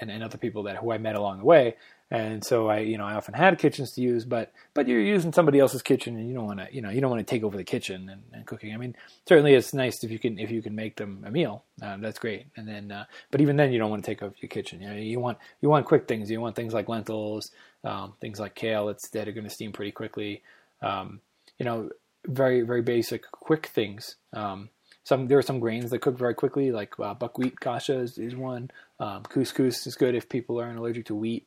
and 0.00 0.10
and 0.10 0.22
other 0.22 0.38
people 0.38 0.64
that 0.64 0.76
who 0.76 0.92
I 0.92 0.98
met 0.98 1.16
along 1.16 1.38
the 1.38 1.44
way. 1.44 1.76
And 2.10 2.42
so 2.42 2.68
I, 2.68 2.78
you 2.78 2.96
know, 2.96 3.04
I 3.04 3.14
often 3.14 3.34
had 3.34 3.58
kitchens 3.58 3.92
to 3.92 4.00
use, 4.00 4.24
but 4.24 4.52
but 4.72 4.88
you're 4.88 5.00
using 5.00 5.32
somebody 5.32 5.58
else's 5.58 5.82
kitchen, 5.82 6.16
and 6.16 6.26
you 6.26 6.34
don't 6.34 6.46
want 6.46 6.60
to, 6.60 6.68
you 6.72 6.80
know, 6.80 6.88
you 6.88 7.02
don't 7.02 7.10
want 7.10 7.26
to 7.26 7.30
take 7.30 7.42
over 7.44 7.56
the 7.56 7.64
kitchen 7.64 8.08
and, 8.08 8.22
and, 8.32 8.46
cooking. 8.46 8.72
I 8.72 8.78
mean, 8.78 8.96
certainly 9.26 9.52
it's 9.54 9.74
nice 9.74 10.02
if 10.02 10.10
you 10.10 10.18
can 10.18 10.38
if 10.38 10.50
you 10.50 10.62
can 10.62 10.74
make 10.74 10.96
them 10.96 11.22
a 11.26 11.30
meal, 11.30 11.64
um, 11.82 12.00
that's 12.00 12.18
great. 12.18 12.46
And 12.56 12.66
then, 12.66 12.90
uh, 12.90 13.04
but 13.30 13.42
even 13.42 13.56
then, 13.56 13.72
you 13.72 13.78
don't 13.78 13.90
want 13.90 14.02
to 14.02 14.10
take 14.10 14.22
over 14.22 14.34
your 14.40 14.48
kitchen. 14.48 14.80
You 14.80 14.88
know, 14.88 14.94
you 14.94 15.20
want 15.20 15.36
you 15.60 15.68
want 15.68 15.84
quick 15.84 16.08
things. 16.08 16.30
You 16.30 16.40
want 16.40 16.56
things 16.56 16.72
like 16.72 16.88
lentils, 16.88 17.50
um, 17.84 18.14
things 18.22 18.40
like 18.40 18.54
kale 18.54 18.86
that's, 18.86 19.10
that 19.10 19.28
are 19.28 19.32
going 19.32 19.44
to 19.44 19.50
steam 19.50 19.72
pretty 19.72 19.92
quickly. 19.92 20.42
Um, 20.80 21.20
you 21.58 21.66
know, 21.66 21.90
very 22.26 22.62
very 22.62 22.80
basic 22.80 23.30
quick 23.30 23.66
things. 23.66 24.16
Um, 24.32 24.70
some 25.04 25.26
there 25.26 25.38
are 25.38 25.42
some 25.42 25.60
grains 25.60 25.90
that 25.90 26.00
cook 26.00 26.16
very 26.16 26.34
quickly, 26.34 26.72
like 26.72 26.98
uh, 26.98 27.12
buckwheat 27.12 27.60
kasha 27.60 27.98
is, 27.98 28.16
is 28.16 28.34
one. 28.34 28.70
Um, 28.98 29.24
couscous 29.24 29.86
is 29.86 29.94
good 29.94 30.14
if 30.14 30.30
people 30.30 30.58
aren't 30.58 30.78
allergic 30.78 31.04
to 31.06 31.14
wheat. 31.14 31.46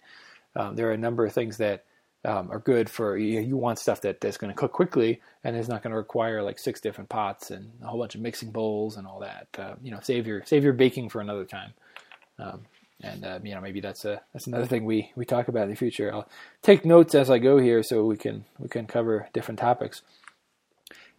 Um, 0.56 0.76
there 0.76 0.90
are 0.90 0.94
a 0.94 0.98
number 0.98 1.26
of 1.26 1.34
things 1.34 1.58
that 1.58 1.86
um, 2.24 2.52
are 2.52 2.60
good 2.60 2.90
for 2.90 3.18
you, 3.18 3.40
you 3.40 3.58
want 3.58 3.80
stuff 3.80 4.02
that, 4.02 4.22
that's 4.22 4.38
going 4.38 4.54
to 4.54 4.58
cook 4.58 4.72
quickly 4.72 5.22
and 5.44 5.56
is 5.56 5.68
not 5.68 5.82
going 5.82 5.92
to 5.92 5.98
require 5.98 6.44
like 6.44 6.60
six 6.60 6.80
different 6.80 7.10
pots 7.10 7.50
and 7.50 7.72
a 7.82 7.88
whole 7.88 8.00
bunch 8.00 8.16
of 8.16 8.22
mixing 8.22 8.52
bowls 8.52 8.98
and 8.98 9.08
all 9.08 9.20
that. 9.20 9.48
Uh, 9.58 9.74
you 9.82 9.92
know, 9.92 10.00
save 10.02 10.28
your 10.28 10.44
save 10.46 10.64
your 10.64 10.74
baking 10.74 11.10
for 11.10 11.22
another 11.22 11.46
time. 11.46 11.74
Um, 12.38 12.62
and 13.04 13.26
uh, 13.26 13.40
you 13.44 13.56
know 13.56 13.62
maybe 13.62 13.82
that's 13.82 14.06
a 14.06 14.22
that's 14.34 14.46
another 14.46 14.68
thing 14.68 14.86
we, 14.86 15.12
we 15.16 15.26
talk 15.26 15.48
about 15.48 15.64
in 15.64 15.70
the 15.70 15.76
future. 15.76 16.14
I'll 16.14 16.30
take 16.62 16.86
notes 16.86 17.16
as 17.16 17.30
I 17.30 17.40
go 17.40 17.58
here 17.58 17.82
so 17.82 18.06
we 18.06 18.18
can 18.18 18.46
we 18.60 18.70
can 18.70 18.86
cover 18.86 19.28
different 19.34 19.60
topics 19.60 20.04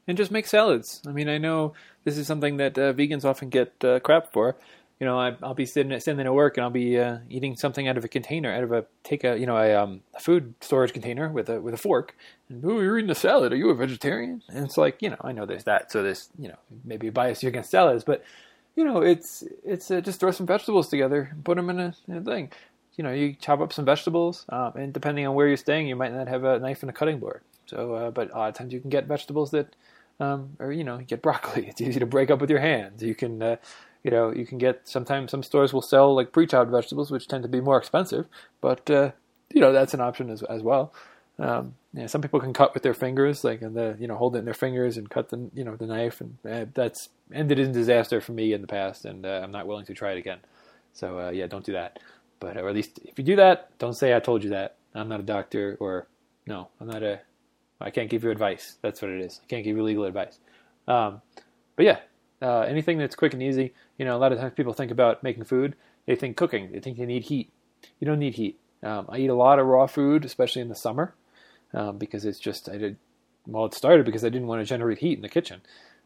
and 0.07 0.17
just 0.17 0.31
make 0.31 0.47
salads. 0.47 1.03
I 1.07 1.13
mean, 1.13 1.29
I 1.29 1.39
know 1.39 1.75
this 2.05 2.19
is 2.19 2.27
something 2.27 2.57
that 2.57 2.79
uh, 2.79 2.93
vegans 2.93 3.25
often 3.25 3.49
get 3.49 3.73
uh, 3.85 4.01
crap 4.01 4.33
for. 4.33 4.57
You 5.03 5.09
know, 5.09 5.19
I, 5.19 5.31
will 5.31 5.55
be 5.55 5.67
sitting 5.67 5.91
at, 5.91 6.05
sitting 6.05 6.25
at 6.25 6.33
work 6.33 6.57
and 6.57 6.63
I'll 6.63 6.71
be 6.71 6.97
uh, 6.97 7.19
eating 7.29 7.57
something 7.57 7.89
out 7.89 7.97
of 7.97 8.05
a 8.05 8.09
container, 8.09 8.53
out 8.53 8.63
of 8.63 8.71
a 8.71 8.87
take 9.03 9.25
a 9.25 9.37
you 9.37 9.47
know 9.47 9.57
a, 9.57 9.75
um, 9.75 10.03
food 10.21 10.55
storage 10.61 10.93
container 10.93 11.29
with 11.29 11.49
a 11.49 11.61
with 11.61 11.75
a 11.75 11.77
fork. 11.77 12.17
And 12.49 12.65
oh, 12.65 12.79
you're 12.79 13.01
eating 13.01 13.11
a 13.11 13.17
salad. 13.17 13.53
Are 13.53 13.57
you 13.57 13.71
a 13.71 13.75
vegetarian? 13.75 14.45
And 14.49 14.65
it's 14.65 14.79
like 14.79 15.03
you 15.03 15.11
know, 15.11 15.17
I 15.21 15.33
know 15.33 15.45
there's 15.45 15.65
that. 15.65 15.91
So 15.91 16.05
there's 16.05 16.29
you 16.39 16.47
know 16.47 16.55
maybe 16.85 17.09
a 17.09 17.13
bias 17.13 17.43
against 17.43 17.73
salads, 17.73 18.05
but 18.05 18.23
you 18.77 18.85
know 18.85 18.99
it's 19.03 19.43
it's 19.65 19.91
uh, 19.91 20.01
just 20.01 20.21
throw 20.21 20.31
some 20.31 20.47
vegetables 20.47 20.89
together 20.89 21.31
and 21.33 21.45
put 21.45 21.57
them 21.57 21.69
in 21.69 21.81
a, 21.81 21.95
in 22.07 22.19
a 22.19 22.23
thing. 22.23 22.53
You 22.95 23.03
know, 23.03 23.13
you 23.13 23.35
chop 23.35 23.59
up 23.59 23.73
some 23.73 23.85
vegetables, 23.85 24.45
um, 24.51 24.75
and 24.77 24.93
depending 24.93 25.27
on 25.27 25.35
where 25.35 25.49
you're 25.49 25.57
staying, 25.57 25.89
you 25.89 25.97
might 25.97 26.13
not 26.13 26.29
have 26.29 26.45
a 26.45 26.61
knife 26.61 26.85
and 26.85 26.91
a 26.91 26.93
cutting 26.93 27.19
board. 27.19 27.41
So, 27.67 27.95
uh, 27.95 28.11
but 28.13 28.33
a 28.33 28.39
lot 28.39 28.51
of 28.51 28.55
times 28.55 28.73
you 28.73 28.79
can 28.79 28.91
get 28.91 29.07
vegetables 29.07 29.51
that 29.51 29.75
um, 30.21 30.57
or 30.59 30.73
you 30.73 30.85
know, 30.85 30.99
you 30.99 31.05
get 31.05 31.23
broccoli. 31.23 31.67
It's 31.69 31.81
easy 31.81 32.01
to 32.01 32.07
break 32.07 32.31
up 32.31 32.41
with 32.41 32.51
your 32.51 32.61
hands. 32.61 33.03
You 33.03 33.15
can, 33.15 33.43
uh, 33.43 33.57
you 34.03 34.11
know, 34.11 34.33
you 34.33 34.47
can 34.47 34.59
get. 34.59 34.89
Sometimes 34.89 35.31
some 35.31 35.43
stores 35.43 35.73
will 35.73 35.83
sell 35.83 36.15
like 36.15 36.33
pre-chopped 36.33 36.71
vegetables, 36.71 37.11
which 37.11 37.29
tend 37.29 37.43
to 37.43 37.49
be 37.49 37.61
more 37.61 37.79
expensive, 37.79 38.27
but 38.61 38.89
uh, 38.91 39.13
you 39.53 39.61
know 39.61 39.73
that's 39.73 39.95
an 39.95 40.01
option 40.01 40.31
as 40.31 40.43
as 40.45 40.63
well. 40.63 40.93
Um, 41.39 41.75
yeah, 41.95 42.07
some 42.07 42.21
people 42.21 42.41
can 42.41 42.53
cut 42.53 42.75
with 42.75 42.83
their 42.83 42.95
fingers, 42.95 43.45
like 43.45 43.63
and 43.63 43.77
the 43.77 43.97
you 43.99 44.07
know 44.07 44.17
hold 44.17 44.37
it 44.37 44.41
in 44.41 44.45
their 44.45 44.55
fingers 44.55 44.97
and 44.97 45.09
cut 45.09 45.29
the 45.29 45.51
you 45.55 45.65
know 45.65 45.77
the 45.77 45.87
knife, 45.87 46.21
and 46.21 46.39
uh, 46.49 46.67
that's 46.75 47.09
ended 47.33 47.59
in 47.59 47.73
disaster 47.73 48.21
for 48.21 48.33
me 48.33 48.53
in 48.53 48.61
the 48.61 48.67
past, 48.67 49.05
and 49.05 49.25
uh, 49.25 49.41
I'm 49.43 49.53
not 49.53 49.67
willing 49.67 49.87
to 49.87 49.95
try 49.95 50.13
it 50.13 50.19
again. 50.19 50.39
So 50.93 51.19
uh, 51.19 51.31
yeah, 51.31 51.47
don't 51.47 51.65
do 51.65 51.73
that. 51.73 51.99
But 52.41 52.57
or 52.57 52.69
at 52.69 52.75
least 52.75 52.99
if 53.05 53.19
you 53.19 53.25
do 53.25 53.37
that, 53.37 53.71
don't 53.79 53.95
say 53.95 54.15
I 54.15 54.21
told 54.21 54.43
you 54.43 54.51
that. 54.51 54.77
I'm 54.95 55.09
not 55.09 55.21
a 55.21 55.25
doctor, 55.25 55.77
or 55.81 56.07
no, 56.47 56.69
I'm 56.81 56.89
not 56.89 57.03
a 57.03 57.21
I 57.81 57.91
can't 57.91 58.11
give 58.11 58.25
you 58.25 58.31
advice. 58.31 58.77
That's 58.83 59.03
what 59.03 59.11
it 59.11 59.21
is. 59.21 59.41
I 59.43 59.47
can't 59.47 59.65
give 59.65 59.77
you 59.77 59.83
legal 59.83 60.05
advice. 60.05 60.39
Um, 60.87 61.21
but 61.77 61.85
yeah, 61.85 61.99
uh, 62.41 62.61
anything 62.61 62.99
that's 62.99 63.17
quick 63.17 63.35
and 63.35 63.43
easy. 63.43 63.73
You 64.03 64.07
know, 64.07 64.17
a 64.17 64.21
lot 64.21 64.33
of 64.33 64.39
times 64.41 64.55
people 64.57 64.75
think 64.75 64.91
about 64.91 65.23
making 65.23 65.45
food. 65.45 65.77
They 66.07 66.17
think 66.17 66.37
cooking. 66.37 66.73
They 66.73 66.81
think 66.81 66.99
they 66.99 67.07
need 67.07 67.25
heat. 67.25 67.53
You 68.01 68.07
don't 68.07 68.19
need 68.19 68.35
heat. 68.35 68.59
Um, 68.83 69.07
I 69.09 69.19
eat 69.19 69.29
a 69.31 69.35
lot 69.35 69.59
of 69.61 69.67
raw 69.67 69.87
food, 69.87 70.25
especially 70.25 70.63
in 70.63 70.69
the 70.69 70.75
summer, 70.77 71.15
um, 71.75 71.99
because 71.99 72.25
it's 72.25 72.41
just 72.41 72.69
I 72.69 72.79
did. 72.79 72.97
Well, 73.47 73.67
it 73.67 73.75
started 73.75 74.07
because 74.07 74.25
I 74.25 74.31
didn't 74.31 74.49
want 74.49 74.61
to 74.63 74.67
generate 74.67 74.99
heat 74.99 75.19
in 75.19 75.23
the 75.23 75.29
kitchen. 75.29 75.63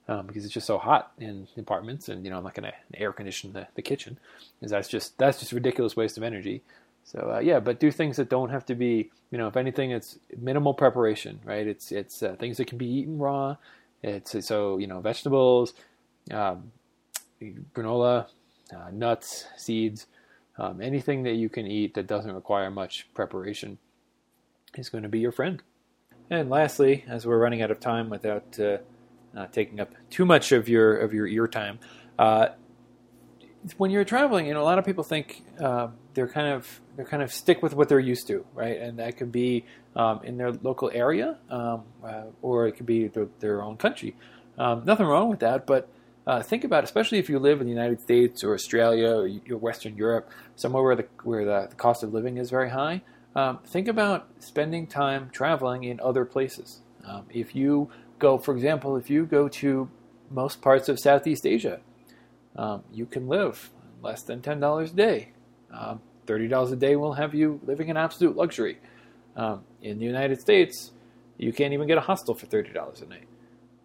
um, 0.09 0.27
because 0.27 0.45
it's 0.45 0.55
just 0.55 0.67
so 0.67 0.79
hot 0.79 1.13
in 1.19 1.49
apartments, 1.59 2.09
and 2.09 2.25
you 2.25 2.31
know 2.31 2.39
I'm 2.39 2.45
not 2.45 2.55
going 2.55 2.71
to 2.71 3.01
air 3.01 3.13
condition 3.13 3.53
the, 3.53 3.67
the 3.75 3.83
kitchen, 3.83 4.19
because 4.61 4.71
that's 4.71 4.89
just 4.89 5.19
that's 5.19 5.41
just 5.41 5.53
ridiculous 5.53 5.97
waste 5.97 6.17
of 6.17 6.23
energy. 6.23 6.63
So 7.05 7.33
uh, 7.37 7.39
yeah, 7.41 7.61
but 7.61 7.81
do 7.81 7.91
things 7.91 8.17
that 8.17 8.29
don't 8.29 8.51
have 8.51 8.67
to 8.67 8.75
be, 8.75 9.11
you 9.31 9.39
know, 9.39 9.49
if 9.49 9.57
anything, 9.57 9.91
it's 9.91 10.19
minimal 10.39 10.75
preparation, 10.75 11.41
right? 11.45 11.67
It's 11.67 11.93
it's 11.93 12.23
uh, 12.23 12.37
things 12.39 12.59
that 12.59 12.67
can 12.69 12.79
be 12.79 12.87
eaten 12.87 13.19
raw. 13.19 13.57
It's 14.03 14.47
so 14.47 14.79
you 14.79 14.87
know 14.87 15.01
vegetables, 15.01 15.75
um, 16.33 16.73
granola, 17.41 18.27
uh, 18.75 18.91
nuts, 18.93 19.47
seeds, 19.57 20.07
um, 20.59 20.81
anything 20.81 21.23
that 21.25 21.35
you 21.35 21.49
can 21.49 21.67
eat 21.67 21.95
that 21.95 22.07
doesn't 22.07 22.33
require 22.33 22.71
much 22.71 23.09
preparation 23.15 23.79
is 24.77 24.89
going 24.89 25.03
to 25.03 25.09
be 25.09 25.19
your 25.19 25.33
friend. 25.33 25.63
And 26.31 26.51
lastly, 26.51 27.05
as 27.07 27.27
we're 27.27 27.39
running 27.39 27.63
out 27.63 27.71
of 27.71 27.79
time 27.79 28.09
without 28.09 28.59
uh, 28.59 28.79
uh, 29.37 29.47
taking 29.49 29.81
up 29.81 29.93
too 30.11 30.25
much 30.25 30.51
of 30.53 30.69
your 30.69 30.97
of 30.97 31.15
your 31.15 31.27
ear 31.27 31.47
time, 31.47 31.79
uh, 32.19 32.49
when 33.77 33.91
you're 33.91 34.05
traveling, 34.05 34.47
you 34.47 34.55
know, 34.55 34.63
a 34.63 34.65
lot 34.65 34.79
of 34.79 34.85
people 34.85 35.05
think 35.05 35.43
uh, 35.61 35.89
they're 36.15 36.29
kind 36.29 36.49
of 36.49 36.81
they're 36.97 37.05
kind 37.05 37.23
of 37.23 37.33
stick 37.33 37.63
with 37.63 37.75
what 37.75 37.89
they're 37.89 38.01
used 38.01 38.27
to, 38.29 38.45
right? 38.55 38.81
And 38.81 38.99
that 38.99 39.17
could 39.17 39.31
be 39.31 39.65
um, 39.95 40.21
in 40.25 40.37
their 40.37 40.53
local 40.53 40.91
area, 40.93 41.39
um, 41.51 41.83
uh, 42.05 42.25
or 42.43 42.67
it 42.67 42.73
could 42.73 42.87
be 42.87 43.09
their, 43.09 43.29
their 43.41 43.63
own 43.63 43.77
country. 43.77 44.17
Um, 44.59 44.85
nothing 44.85 45.07
wrong 45.07 45.29
with 45.29 45.41
that, 45.41 45.67
but 45.67 45.89
uh, 46.27 46.43
think 46.43 46.65
about, 46.65 46.85
especially 46.85 47.19
if 47.19 47.29
you 47.29 47.39
live 47.39 47.61
in 47.61 47.67
the 47.67 47.73
United 47.73 48.01
States 48.01 48.43
or 48.43 48.55
Australia 48.55 49.11
or 49.51 49.59
Western 49.59 49.97
Europe, 49.97 50.31
somewhere 50.57 50.83
where 50.83 50.97
the 50.97 51.07
where 51.23 51.45
the, 51.45 51.69
the 51.71 51.77
cost 51.77 52.03
of 52.03 52.13
living 52.13 52.37
is 52.37 52.51
very 52.51 52.71
high. 52.71 53.03
Um, 53.35 53.59
think 53.67 53.87
about 53.87 54.29
spending 54.39 54.87
time 54.87 55.31
traveling 55.31 55.85
in 55.85 56.01
other 56.01 56.25
places. 56.25 56.81
Um, 57.05 57.27
if 57.31 57.55
you 57.55 57.91
go, 58.19 58.39
for 58.39 58.55
example, 58.55 58.97
if 58.97 59.11
you 59.11 59.27
go 59.27 59.49
to 59.49 59.89
most 60.31 60.63
parts 60.63 60.89
of 60.89 60.99
Southeast 60.99 61.47
Asia, 61.47 61.81
um, 62.57 62.83
you 62.93 63.07
can 63.07 63.29
live 63.29 63.71
less 64.03 64.23
than 64.23 64.43
ten 64.43 64.59
dollars 64.59 64.93
a 64.93 64.97
day. 64.97 65.33
Um, 65.73 66.01
Thirty 66.27 66.49
dollars 66.49 66.73
a 66.73 66.77
day 66.77 66.97
will 66.97 67.13
have 67.13 67.35
you 67.35 67.61
living 67.65 67.89
in 67.89 67.97
absolute 67.97 68.37
luxury. 68.37 68.79
Um, 69.37 69.63
in 69.81 69.99
the 69.99 70.05
United 70.05 70.41
States, 70.41 70.91
you 71.39 71.53
can't 71.53 71.73
even 71.73 71.87
get 71.87 71.99
a 71.99 72.01
hostel 72.01 72.35
for 72.35 72.47
thirty 72.47 72.73
dollars 72.73 73.01
a 73.01 73.07
night, 73.07 73.29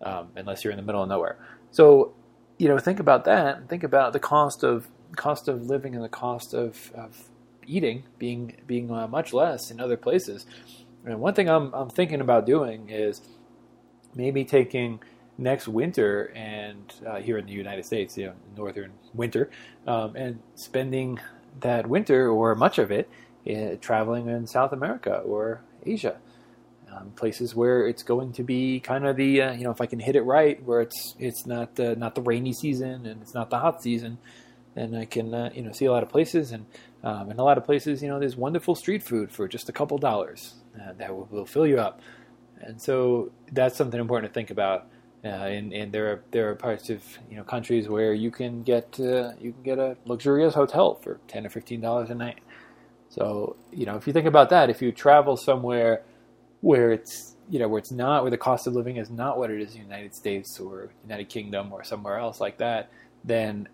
um, 0.01 0.30
unless 0.36 0.63
you're 0.63 0.71
in 0.71 0.77
the 0.77 0.84
middle 0.84 1.04
of 1.04 1.10
nowhere. 1.10 1.38
So, 1.69 2.13
you 2.62 2.67
know, 2.67 2.78
think 2.78 3.00
about 3.00 3.26
that. 3.26 3.67
Think 3.67 3.84
about 3.84 4.13
the 4.13 4.19
cost 4.19 4.63
of 4.63 4.88
cost 5.15 5.47
of 5.47 5.65
living 5.65 5.95
and 5.95 6.04
the 6.04 6.10
cost 6.10 6.54
of, 6.54 6.91
of 6.93 7.28
eating 7.65 8.04
being 8.19 8.56
being 8.67 8.91
uh, 8.91 9.08
much 9.08 9.34
less 9.34 9.71
in 9.71 9.80
other 9.80 9.97
places. 9.97 10.45
And 11.04 11.19
one 11.19 11.34
thing 11.34 11.50
I'm 11.50 11.74
I'm 11.74 11.89
thinking 11.89 12.21
about 12.21 12.45
doing 12.45 12.91
is 12.91 13.21
maybe 14.13 14.45
taking 14.45 15.00
next 15.39 15.67
winter 15.67 16.32
and 16.36 16.93
uh, 17.04 17.15
here 17.15 17.39
in 17.39 17.47
the 17.47 17.52
United 17.52 17.84
States, 17.84 18.15
you 18.15 18.28
know, 18.28 18.34
northern 18.56 18.91
winter, 19.15 19.50
um, 19.88 20.15
and 20.15 20.39
spending 20.54 21.19
that 21.62 21.88
winter 21.88 22.30
or 22.30 22.54
much 22.54 22.78
of 22.78 22.91
it 22.91 23.10
uh, 23.50 23.76
traveling 23.82 24.30
in 24.30 24.45
South 24.45 24.71
America 24.71 25.17
or 25.26 25.62
Asia. 25.84 26.17
Um, 26.93 27.12
places 27.12 27.56
where 27.56 27.88
it's 27.88 28.04
going 28.04 28.34
to 28.34 28.43
be 28.43 28.82
kind 28.82 29.06
of 29.06 29.15
the 29.15 29.41
uh, 29.41 29.54
you 29.54 29.63
know 29.63 29.71
if 29.71 29.80
I 29.80 29.86
can 29.86 29.99
hit 29.99 30.17
it 30.17 30.23
right 30.23 30.62
where 30.65 30.82
it's 30.82 31.15
it's 31.19 31.45
not 31.45 31.75
the, 31.75 31.95
not 31.95 32.15
the 32.15 32.21
rainy 32.21 32.51
season 32.51 33.06
and 33.06 33.21
it's 33.21 33.34
not 33.34 33.49
the 33.49 33.60
hot 33.60 33.82
season 33.82 34.17
then 34.75 34.93
I 34.93 35.06
can 35.06 35.34
uh, 35.34 35.51
you 35.54 35.62
know 35.62 35.71
see 35.71 35.86
a 35.86 35.91
lot 35.91 36.04
of 36.04 36.10
places 36.10 36.51
and 36.51 36.65
um, 37.01 37.32
in 37.32 37.39
a 37.39 37.43
lot 37.43 37.58
of 37.58 37.63
places 37.63 38.04
you 38.04 38.10
know 38.10 38.19
there's 38.19 38.36
wonderful 38.36 38.75
street 38.75 39.04
food 39.04 39.32
for 39.32 39.47
just 39.47 39.69
a 39.69 39.71
couple 39.71 39.97
dollars 39.99 40.56
uh, 40.75 40.91
that 40.97 41.15
will, 41.15 41.30
will, 41.32 41.45
fill 41.45 41.65
you 41.65 41.80
up 41.80 42.01
and 42.60 42.82
so 42.82 43.32
that's 43.54 43.77
something 43.77 43.99
important 43.99 44.30
to 44.30 44.34
think 44.34 44.51
about 44.51 44.88
uh, 45.23 45.27
and, 45.27 45.71
and 45.71 45.93
there 45.93 46.12
are 46.12 46.23
there 46.32 46.49
are 46.49 46.56
parts 46.56 46.89
of 46.89 47.04
you 47.30 47.38
know 47.38 47.43
countries 47.43 47.88
where 47.88 48.13
you 48.13 48.32
can 48.32 48.63
get 48.63 48.99
uh, 48.99 49.32
you 49.39 49.54
can 49.54 49.63
get 49.63 49.80
a 49.80 49.95
luxurious 50.06 50.56
hotel 50.56 50.95
for 50.95 51.19
ten 51.27 51.45
or 51.45 51.49
fifteen 51.49 51.80
dollars 51.80 52.10
a 52.10 52.15
night. 52.15 52.39
So 53.10 53.56
you 53.71 53.86
know 53.86 53.97
if 53.97 54.08
you 54.08 54.13
think 54.13 54.25
about 54.25 54.49
that, 54.49 54.71
if 54.71 54.82
you 54.82 54.91
travel 54.91 55.38
somewhere 55.38 56.01
where 56.62 56.91
it's 56.91 57.36
you 57.50 57.60
know 57.60 57.67
where 57.67 57.80
it's 57.80 57.91
not 57.91 58.24
where 58.24 58.32
the 58.32 58.38
cost 58.38 58.65
of 58.65 58.74
living 58.74 58.97
is 58.97 59.10
not 59.10 59.38
what 59.38 59.52
it 59.52 59.60
is 59.60 59.74
in 59.74 59.80
the 59.80 59.84
United 59.84 60.15
States 60.15 60.60
or 60.60 60.91
United 61.04 61.28
Kingdom 61.30 61.74
or 61.74 61.84
somewhere 61.84 62.17
else 62.17 62.39
like 62.39 62.58
that, 62.60 62.89
then 63.24 63.67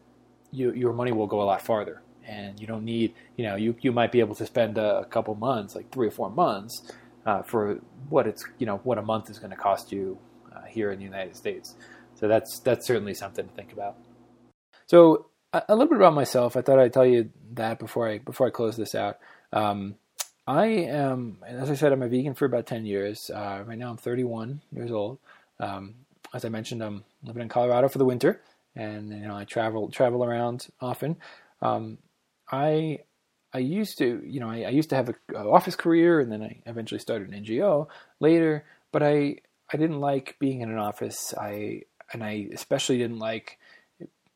you, 0.52 0.74
your 0.74 0.94
money 0.94 1.12
will 1.12 1.28
go 1.28 1.42
a 1.42 1.44
lot 1.44 1.62
farther. 1.62 2.02
And 2.26 2.60
you 2.60 2.68
don't 2.68 2.84
need 2.84 3.14
you 3.38 3.46
know 3.46 3.56
you 3.56 3.76
you 3.80 3.94
might 3.94 4.12
be 4.12 4.20
able 4.20 4.36
to 4.36 4.46
spend 4.46 4.78
a, 4.78 5.06
couple 5.06 5.34
months 5.36 5.76
like 5.76 5.92
three 5.92 6.08
or 6.08 6.12
four 6.12 6.30
months 6.30 6.92
uh, 7.26 7.42
for 7.42 7.80
what 8.10 8.28
it's 8.28 8.44
you 8.58 8.66
know 8.66 8.78
what 8.84 8.98
a 8.98 9.02
month 9.02 9.30
is 9.30 9.40
going 9.40 9.52
to 9.52 9.56
cost 9.56 9.94
you 9.94 10.18
uh, 10.54 10.64
here 10.66 10.92
in 10.92 10.98
the 10.98 11.06
United 11.06 11.38
States. 11.38 11.76
So 12.16 12.28
that's 12.28 12.60
that's 12.60 12.86
certainly 12.86 13.14
something 13.14 13.48
to 13.48 13.54
think 13.54 13.72
about. 13.72 13.96
So 14.88 15.28
a, 15.54 15.64
a, 15.70 15.76
little 15.76 15.88
bit 15.88 15.98
about 15.98 16.14
myself. 16.14 16.58
I 16.58 16.62
thought 16.62 16.80
I'd 16.80 16.92
tell 16.92 17.06
you 17.06 17.30
that 17.54 17.80
before 17.80 18.10
I 18.10 18.18
before 18.18 18.48
I 18.48 18.50
close 18.50 18.76
this 18.76 18.96
out. 18.96 19.20
Um, 19.54 19.96
I 20.48 20.68
am, 20.68 21.40
as 21.46 21.70
I 21.70 21.76
said, 21.76 21.92
I'm 21.92 22.02
a 22.02 22.08
vegan 22.08 22.34
for 22.34 22.46
about 22.46 22.66
ten 22.66 22.86
years. 22.86 23.30
Uh, 23.30 23.64
right 23.66 23.78
now, 23.78 23.90
I'm 23.90 23.98
31 23.98 24.62
years 24.72 24.92
old. 24.92 25.20
Um, 25.60 25.96
as 26.34 26.46
I 26.46 26.50
mentioned, 26.50 26.82
I'm 26.82 27.04
living 27.24 27.42
in 27.42 27.50
Colorado 27.50 27.90
for 27.90 27.98
the 27.98 28.06
winter, 28.06 28.42
and 28.76 29.12
you 29.12 29.28
know 29.28 29.36
I 29.36 29.44
travel 29.44 29.90
travel 29.90 30.24
around 30.24 30.68
often. 30.80 31.18
Um, 31.62 31.98
I 32.50 33.00
I 33.54 33.60
used 33.60 33.98
to, 33.98 34.22
you 34.26 34.40
know, 34.40 34.50
I, 34.50 34.64
I 34.64 34.70
used 34.70 34.90
to 34.92 34.96
have 34.96 35.10
an 35.10 35.16
office 35.36 35.76
career, 35.76 36.20
and 36.22 36.32
then 36.32 36.42
I 36.42 36.62
eventually 36.66 37.00
started 37.00 37.30
an 37.30 37.44
NGO 37.44 37.88
later. 38.20 38.66
But 38.92 39.04
I 39.04 39.38
I 39.72 39.78
didn't 39.78 40.00
like 40.00 40.38
being 40.40 40.62
in 40.62 40.70
an 40.70 40.78
office. 40.78 41.34
I 41.38 41.84
and 42.14 42.24
I 42.24 42.48
especially 42.54 42.98
didn't 42.98 43.20
like 43.20 43.58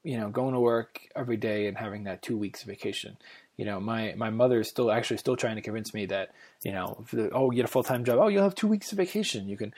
you 0.04 0.18
know 0.18 0.30
going 0.30 0.54
to 0.54 0.60
work 0.60 1.02
every 1.16 1.38
day 1.38 1.68
and 1.68 1.78
having 1.78 2.04
that 2.04 2.22
two 2.22 2.38
weeks 2.38 2.64
vacation. 2.64 3.18
You 3.62 3.66
know, 3.66 3.80
my 3.80 4.14
my 4.18 4.32
mother 4.32 4.62
is 4.62 4.68
still 4.68 4.92
actually 4.92 5.18
still 5.18 5.36
trying 5.36 5.58
to 5.58 5.62
convince 5.62 5.94
me 5.94 6.08
that 6.08 6.32
you 6.64 6.72
know, 6.72 7.06
oh, 7.32 7.52
you 7.52 7.58
get 7.58 7.66
a 7.66 7.70
full 7.70 7.84
time 7.84 8.04
job. 8.04 8.18
Oh, 8.20 8.28
you'll 8.28 8.44
have 8.44 8.56
two 8.56 8.68
weeks 8.68 8.92
of 8.92 8.98
vacation. 8.98 9.48
You 9.48 9.58
can 9.58 9.74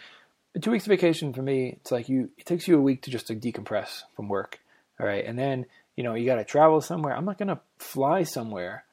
two 0.61 0.71
weeks 0.71 0.85
of 0.85 0.89
vacation 0.89 1.33
for 1.33 1.41
me. 1.41 1.77
It's 1.81 1.91
like 1.91 2.07
you. 2.07 2.29
It 2.37 2.45
takes 2.45 2.67
you 2.67 2.77
a 2.77 2.81
week 2.81 3.01
to 3.03 3.11
just 3.11 3.27
to 3.27 3.35
decompress 3.35 4.03
from 4.15 4.29
work. 4.29 4.59
All 4.99 5.05
right, 5.05 5.25
and 5.25 5.37
then 5.37 5.65
you 5.97 6.03
know 6.03 6.13
you 6.13 6.25
got 6.25 6.35
to 6.35 6.45
travel 6.45 6.79
somewhere. 6.79 7.15
I'm 7.15 7.25
not 7.25 7.37
gonna 7.37 7.59
fly 7.77 8.23
somewhere, 8.23 8.85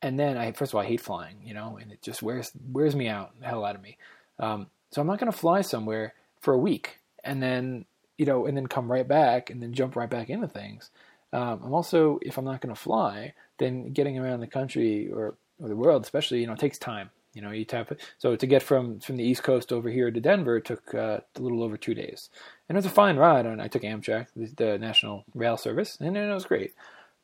and 0.00 0.18
then 0.18 0.38
I 0.38 0.52
first 0.52 0.70
of 0.70 0.76
all 0.76 0.82
I 0.82 0.86
hate 0.86 1.00
flying. 1.00 1.38
You 1.44 1.54
know, 1.54 1.78
and 1.82 1.90
it 1.90 2.00
just 2.00 2.22
wears 2.22 2.52
wears 2.72 2.94
me 2.94 3.08
out, 3.08 3.32
the 3.40 3.46
hell 3.46 3.64
out 3.64 3.74
of 3.74 3.82
me. 3.82 3.98
Um, 4.38 4.68
so 4.90 5.00
I'm 5.00 5.06
not 5.06 5.20
going 5.20 5.30
to 5.30 5.38
fly 5.38 5.60
somewhere 5.60 6.14
for 6.40 6.52
a 6.52 6.58
week 6.58 6.98
and 7.22 7.42
then, 7.42 7.84
you 8.18 8.26
know, 8.26 8.46
and 8.46 8.56
then 8.56 8.66
come 8.66 8.90
right 8.90 9.06
back 9.06 9.50
and 9.50 9.62
then 9.62 9.72
jump 9.72 9.94
right 9.96 10.10
back 10.10 10.30
into 10.30 10.48
things. 10.48 10.90
Um, 11.32 11.60
I'm 11.64 11.74
also, 11.74 12.18
if 12.22 12.38
I'm 12.38 12.44
not 12.44 12.60
going 12.60 12.74
to 12.74 12.80
fly, 12.80 13.34
then 13.60 13.92
getting 13.92 14.18
around 14.18 14.40
the 14.40 14.48
country 14.48 15.08
or, 15.12 15.36
or 15.60 15.68
the 15.68 15.76
world, 15.76 16.02
especially, 16.02 16.40
you 16.40 16.48
know, 16.48 16.56
takes 16.56 16.78
time. 16.78 17.10
You 17.32 17.42
know, 17.42 17.52
you 17.52 17.64
tap 17.64 17.92
it. 17.92 18.00
So 18.18 18.34
to 18.34 18.46
get 18.46 18.60
from 18.60 18.98
from 18.98 19.16
the 19.16 19.22
East 19.22 19.44
Coast 19.44 19.72
over 19.72 19.88
here 19.88 20.10
to 20.10 20.20
Denver 20.20 20.58
took 20.58 20.92
uh, 20.92 21.20
a 21.36 21.40
little 21.40 21.62
over 21.62 21.76
two 21.76 21.94
days, 21.94 22.28
and 22.68 22.74
it 22.74 22.80
was 22.80 22.86
a 22.86 22.90
fine 22.90 23.16
ride. 23.16 23.46
And 23.46 23.62
I 23.62 23.68
took 23.68 23.82
Amtrak, 23.82 24.26
the, 24.34 24.46
the 24.56 24.78
National 24.78 25.24
Rail 25.32 25.56
Service, 25.56 25.96
and 26.00 26.16
it 26.16 26.34
was 26.34 26.44
great. 26.44 26.74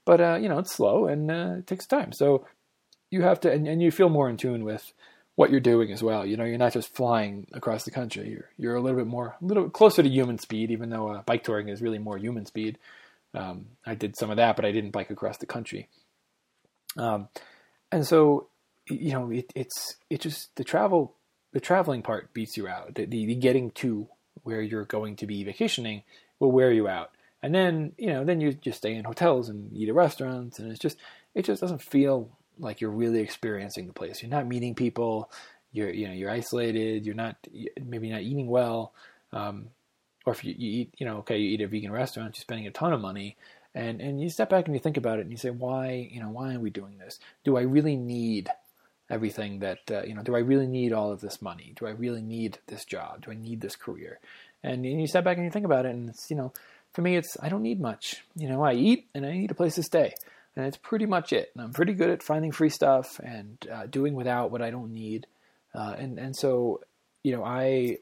But 0.04 0.20
uh, 0.20 0.38
you 0.40 0.48
know, 0.48 0.60
it's 0.60 0.72
slow 0.72 1.08
and 1.08 1.28
uh, 1.28 1.54
it 1.58 1.66
takes 1.66 1.86
time. 1.86 2.12
So 2.12 2.46
you 3.10 3.22
have 3.22 3.40
to, 3.40 3.52
and, 3.52 3.66
and 3.66 3.82
you 3.82 3.90
feel 3.90 4.08
more 4.08 4.30
in 4.30 4.36
tune 4.36 4.62
with 4.64 4.92
what 5.34 5.50
you're 5.50 5.60
doing 5.60 5.92
as 5.92 6.02
well. 6.02 6.24
You 6.24 6.36
know, 6.36 6.44
you're 6.44 6.58
not 6.58 6.72
just 6.72 6.94
flying 6.94 7.46
across 7.52 7.84
the 7.84 7.90
country. 7.90 8.28
You're 8.30 8.50
you're 8.56 8.76
a 8.76 8.80
little 8.80 8.98
bit 8.98 9.08
more, 9.08 9.36
a 9.42 9.44
little 9.44 9.68
closer 9.68 10.04
to 10.04 10.08
human 10.08 10.38
speed, 10.38 10.70
even 10.70 10.90
though 10.90 11.08
uh, 11.08 11.22
bike 11.22 11.42
touring 11.42 11.68
is 11.68 11.82
really 11.82 11.98
more 11.98 12.16
human 12.16 12.46
speed. 12.46 12.78
Um, 13.34 13.66
I 13.84 13.94
did 13.94 14.16
some 14.16 14.30
of 14.30 14.36
that, 14.36 14.56
but 14.56 14.64
I 14.64 14.72
didn't 14.72 14.92
bike 14.92 15.10
across 15.10 15.38
the 15.38 15.46
country. 15.46 15.88
Um, 16.96 17.28
and 17.92 18.06
so, 18.06 18.48
you 18.88 19.12
know, 19.12 19.30
it, 19.30 19.52
it's 19.54 19.96
it 20.10 20.20
just 20.20 20.54
the 20.56 20.64
travel, 20.64 21.14
the 21.52 21.60
traveling 21.60 22.02
part 22.02 22.32
beats 22.32 22.56
you 22.56 22.68
out. 22.68 22.94
The, 22.94 23.06
the, 23.06 23.26
the 23.26 23.34
getting 23.34 23.70
to 23.72 24.08
where 24.42 24.60
you're 24.60 24.84
going 24.84 25.16
to 25.16 25.26
be 25.26 25.44
vacationing 25.44 26.02
will 26.38 26.52
wear 26.52 26.72
you 26.72 26.88
out. 26.88 27.10
And 27.42 27.54
then, 27.54 27.92
you 27.98 28.08
know, 28.08 28.24
then 28.24 28.40
you 28.40 28.52
just 28.52 28.78
stay 28.78 28.94
in 28.94 29.04
hotels 29.04 29.48
and 29.48 29.72
eat 29.72 29.88
at 29.88 29.94
restaurants, 29.94 30.58
and 30.58 30.70
it's 30.70 30.80
just 30.80 30.96
it 31.34 31.44
just 31.44 31.60
doesn't 31.60 31.82
feel 31.82 32.30
like 32.58 32.80
you're 32.80 32.90
really 32.90 33.20
experiencing 33.20 33.86
the 33.86 33.92
place. 33.92 34.22
You're 34.22 34.30
not 34.30 34.46
meeting 34.46 34.74
people. 34.74 35.30
You're 35.72 35.90
you 35.90 36.08
know 36.08 36.14
you're 36.14 36.30
isolated. 36.30 37.04
You're 37.04 37.14
not 37.14 37.36
maybe 37.80 38.10
not 38.10 38.22
eating 38.22 38.48
well. 38.48 38.92
Um, 39.32 39.68
or 40.24 40.32
if 40.32 40.44
you, 40.44 40.54
you, 40.58 40.80
eat, 40.80 40.94
you 40.98 41.06
know, 41.06 41.18
okay, 41.18 41.38
you 41.38 41.50
eat 41.50 41.60
at 41.60 41.66
a 41.66 41.68
vegan 41.68 41.92
restaurant, 41.92 42.36
you're 42.36 42.40
spending 42.40 42.66
a 42.66 42.72
ton 42.72 42.92
of 42.92 43.00
money, 43.00 43.36
and 43.76 44.00
and 44.00 44.20
you 44.20 44.28
step 44.28 44.50
back 44.50 44.66
and 44.66 44.74
you 44.74 44.80
think 44.80 44.96
about 44.96 45.18
it, 45.18 45.22
and 45.22 45.30
you 45.30 45.36
say, 45.36 45.50
why, 45.50 46.08
you 46.10 46.20
know, 46.20 46.30
why 46.30 46.54
are 46.54 46.60
we 46.60 46.70
doing 46.70 46.98
this? 46.98 47.18
Do 47.44 47.56
I 47.56 47.62
really 47.62 47.96
need 47.96 48.48
everything 49.08 49.60
that, 49.60 49.78
uh, 49.90 50.02
you 50.02 50.14
know, 50.14 50.22
do 50.22 50.34
I 50.34 50.40
really 50.40 50.66
need 50.66 50.92
all 50.92 51.12
of 51.12 51.20
this 51.20 51.40
money? 51.40 51.74
Do 51.78 51.86
I 51.86 51.90
really 51.90 52.22
need 52.22 52.58
this 52.66 52.84
job? 52.84 53.24
Do 53.24 53.30
I 53.30 53.34
need 53.34 53.60
this 53.60 53.76
career? 53.76 54.18
And, 54.64 54.84
and 54.84 55.00
you 55.00 55.06
step 55.06 55.22
back 55.22 55.36
and 55.36 55.44
you 55.44 55.52
think 55.52 55.64
about 55.64 55.86
it, 55.86 55.94
and 55.94 56.08
it's, 56.08 56.28
you 56.28 56.36
know, 56.36 56.52
for 56.92 57.02
me, 57.02 57.16
it's 57.16 57.36
I 57.40 57.48
don't 57.48 57.62
need 57.62 57.80
much. 57.80 58.24
You 58.34 58.48
know, 58.48 58.64
I 58.64 58.72
eat 58.72 59.06
and 59.14 59.24
I 59.24 59.32
need 59.32 59.52
a 59.52 59.54
place 59.54 59.76
to 59.76 59.82
stay 59.82 60.14
and 60.56 60.66
it's 60.66 60.78
pretty 60.78 61.06
much 61.06 61.32
it. 61.32 61.50
And 61.54 61.62
I'm 61.62 61.72
pretty 61.72 61.92
good 61.92 62.10
at 62.10 62.22
finding 62.22 62.50
free 62.50 62.70
stuff 62.70 63.20
and 63.22 63.58
uh, 63.70 63.86
doing 63.86 64.14
without 64.14 64.50
what 64.50 64.62
I 64.62 64.70
don't 64.70 64.92
need. 64.92 65.26
Uh, 65.74 65.94
and 65.98 66.18
and 66.18 66.34
so, 66.34 66.80
you 67.22 67.36
know, 67.36 67.44
I 67.44 67.98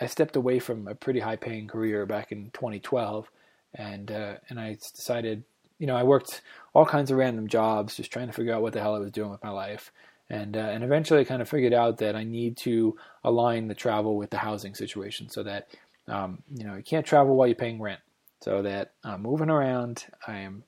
I 0.00 0.06
stepped 0.06 0.36
away 0.36 0.58
from 0.58 0.86
a 0.86 0.94
pretty 0.94 1.20
high 1.20 1.36
paying 1.36 1.66
career 1.66 2.04
back 2.04 2.30
in 2.30 2.50
2012, 2.50 3.30
and 3.74 4.10
uh, 4.10 4.34
and 4.48 4.60
I 4.60 4.74
decided, 4.74 5.44
you 5.78 5.86
know, 5.86 5.96
I 5.96 6.02
worked 6.02 6.42
all 6.74 6.86
kinds 6.86 7.10
of 7.10 7.18
random 7.18 7.48
jobs, 7.48 7.96
just 7.96 8.12
trying 8.12 8.26
to 8.26 8.32
figure 8.32 8.54
out 8.54 8.62
what 8.62 8.72
the 8.72 8.80
hell 8.80 8.94
I 8.94 8.98
was 8.98 9.10
doing 9.10 9.30
with 9.30 9.42
my 9.42 9.50
life, 9.50 9.92
and 10.30 10.56
uh, 10.56 10.60
and 10.60 10.84
eventually 10.84 11.20
I 11.20 11.24
kind 11.24 11.42
of 11.42 11.48
figured 11.48 11.74
out 11.74 11.98
that 11.98 12.16
I 12.16 12.24
need 12.24 12.56
to 12.58 12.96
align 13.22 13.68
the 13.68 13.74
travel 13.74 14.16
with 14.16 14.30
the 14.30 14.38
housing 14.38 14.74
situation, 14.74 15.28
so 15.28 15.42
that 15.42 15.68
um, 16.08 16.42
you 16.54 16.64
know 16.64 16.74
you 16.74 16.82
can't 16.82 17.06
travel 17.06 17.36
while 17.36 17.46
you're 17.46 17.56
paying 17.56 17.80
rent, 17.80 18.00
so 18.40 18.62
that 18.62 18.92
I'm 19.02 19.22
moving 19.22 19.50
around, 19.50 20.06
I 20.26 20.38
am 20.38 20.64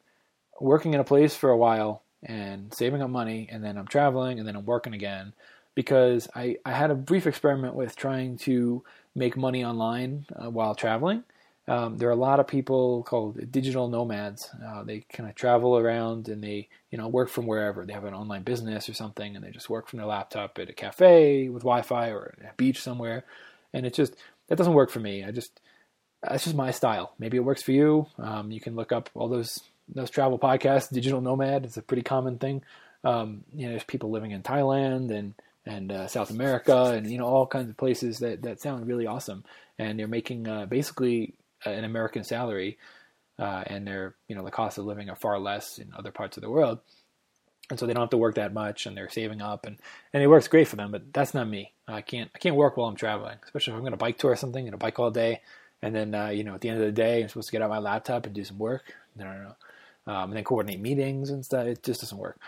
working 0.60 0.94
in 0.94 1.00
a 1.00 1.04
place 1.04 1.36
for 1.36 1.50
a 1.50 1.56
while 1.56 2.02
and 2.22 2.72
saving 2.74 3.02
up 3.02 3.10
money, 3.10 3.48
and 3.50 3.62
then 3.62 3.76
I'm 3.76 3.86
traveling, 3.86 4.38
and 4.38 4.48
then 4.48 4.56
I'm 4.56 4.64
working 4.64 4.94
again. 4.94 5.32
Because 5.74 6.26
I, 6.34 6.56
I 6.64 6.72
had 6.72 6.90
a 6.90 6.94
brief 6.94 7.26
experiment 7.26 7.74
with 7.74 7.96
trying 7.96 8.38
to 8.38 8.82
make 9.14 9.36
money 9.36 9.62
online 9.62 10.24
uh, 10.34 10.48
while 10.48 10.74
traveling. 10.74 11.22
Um, 11.68 11.98
there 11.98 12.08
are 12.08 12.12
a 12.12 12.16
lot 12.16 12.38
of 12.38 12.46
people 12.46 13.02
called 13.02 13.50
digital 13.50 13.88
nomads. 13.88 14.48
Uh, 14.64 14.84
they 14.84 15.00
kind 15.12 15.28
of 15.28 15.34
travel 15.34 15.76
around 15.76 16.28
and 16.28 16.42
they, 16.42 16.68
you 16.90 16.98
know, 16.98 17.08
work 17.08 17.28
from 17.28 17.46
wherever. 17.46 17.84
They 17.84 17.92
have 17.92 18.04
an 18.04 18.14
online 18.14 18.42
business 18.42 18.88
or 18.88 18.94
something, 18.94 19.34
and 19.34 19.44
they 19.44 19.50
just 19.50 19.68
work 19.68 19.88
from 19.88 19.98
their 19.98 20.06
laptop 20.06 20.58
at 20.58 20.70
a 20.70 20.72
cafe 20.72 21.48
with 21.48 21.62
Wi-Fi 21.62 22.10
or 22.10 22.34
a 22.48 22.54
beach 22.56 22.80
somewhere. 22.80 23.24
And 23.72 23.84
it 23.84 23.94
just 23.94 24.14
that 24.48 24.56
doesn't 24.56 24.74
work 24.74 24.90
for 24.90 25.00
me. 25.00 25.24
I 25.24 25.32
just 25.32 25.60
that's 26.22 26.44
just 26.44 26.56
my 26.56 26.70
style. 26.70 27.12
Maybe 27.18 27.36
it 27.36 27.44
works 27.44 27.62
for 27.62 27.72
you. 27.72 28.06
Um, 28.18 28.50
you 28.50 28.60
can 28.60 28.76
look 28.76 28.92
up 28.92 29.10
all 29.14 29.28
those 29.28 29.60
those 29.88 30.10
travel 30.10 30.38
podcasts. 30.38 30.92
Digital 30.92 31.20
nomad 31.20 31.66
is 31.66 31.76
a 31.76 31.82
pretty 31.82 32.02
common 32.02 32.38
thing. 32.38 32.62
Um, 33.02 33.44
you 33.54 33.66
know, 33.66 33.70
there's 33.70 33.84
people 33.84 34.10
living 34.10 34.30
in 34.30 34.42
Thailand 34.42 35.10
and 35.10 35.34
and 35.64 35.90
uh, 35.90 36.06
South 36.06 36.30
America 36.30 36.92
and 36.96 37.10
you 37.10 37.18
know 37.18 37.26
all 37.26 37.46
kinds 37.46 37.68
of 37.68 37.76
places 37.76 38.20
that 38.20 38.42
that 38.42 38.60
sound 38.60 38.86
really 38.86 39.06
awesome. 39.06 39.44
And 39.78 39.98
they're 39.98 40.06
making 40.06 40.48
uh, 40.48 40.66
basically 40.66 41.34
an 41.64 41.84
American 41.84 42.24
salary, 42.24 42.78
uh, 43.38 43.64
and 43.66 43.86
their 43.86 44.14
you 44.28 44.36
know 44.36 44.44
the 44.44 44.50
cost 44.50 44.78
of 44.78 44.84
living 44.84 45.10
are 45.10 45.16
far 45.16 45.38
less 45.38 45.78
in 45.78 45.92
other 45.96 46.10
parts 46.10 46.36
of 46.36 46.42
the 46.42 46.50
world. 46.50 46.78
And 47.68 47.80
so 47.80 47.86
they 47.86 47.94
don't 47.94 48.02
have 48.02 48.10
to 48.10 48.16
work 48.16 48.36
that 48.36 48.54
much, 48.54 48.86
and 48.86 48.96
they're 48.96 49.08
saving 49.08 49.42
up, 49.42 49.66
and, 49.66 49.80
and 50.12 50.22
it 50.22 50.28
works 50.28 50.46
great 50.46 50.68
for 50.68 50.76
them. 50.76 50.92
But 50.92 51.12
that's 51.12 51.34
not 51.34 51.48
me. 51.48 51.72
I 51.88 52.00
can't 52.00 52.30
I 52.34 52.38
can't 52.38 52.54
work 52.54 52.76
while 52.76 52.86
I'm 52.86 52.96
traveling, 52.96 53.38
especially 53.44 53.72
if 53.72 53.76
I'm 53.76 53.82
going 53.82 53.92
to 53.92 53.96
bike 53.96 54.18
tour 54.18 54.32
or 54.32 54.36
something, 54.36 54.66
and 54.66 54.74
a 54.74 54.78
bike 54.78 54.98
all 54.98 55.10
day, 55.10 55.40
and 55.82 55.94
then 55.94 56.14
uh, 56.14 56.28
you 56.28 56.44
know 56.44 56.54
at 56.54 56.60
the 56.60 56.68
end 56.68 56.78
of 56.78 56.86
the 56.86 56.92
day 56.92 57.22
I'm 57.22 57.28
supposed 57.28 57.48
to 57.48 57.52
get 57.52 57.62
out 57.62 57.70
my 57.70 57.78
laptop 57.78 58.26
and 58.26 58.34
do 58.34 58.44
some 58.44 58.58
work. 58.58 58.94
No, 59.16 59.24
no, 59.24 59.42
no 59.42 59.56
um, 60.06 60.30
and 60.30 60.34
then 60.34 60.44
coordinate 60.44 60.80
meetings 60.80 61.30
and 61.30 61.44
stuff. 61.44 61.66
It 61.66 61.82
just 61.82 62.00
doesn't 62.00 62.18
work. 62.18 62.38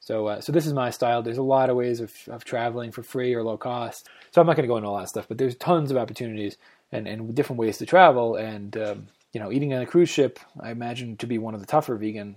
So, 0.00 0.26
uh, 0.26 0.40
so 0.40 0.52
this 0.52 0.66
is 0.66 0.72
my 0.72 0.90
style. 0.90 1.22
There's 1.22 1.38
a 1.38 1.42
lot 1.42 1.70
of 1.70 1.76
ways 1.76 2.00
of, 2.00 2.12
of 2.28 2.44
traveling 2.44 2.92
for 2.92 3.02
free 3.02 3.34
or 3.34 3.42
low 3.42 3.56
cost. 3.56 4.08
So 4.30 4.40
I'm 4.40 4.46
not 4.46 4.56
going 4.56 4.64
to 4.64 4.68
go 4.68 4.76
into 4.76 4.88
all 4.88 4.98
that 4.98 5.08
stuff, 5.08 5.26
but 5.28 5.38
there's 5.38 5.56
tons 5.56 5.90
of 5.90 5.96
opportunities 5.96 6.56
and, 6.92 7.06
and 7.06 7.34
different 7.34 7.58
ways 7.58 7.78
to 7.78 7.86
travel. 7.86 8.36
And 8.36 8.76
um, 8.76 9.08
you 9.32 9.40
know, 9.40 9.52
eating 9.52 9.74
on 9.74 9.82
a 9.82 9.86
cruise 9.86 10.08
ship, 10.08 10.38
I 10.60 10.70
imagine 10.70 11.16
to 11.18 11.26
be 11.26 11.38
one 11.38 11.54
of 11.54 11.60
the 11.60 11.66
tougher 11.66 11.96
vegan, 11.96 12.36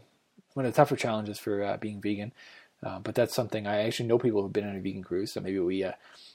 one 0.53 0.65
of 0.65 0.73
the 0.73 0.75
tougher 0.75 0.95
challenges 0.95 1.39
for 1.39 1.63
uh, 1.63 1.77
being 1.77 2.01
vegan. 2.01 2.33
Uh, 2.81 2.99
but 2.99 3.13
that's 3.13 3.35
something 3.35 3.67
I 3.67 3.83
actually 3.83 4.07
know 4.07 4.17
people 4.17 4.41
who've 4.41 4.53
been 4.53 4.67
on 4.67 4.75
a 4.75 4.79
vegan 4.79 5.03
cruise, 5.03 5.33
so 5.33 5.41
maybe 5.41 5.59
we 5.59 5.83
uh, 5.83 5.91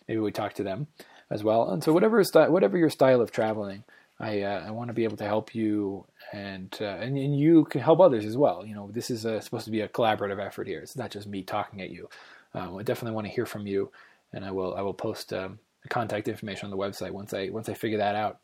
maybe 0.06 0.20
we 0.20 0.30
talk 0.30 0.52
to 0.54 0.62
them 0.62 0.88
as 1.30 1.42
well. 1.42 1.70
And 1.70 1.82
so 1.82 1.92
whatever 1.92 2.22
style, 2.22 2.50
whatever 2.52 2.76
your 2.76 2.90
style 2.90 3.22
of 3.22 3.30
traveling, 3.30 3.84
I 4.20 4.42
uh, 4.42 4.64
I 4.66 4.70
want 4.70 4.88
to 4.88 4.94
be 4.94 5.04
able 5.04 5.16
to 5.18 5.24
help 5.24 5.54
you 5.54 6.06
and, 6.32 6.76
uh, 6.80 6.84
and 6.84 7.16
and 7.16 7.38
you 7.38 7.64
can 7.64 7.80
help 7.80 8.00
others 8.00 8.24
as 8.24 8.36
well. 8.36 8.64
You 8.66 8.74
know, 8.74 8.90
this 8.90 9.10
is 9.10 9.24
a, 9.24 9.40
supposed 9.40 9.64
to 9.66 9.70
be 9.70 9.80
a 9.80 9.88
collaborative 9.88 10.44
effort 10.44 10.66
here. 10.66 10.80
It's 10.80 10.96
not 10.96 11.10
just 11.10 11.26
me 11.26 11.42
talking 11.42 11.80
at 11.80 11.90
you. 11.90 12.08
Um, 12.54 12.76
I 12.76 12.82
definitely 12.82 13.14
want 13.14 13.26
to 13.26 13.32
hear 13.32 13.46
from 13.46 13.66
you, 13.66 13.90
and 14.32 14.44
I 14.44 14.50
will 14.50 14.74
I 14.74 14.82
will 14.82 14.94
post 14.94 15.32
um, 15.32 15.58
contact 15.88 16.28
information 16.28 16.66
on 16.66 16.70
the 16.70 16.76
website 16.76 17.10
once 17.10 17.34
I 17.34 17.50
once 17.50 17.68
I 17.68 17.74
figure 17.74 17.98
that 17.98 18.14
out. 18.14 18.40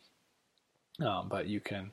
Um, 1.00 1.28
but 1.28 1.46
you 1.46 1.60
can, 1.60 1.92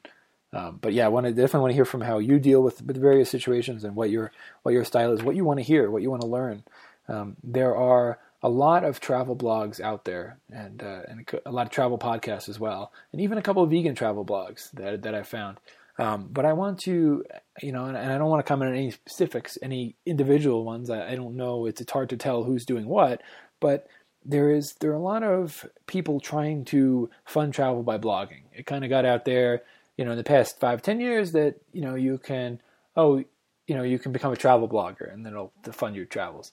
um, 0.53 0.79
but 0.81 0.93
yeah, 0.93 1.05
I 1.05 1.09
want 1.09 1.25
to 1.25 1.31
definitely 1.31 1.61
want 1.61 1.71
to 1.71 1.75
hear 1.75 1.85
from 1.85 2.01
how 2.01 2.19
you 2.19 2.39
deal 2.39 2.61
with 2.61 2.81
with 2.81 2.97
various 2.97 3.29
situations 3.29 3.83
and 3.83 3.95
what 3.95 4.09
your 4.09 4.31
what 4.63 4.73
your 4.73 4.83
style 4.83 5.13
is, 5.13 5.23
what 5.23 5.35
you 5.35 5.45
want 5.45 5.59
to 5.59 5.63
hear, 5.63 5.89
what 5.89 6.01
you 6.01 6.09
want 6.09 6.21
to 6.21 6.27
learn. 6.27 6.63
Um, 7.07 7.37
there 7.43 7.75
are 7.75 8.19
a 8.43 8.49
lot 8.49 8.83
of 8.83 8.99
travel 8.99 9.35
blogs 9.35 9.79
out 9.79 10.05
there, 10.05 10.39
and 10.51 10.83
uh, 10.83 11.01
and 11.07 11.27
a 11.45 11.51
lot 11.51 11.65
of 11.65 11.71
travel 11.71 11.97
podcasts 11.97 12.49
as 12.49 12.59
well, 12.59 12.91
and 13.11 13.21
even 13.21 13.37
a 13.37 13.41
couple 13.41 13.63
of 13.63 13.69
vegan 13.69 13.95
travel 13.95 14.25
blogs 14.25 14.71
that 14.71 15.03
that 15.03 15.15
I 15.15 15.23
found. 15.23 15.57
Um, 15.99 16.29
but 16.31 16.45
I 16.45 16.53
want 16.53 16.79
to, 16.81 17.25
you 17.59 17.71
know, 17.71 17.85
and, 17.85 17.97
and, 17.97 18.11
I 18.11 18.19
don't 18.19 18.29
want 18.29 18.45
to 18.45 18.47
comment 18.47 18.69
on 18.69 18.77
any 18.77 18.91
specifics, 18.91 19.57
any 19.63 19.95
individual 20.05 20.63
ones. 20.63 20.91
I, 20.91 21.09
I 21.09 21.15
don't 21.15 21.35
know. 21.35 21.65
It's 21.65 21.81
it's 21.81 21.91
hard 21.91 22.09
to 22.09 22.17
tell 22.17 22.43
who's 22.43 22.65
doing 22.65 22.87
what, 22.87 23.21
but 23.59 23.87
there 24.27 24.51
is 24.51 24.73
there 24.73 24.91
are 24.91 24.95
a 24.95 24.99
lot 24.99 25.23
of 25.23 25.65
people 25.87 26.19
trying 26.19 26.65
to 26.65 27.09
fund 27.25 27.53
travel 27.53 27.81
by 27.81 27.97
blogging. 27.97 28.41
It 28.53 28.65
kind 28.65 28.83
of 28.83 28.89
got 28.89 29.05
out 29.05 29.25
there, 29.25 29.63
you 29.97 30.03
know, 30.03 30.11
in 30.11 30.17
the 30.17 30.23
past 30.23 30.59
five 30.59 30.81
ten 30.81 30.99
years 30.99 31.31
that 31.31 31.55
you 31.71 31.81
know 31.81 31.95
you 31.95 32.17
can 32.17 32.59
oh 32.95 33.23
you 33.67 33.75
know 33.75 33.83
you 33.83 33.97
can 33.97 34.11
become 34.11 34.33
a 34.33 34.37
travel 34.37 34.67
blogger 34.67 35.11
and 35.11 35.25
then 35.25 35.33
it'll 35.33 35.53
fund 35.71 35.95
your 35.95 36.05
travels. 36.05 36.51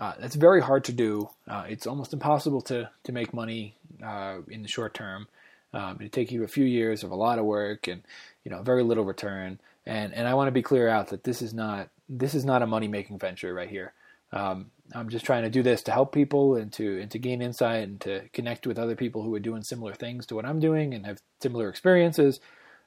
Uh, 0.00 0.14
that's 0.18 0.34
very 0.34 0.60
hard 0.60 0.84
to 0.84 0.92
do. 0.92 1.28
Uh, 1.46 1.64
it's 1.68 1.86
almost 1.86 2.12
impossible 2.12 2.60
to 2.62 2.90
to 3.04 3.12
make 3.12 3.32
money 3.32 3.76
uh, 4.04 4.38
in 4.48 4.62
the 4.62 4.68
short 4.68 4.92
term. 4.92 5.28
Um, 5.74 5.96
it'd 6.00 6.12
take 6.12 6.32
you 6.32 6.44
a 6.44 6.48
few 6.48 6.64
years 6.64 7.02
of 7.02 7.12
a 7.12 7.16
lot 7.16 7.38
of 7.38 7.44
work 7.44 7.86
and 7.86 8.02
you 8.44 8.50
know 8.50 8.62
very 8.62 8.82
little 8.82 9.04
return. 9.04 9.60
And 9.86 10.12
and 10.12 10.26
I 10.26 10.34
want 10.34 10.48
to 10.48 10.52
be 10.52 10.62
clear 10.62 10.88
out 10.88 11.08
that 11.08 11.22
this 11.22 11.40
is 11.40 11.54
not 11.54 11.88
this 12.08 12.34
is 12.34 12.44
not 12.44 12.62
a 12.62 12.66
money 12.66 12.88
making 12.88 13.20
venture 13.20 13.54
right 13.54 13.70
here. 13.70 13.92
Um, 14.32 14.70
I'm 14.94 15.08
just 15.08 15.24
trying 15.24 15.42
to 15.44 15.50
do 15.50 15.62
this 15.62 15.82
to 15.84 15.92
help 15.92 16.12
people 16.12 16.56
and 16.56 16.72
to 16.74 17.00
and 17.00 17.10
to 17.10 17.18
gain 17.18 17.42
insight 17.42 17.84
and 17.84 18.00
to 18.02 18.28
connect 18.32 18.66
with 18.66 18.78
other 18.78 18.96
people 18.96 19.22
who 19.22 19.34
are 19.34 19.40
doing 19.40 19.62
similar 19.62 19.94
things 19.94 20.26
to 20.26 20.34
what 20.34 20.44
I'm 20.44 20.60
doing 20.60 20.94
and 20.94 21.06
have 21.06 21.20
similar 21.40 21.68
experiences. 21.68 22.40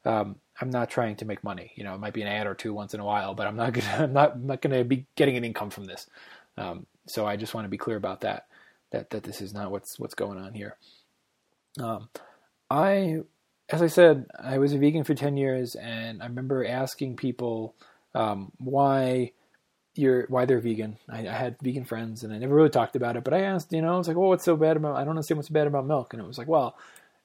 Um, 0.05 0.35
I'm 0.61 0.69
not 0.69 0.89
trying 0.89 1.15
to 1.17 1.25
make 1.25 1.43
money. 1.43 1.71
You 1.75 1.83
know, 1.83 1.95
it 1.95 1.99
might 1.99 2.13
be 2.13 2.21
an 2.21 2.27
ad 2.27 2.47
or 2.47 2.53
two 2.53 2.73
once 2.73 2.93
in 2.93 2.99
a 2.99 3.05
while, 3.05 3.33
but 3.33 3.47
I'm 3.47 3.55
not 3.55 3.73
gonna 3.73 4.03
I'm 4.03 4.13
not 4.13 4.33
I'm 4.33 4.47
not 4.47 4.61
gonna 4.61 4.83
be 4.83 5.05
getting 5.15 5.37
an 5.37 5.45
income 5.45 5.69
from 5.69 5.85
this. 5.85 6.07
Um, 6.57 6.85
so 7.07 7.25
I 7.25 7.35
just 7.35 7.53
want 7.53 7.65
to 7.65 7.69
be 7.69 7.77
clear 7.77 7.97
about 7.97 8.21
that. 8.21 8.47
That 8.91 9.09
that 9.09 9.23
this 9.23 9.41
is 9.41 9.53
not 9.53 9.71
what's 9.71 9.99
what's 9.99 10.15
going 10.15 10.37
on 10.37 10.53
here. 10.53 10.77
Um, 11.79 12.09
I, 12.69 13.19
as 13.69 13.81
I 13.81 13.87
said, 13.87 14.25
I 14.39 14.57
was 14.57 14.73
a 14.73 14.77
vegan 14.77 15.03
for 15.03 15.15
ten 15.15 15.37
years, 15.37 15.75
and 15.75 16.21
I 16.21 16.27
remember 16.27 16.65
asking 16.65 17.17
people 17.17 17.75
um, 18.13 18.51
why 18.57 19.33
you're 19.95 20.25
why 20.27 20.45
they're 20.45 20.59
vegan. 20.59 20.97
I, 21.09 21.27
I, 21.27 21.31
had 21.31 21.57
vegan 21.61 21.85
friends, 21.85 22.23
and 22.23 22.33
I 22.33 22.37
never 22.37 22.55
really 22.55 22.69
talked 22.69 22.95
about 22.95 23.15
it. 23.17 23.23
But 23.23 23.33
I 23.33 23.41
asked, 23.41 23.71
you 23.71 23.81
know, 23.81 23.93
I 23.93 23.97
was 23.97 24.07
like, 24.07 24.17
"Well, 24.17 24.29
what's 24.29 24.45
so 24.45 24.55
bad 24.55 24.77
about? 24.77 24.95
I 24.95 24.99
don't 24.99 25.11
understand 25.11 25.37
what's 25.37 25.49
so 25.49 25.53
bad 25.53 25.67
about 25.67 25.85
milk." 25.85 26.13
And 26.13 26.21
it 26.21 26.27
was 26.27 26.37
like, 26.37 26.47
"Well," 26.47 26.77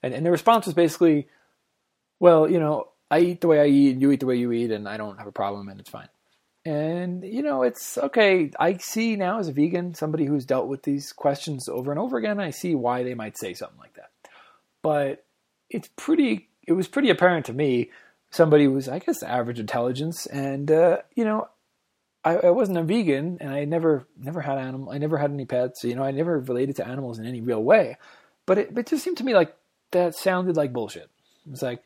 and, 0.02 0.14
and 0.14 0.24
the 0.24 0.30
response 0.30 0.66
was 0.66 0.74
basically, 0.74 1.28
"Well, 2.18 2.50
you 2.50 2.60
know, 2.60 2.88
I 3.10 3.20
eat 3.20 3.40
the 3.40 3.48
way 3.48 3.60
I 3.60 3.66
eat, 3.66 3.92
and 3.92 4.02
you 4.02 4.10
eat 4.10 4.20
the 4.20 4.26
way 4.26 4.36
you 4.36 4.52
eat, 4.52 4.70
and 4.70 4.88
I 4.88 4.96
don't 4.96 5.18
have 5.18 5.26
a 5.26 5.32
problem, 5.32 5.68
and 5.68 5.80
it's 5.80 5.90
fine." 5.90 6.08
And, 6.64 7.24
you 7.24 7.42
know, 7.42 7.62
it's 7.62 7.96
okay. 7.96 8.50
I 8.58 8.76
see 8.76 9.16
now 9.16 9.38
as 9.38 9.48
a 9.48 9.52
vegan, 9.52 9.94
somebody 9.94 10.26
who's 10.26 10.44
dealt 10.44 10.68
with 10.68 10.82
these 10.82 11.12
questions 11.12 11.68
over 11.68 11.90
and 11.90 11.98
over 11.98 12.18
again, 12.18 12.38
I 12.38 12.50
see 12.50 12.74
why 12.74 13.02
they 13.02 13.14
might 13.14 13.38
say 13.38 13.54
something 13.54 13.78
like 13.78 13.94
that. 13.94 14.10
But 14.82 15.24
it's 15.70 15.88
pretty, 15.96 16.48
it 16.66 16.72
was 16.72 16.86
pretty 16.86 17.08
apparent 17.08 17.46
to 17.46 17.54
me, 17.54 17.90
somebody 18.30 18.66
was, 18.66 18.88
I 18.88 18.98
guess, 18.98 19.22
average 19.22 19.58
intelligence. 19.58 20.26
And, 20.26 20.70
uh, 20.70 20.98
you 21.14 21.24
know, 21.24 21.48
I, 22.24 22.36
I, 22.36 22.50
wasn't 22.50 22.78
a 22.78 22.82
vegan 22.82 23.38
and 23.40 23.50
I 23.50 23.64
never, 23.64 24.06
never 24.18 24.40
had 24.40 24.58
animal, 24.58 24.92
I 24.92 24.98
never 24.98 25.16
had 25.16 25.30
any 25.30 25.46
pets. 25.46 25.84
You 25.84 25.94
know, 25.94 26.04
I 26.04 26.10
never 26.10 26.38
related 26.38 26.76
to 26.76 26.86
animals 26.86 27.18
in 27.18 27.26
any 27.26 27.40
real 27.40 27.62
way. 27.62 27.96
But 28.46 28.58
it, 28.58 28.76
it 28.76 28.86
just 28.86 29.04
seemed 29.04 29.16
to 29.18 29.24
me 29.24 29.34
like 29.34 29.56
that 29.92 30.14
sounded 30.14 30.56
like 30.56 30.72
bullshit. 30.72 31.08
It 31.46 31.50
was 31.50 31.62
like, 31.62 31.82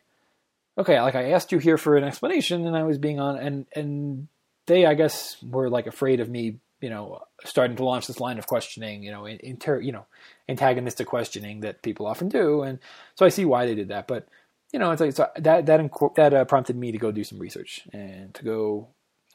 okay, 0.77 0.99
like 1.01 1.15
I 1.15 1.31
asked 1.31 1.51
you 1.51 1.59
here 1.59 1.77
for 1.77 1.95
an 1.95 2.03
explanation 2.03 2.67
and 2.67 2.75
I 2.75 2.83
was 2.83 2.97
being 2.97 3.19
on, 3.19 3.37
and, 3.37 3.65
and, 3.73 4.27
they, 4.67 4.85
I 4.85 4.93
guess, 4.93 5.37
were 5.43 5.69
like 5.69 5.87
afraid 5.87 6.19
of 6.19 6.29
me, 6.29 6.57
you 6.81 6.89
know, 6.89 7.21
starting 7.43 7.77
to 7.77 7.85
launch 7.85 8.07
this 8.07 8.19
line 8.19 8.37
of 8.37 8.47
questioning, 8.47 9.03
you 9.03 9.11
know, 9.11 9.25
inter, 9.25 9.79
you 9.79 9.91
know, 9.91 10.05
antagonistic 10.49 11.07
questioning 11.07 11.61
that 11.61 11.81
people 11.81 12.07
often 12.07 12.29
do, 12.29 12.63
and 12.63 12.79
so 13.15 13.25
I 13.25 13.29
see 13.29 13.45
why 13.45 13.65
they 13.65 13.75
did 13.75 13.89
that. 13.89 14.07
But 14.07 14.27
you 14.73 14.79
know, 14.79 14.91
it's 14.91 15.01
like 15.01 15.13
so 15.13 15.29
that 15.35 15.65
that 15.67 15.89
that 16.15 16.33
uh, 16.33 16.45
prompted 16.45 16.75
me 16.75 16.91
to 16.91 16.97
go 16.97 17.11
do 17.11 17.23
some 17.23 17.39
research 17.39 17.87
and 17.93 18.33
to 18.33 18.43
go, 18.43 18.87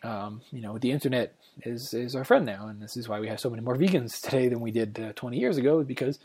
um, 0.03 0.41
you 0.51 0.63
know, 0.63 0.79
the 0.79 0.91
internet 0.91 1.35
is 1.63 1.93
is 1.93 2.15
our 2.15 2.25
friend 2.25 2.47
now, 2.47 2.69
and 2.69 2.81
this 2.81 2.97
is 2.97 3.09
why 3.09 3.21
we 3.21 3.29
have 3.29 3.41
so 3.41 3.51
many 3.51 3.63
more 3.63 3.77
vegans 3.77 4.21
today 4.21 4.49
than 4.49 4.61
we 4.61 4.71
did 4.71 4.99
uh, 4.99 5.13
20 5.15 5.39
years 5.39 5.57
ago, 5.57 5.83
because 5.83 6.19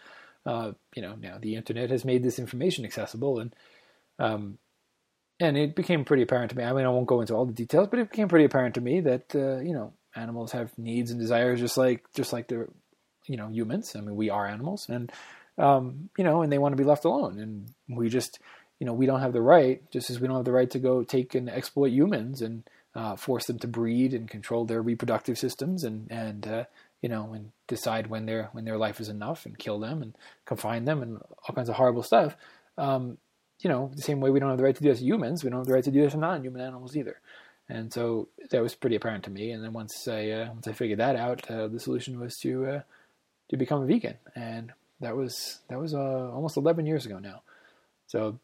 uh, 0.46 0.72
you 0.96 1.02
know 1.02 1.16
now 1.16 1.38
the 1.40 1.56
internet 1.56 1.90
has 1.90 2.06
made 2.06 2.24
this 2.24 2.40
information 2.40 2.86
accessible, 2.86 3.40
and 3.40 3.56
um, 4.20 4.58
and 5.40 5.58
it 5.58 5.76
became 5.76 6.06
pretty 6.06 6.24
apparent 6.24 6.52
to 6.52 6.58
me. 6.58 6.64
I 6.64 6.72
mean, 6.72 6.86
I 6.86 6.90
won't 6.90 7.08
go 7.08 7.22
into 7.22 7.34
all 7.36 7.46
the 7.46 7.54
details, 7.54 7.90
but 7.90 8.00
it 8.00 8.12
became 8.12 8.30
pretty 8.30 8.46
apparent 8.46 8.76
to 8.76 8.82
me 8.82 9.02
that 9.02 9.36
uh, 9.36 9.60
you 9.60 9.74
know 9.74 9.94
animals 10.16 10.54
have 10.54 10.78
needs 10.78 11.12
and 11.12 11.20
desires 11.20 11.60
just 11.60 11.78
like 11.78 12.06
just 12.14 12.32
like 12.32 12.48
the 12.48 12.68
you 13.28 13.38
know 13.38 13.50
humans. 13.50 13.96
I 13.96 14.02
mean, 14.02 14.16
we 14.16 14.30
are 14.30 14.48
animals, 14.48 14.88
and 14.88 15.12
um, 15.58 16.10
you 16.18 16.24
know, 16.24 16.42
and 16.42 16.52
they 16.52 16.60
want 16.60 16.74
to 16.74 16.82
be 16.82 16.88
left 16.88 17.04
alone, 17.04 17.40
and 17.40 17.98
we 17.98 18.08
just 18.08 18.40
you 18.80 18.86
know 18.86 18.94
we 18.94 19.06
don't 19.06 19.22
have 19.22 19.34
the 19.34 19.42
right, 19.42 19.82
just 19.92 20.10
as 20.10 20.22
we 20.22 20.28
don't 20.28 20.38
have 20.38 20.46
the 20.46 20.54
right 20.54 20.70
to 20.72 20.80
go 20.80 21.04
take 21.04 21.36
and 21.36 21.50
exploit 21.50 21.92
humans 21.92 22.42
and 22.42 22.64
uh, 22.96 23.16
force 23.16 23.46
them 23.46 23.60
to 23.60 23.68
breed 23.68 24.14
and 24.14 24.30
control 24.30 24.66
their 24.66 24.82
reproductive 24.82 25.38
systems 25.38 25.84
and 25.84 26.10
and 26.10 26.48
uh, 26.48 26.64
you 27.02 27.10
know 27.10 27.34
and 27.34 27.52
decide 27.68 28.08
when 28.08 28.26
their 28.26 28.50
when 28.54 28.66
their 28.66 28.78
life 28.78 29.00
is 29.00 29.10
enough 29.10 29.46
and 29.46 29.60
kill 29.60 29.80
them 29.80 30.02
and 30.02 30.16
confine 30.46 30.86
them 30.86 31.02
and 31.02 31.18
all 31.18 31.56
kinds 31.56 31.70
of 31.70 31.76
horrible 31.76 32.04
stuff 32.04 32.36
um, 32.78 33.18
you 33.62 33.70
know, 33.70 33.92
the 33.96 34.02
same 34.02 34.20
way 34.20 34.30
we 34.30 34.40
don't 34.40 34.50
have 34.50 34.58
the 34.58 34.64
right 34.64 34.76
to 34.76 34.84
do 34.84 34.90
this 34.90 35.00
to 35.00 35.06
humans, 35.06 35.44
we 35.44 35.50
don't 35.50 35.60
have 35.60 35.68
the 35.68 35.74
right 35.74 35.84
to 35.84 35.92
do 35.92 36.02
this 36.02 36.14
to 36.14 36.20
non-human 36.20 36.62
animals 36.62 36.96
either. 36.96 37.20
And 37.68 37.92
so 37.92 38.28
that 38.52 38.62
was 38.62 38.76
pretty 38.76 38.96
apparent 38.96 39.24
to 39.24 39.32
me. 39.32 39.52
And 39.52 39.64
then 39.64 39.74
once 39.74 40.08
I 40.08 40.30
uh, 40.30 40.50
once 40.54 40.68
I 40.68 40.74
figured 40.74 41.00
that 41.00 41.16
out, 41.16 41.50
uh, 41.50 41.68
the 41.68 41.80
solution 41.80 42.20
was 42.20 42.38
to 42.38 42.66
uh, 42.66 42.82
to 43.50 43.58
become 43.58 43.82
a 43.82 43.88
vegan, 43.88 44.18
and 44.36 44.72
that 45.00 45.16
was 45.16 45.60
that 45.70 45.80
was 45.80 45.96
uh, 45.96 46.32
almost 46.32 46.58
11 46.58 46.86
years 46.86 47.08
ago 47.08 47.18
now. 47.18 47.42
So 48.06 48.40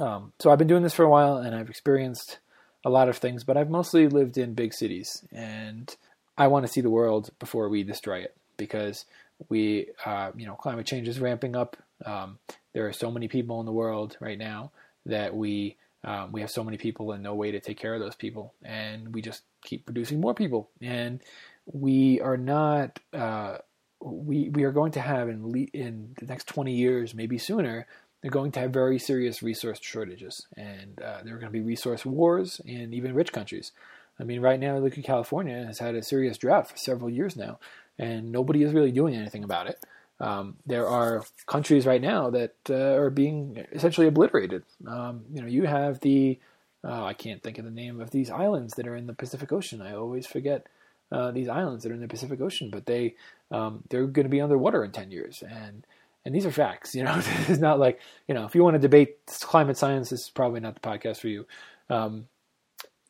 um, 0.00 0.32
so 0.40 0.50
I've 0.50 0.58
been 0.58 0.66
doing 0.66 0.82
this 0.82 0.94
for 0.94 1.04
a 1.04 1.08
while, 1.08 1.36
and 1.36 1.54
I've 1.54 1.70
experienced 1.70 2.38
a 2.84 2.90
lot 2.90 3.08
of 3.08 3.16
things, 3.16 3.44
but 3.44 3.56
I've 3.56 3.70
mostly 3.70 4.08
lived 4.08 4.36
in 4.36 4.54
big 4.54 4.74
cities, 4.74 5.24
and 5.32 5.94
I 6.36 6.48
want 6.48 6.66
to 6.66 6.72
see 6.72 6.80
the 6.80 6.90
world 6.90 7.30
before 7.38 7.68
we 7.68 7.82
destroy 7.82 8.18
it 8.18 8.36
because 8.56 9.06
we, 9.48 9.88
uh, 10.04 10.30
you 10.36 10.46
know, 10.46 10.54
climate 10.54 10.86
change 10.86 11.08
is 11.08 11.20
ramping 11.20 11.56
up. 11.56 11.76
Um, 12.04 12.38
there 12.72 12.86
are 12.86 12.92
so 12.92 13.10
many 13.10 13.28
people 13.28 13.60
in 13.60 13.66
the 13.66 13.72
world 13.72 14.16
right 14.20 14.38
now 14.38 14.70
that 15.06 15.34
we 15.34 15.76
um, 16.04 16.32
we 16.32 16.42
have 16.42 16.50
so 16.50 16.62
many 16.62 16.76
people 16.76 17.12
and 17.12 17.22
no 17.22 17.34
way 17.34 17.50
to 17.50 17.60
take 17.60 17.78
care 17.78 17.94
of 17.94 18.00
those 18.00 18.14
people, 18.14 18.52
and 18.62 19.14
we 19.14 19.22
just 19.22 19.42
keep 19.62 19.86
producing 19.86 20.20
more 20.20 20.34
people, 20.34 20.68
and 20.80 21.20
we 21.66 22.20
are 22.20 22.36
not. 22.36 22.98
Uh, 23.12 23.58
we 24.00 24.50
we 24.50 24.64
are 24.64 24.72
going 24.72 24.92
to 24.92 25.00
have 25.00 25.30
in 25.30 25.68
in 25.72 26.14
the 26.20 26.26
next 26.26 26.46
20 26.48 26.74
years, 26.74 27.14
maybe 27.14 27.38
sooner, 27.38 27.86
they're 28.24 28.30
going 28.30 28.52
to 28.52 28.60
have 28.60 28.70
very 28.70 28.98
serious 28.98 29.42
resource 29.42 29.78
shortages, 29.82 30.46
and 30.56 30.98
uh, 31.02 31.18
there 31.22 31.34
are 31.34 31.38
going 31.38 31.52
to 31.52 31.58
be 31.58 31.60
resource 31.60 32.06
wars 32.06 32.58
in 32.64 32.94
even 32.94 33.12
rich 33.12 33.34
countries. 33.34 33.70
I 34.18 34.24
mean, 34.24 34.40
right 34.40 34.58
now, 34.58 34.78
look 34.78 34.96
at 34.96 35.04
California 35.04 35.62
has 35.66 35.78
had 35.78 35.94
a 35.94 36.02
serious 36.02 36.38
drought 36.38 36.70
for 36.70 36.76
several 36.78 37.10
years 37.10 37.36
now, 37.36 37.58
and 37.98 38.32
nobody 38.32 38.62
is 38.62 38.72
really 38.72 38.92
doing 38.92 39.14
anything 39.14 39.44
about 39.44 39.66
it. 39.66 39.78
Um, 40.20 40.56
there 40.64 40.88
are 40.88 41.22
countries 41.46 41.84
right 41.84 42.00
now 42.00 42.30
that 42.30 42.54
uh, 42.70 42.96
are 42.96 43.10
being 43.10 43.62
essentially 43.72 44.06
obliterated. 44.06 44.62
Um, 44.88 45.26
you 45.30 45.42
know, 45.42 45.46
you 45.46 45.64
have 45.66 46.00
the 46.00 46.40
uh, 46.82 47.04
I 47.04 47.12
can't 47.12 47.42
think 47.42 47.58
of 47.58 47.66
the 47.66 47.70
name 47.70 48.00
of 48.00 48.10
these 48.10 48.30
islands 48.30 48.72
that 48.76 48.86
are 48.86 48.96
in 48.96 49.06
the 49.06 49.12
Pacific 49.12 49.52
Ocean. 49.52 49.82
I 49.82 49.92
always 49.92 50.26
forget 50.26 50.66
uh, 51.12 51.30
these 51.30 51.50
islands 51.50 51.82
that 51.82 51.92
are 51.92 51.94
in 51.94 52.00
the 52.00 52.08
Pacific 52.08 52.40
Ocean, 52.40 52.70
but 52.70 52.86
they 52.86 53.16
um, 53.50 53.84
they're 53.90 54.06
going 54.06 54.24
to 54.24 54.30
be 54.30 54.40
underwater 54.40 54.82
in 54.82 54.92
ten 54.92 55.10
years, 55.10 55.44
and 55.46 55.86
and 56.24 56.34
these 56.34 56.46
are 56.46 56.50
facts. 56.50 56.94
You 56.94 57.04
know, 57.04 57.14
it's 57.48 57.60
not 57.60 57.78
like 57.78 58.00
you 58.28 58.34
know 58.34 58.44
if 58.44 58.54
you 58.54 58.62
want 58.62 58.74
to 58.74 58.80
debate 58.80 59.18
climate 59.40 59.76
science, 59.76 60.10
this 60.10 60.22
is 60.22 60.30
probably 60.30 60.60
not 60.60 60.74
the 60.74 60.80
podcast 60.80 61.18
for 61.18 61.28
you. 61.28 61.46
Um, 61.90 62.26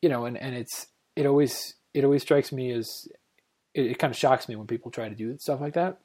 you 0.01 0.09
know, 0.09 0.25
and 0.25 0.37
and 0.37 0.55
it's 0.55 0.87
it 1.15 1.25
always 1.25 1.75
it 1.93 2.03
always 2.03 2.21
strikes 2.21 2.51
me 2.51 2.71
as 2.71 3.07
it, 3.73 3.85
it 3.87 3.99
kind 3.99 4.11
of 4.11 4.17
shocks 4.17 4.47
me 4.49 4.55
when 4.55 4.67
people 4.67 4.91
try 4.91 5.09
to 5.09 5.15
do 5.15 5.37
stuff 5.39 5.61
like 5.61 5.73
that. 5.73 5.99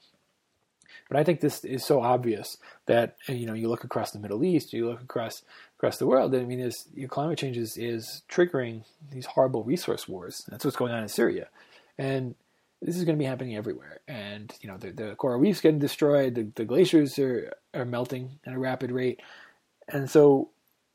But 1.09 1.19
I 1.19 1.25
think 1.25 1.41
this 1.41 1.65
is 1.65 1.85
so 1.85 2.01
obvious 2.01 2.57
that 2.87 3.17
you 3.29 3.47
know 3.47 3.55
you 3.55 3.69
look 3.69 3.85
across 3.85 4.11
the 4.11 4.19
Middle 4.19 4.45
East, 4.45 4.73
you 4.73 4.89
look 4.89 5.03
across 5.03 5.43
across 5.77 5.99
the 5.99 6.07
world. 6.07 6.35
I 6.35 6.45
mean, 6.45 6.61
is 6.61 6.89
climate 7.09 7.39
change 7.39 7.57
is, 7.57 7.77
is 7.77 8.23
triggering 8.31 8.85
these 9.11 9.27
horrible 9.27 9.65
resource 9.65 10.09
wars. 10.09 10.45
That's 10.49 10.65
what's 10.65 10.77
going 10.77 10.93
on 10.93 11.03
in 11.03 11.09
Syria, 11.09 11.49
and 11.99 12.35
this 12.83 12.97
is 12.97 13.05
going 13.05 13.16
to 13.16 13.22
be 13.22 13.28
happening 13.28 13.57
everywhere. 13.57 14.01
And 14.09 14.53
you 14.61 14.68
know, 14.68 14.76
the, 14.76 14.91
the 14.91 15.14
coral 15.16 15.41
reefs 15.41 15.61
getting 15.61 15.78
destroyed, 15.78 16.35
the, 16.35 16.49
the 16.55 16.64
glaciers 16.64 17.18
are 17.18 17.53
are 17.74 17.85
melting 17.85 18.39
at 18.45 18.55
a 18.55 18.59
rapid 18.59 18.91
rate, 18.91 19.20
and 19.89 20.09
so 20.11 20.51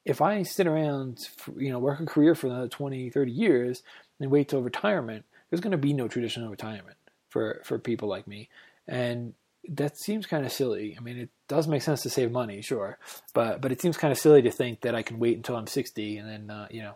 if 0.05 0.21
I 0.21 0.43
sit 0.43 0.67
around, 0.67 1.27
for, 1.35 1.59
you 1.59 1.71
know, 1.71 1.79
work 1.79 1.99
a 1.99 2.05
career 2.05 2.35
for 2.35 2.47
another 2.47 2.67
20, 2.67 3.09
30 3.09 3.31
years 3.31 3.81
and 4.19 4.29
wait 4.29 4.47
till 4.49 4.61
retirement, 4.61 5.25
there's 5.49 5.61
going 5.61 5.71
to 5.71 5.77
be 5.77 5.93
no 5.93 6.07
traditional 6.07 6.49
retirement 6.49 6.97
for 7.29 7.61
for 7.63 7.79
people 7.79 8.07
like 8.07 8.27
me, 8.27 8.49
and 8.87 9.33
that 9.67 9.97
seems 9.97 10.25
kind 10.25 10.45
of 10.45 10.51
silly. 10.51 10.95
I 10.97 11.01
mean, 11.01 11.17
it 11.17 11.29
does 11.47 11.67
make 11.67 11.81
sense 11.81 12.03
to 12.03 12.09
save 12.09 12.31
money, 12.31 12.61
sure, 12.61 12.97
but 13.33 13.61
but 13.61 13.71
it 13.71 13.81
seems 13.81 13.97
kind 13.97 14.11
of 14.11 14.17
silly 14.17 14.41
to 14.43 14.51
think 14.51 14.81
that 14.81 14.95
I 14.95 15.01
can 15.01 15.19
wait 15.19 15.37
until 15.37 15.55
I'm 15.55 15.67
60 15.67 16.17
and 16.17 16.29
then 16.29 16.49
uh, 16.49 16.67
you 16.69 16.81
know, 16.83 16.95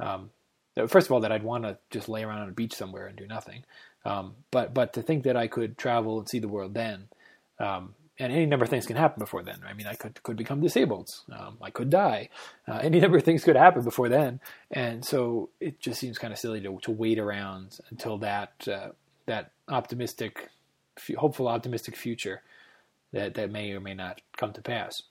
um, 0.00 0.30
first 0.86 1.06
of 1.06 1.12
all, 1.12 1.20
that 1.20 1.32
I'd 1.32 1.42
want 1.42 1.64
to 1.64 1.78
just 1.90 2.08
lay 2.08 2.24
around 2.24 2.42
on 2.42 2.48
a 2.48 2.52
beach 2.52 2.74
somewhere 2.74 3.06
and 3.06 3.16
do 3.16 3.26
nothing, 3.26 3.64
um, 4.04 4.34
but 4.50 4.74
but 4.74 4.92
to 4.94 5.02
think 5.02 5.24
that 5.24 5.36
I 5.36 5.46
could 5.46 5.78
travel 5.78 6.18
and 6.18 6.28
see 6.28 6.38
the 6.38 6.48
world 6.48 6.74
then, 6.74 7.08
um, 7.58 7.94
and 8.18 8.32
any 8.32 8.46
number 8.46 8.64
of 8.64 8.70
things 8.70 8.86
can 8.86 8.96
happen 8.96 9.20
before 9.20 9.42
then. 9.42 9.60
I 9.68 9.72
mean, 9.74 9.86
I 9.86 9.94
could 9.94 10.22
could 10.22 10.36
become 10.36 10.60
disabled, 10.60 11.14
um, 11.32 11.58
I 11.60 11.70
could 11.70 11.90
die, 11.90 12.28
uh, 12.68 12.80
any 12.82 13.00
number 13.04 13.18
of 13.18 13.24
things 13.24 13.44
could 13.44 13.56
happen 13.56 13.82
before 13.82 14.08
then, 14.08 14.40
and 14.70 15.04
so 15.04 15.50
it 15.60 15.80
just 15.80 16.00
seems 16.00 16.18
kind 16.18 16.32
of 16.32 16.38
silly 16.38 16.60
to 16.60 16.78
to 16.82 16.90
wait 16.90 17.18
around 17.18 17.78
until 17.90 18.18
that 18.18 18.68
uh, 18.68 18.90
that 19.26 19.52
optimistic 19.68 20.50
hopeful, 21.16 21.48
optimistic 21.48 21.96
future 21.96 22.42
that, 23.12 23.34
that 23.34 23.50
may 23.50 23.72
or 23.72 23.80
may 23.80 23.94
not 23.94 24.20
come 24.36 24.52
to 24.52 24.62
pass. 24.62 25.02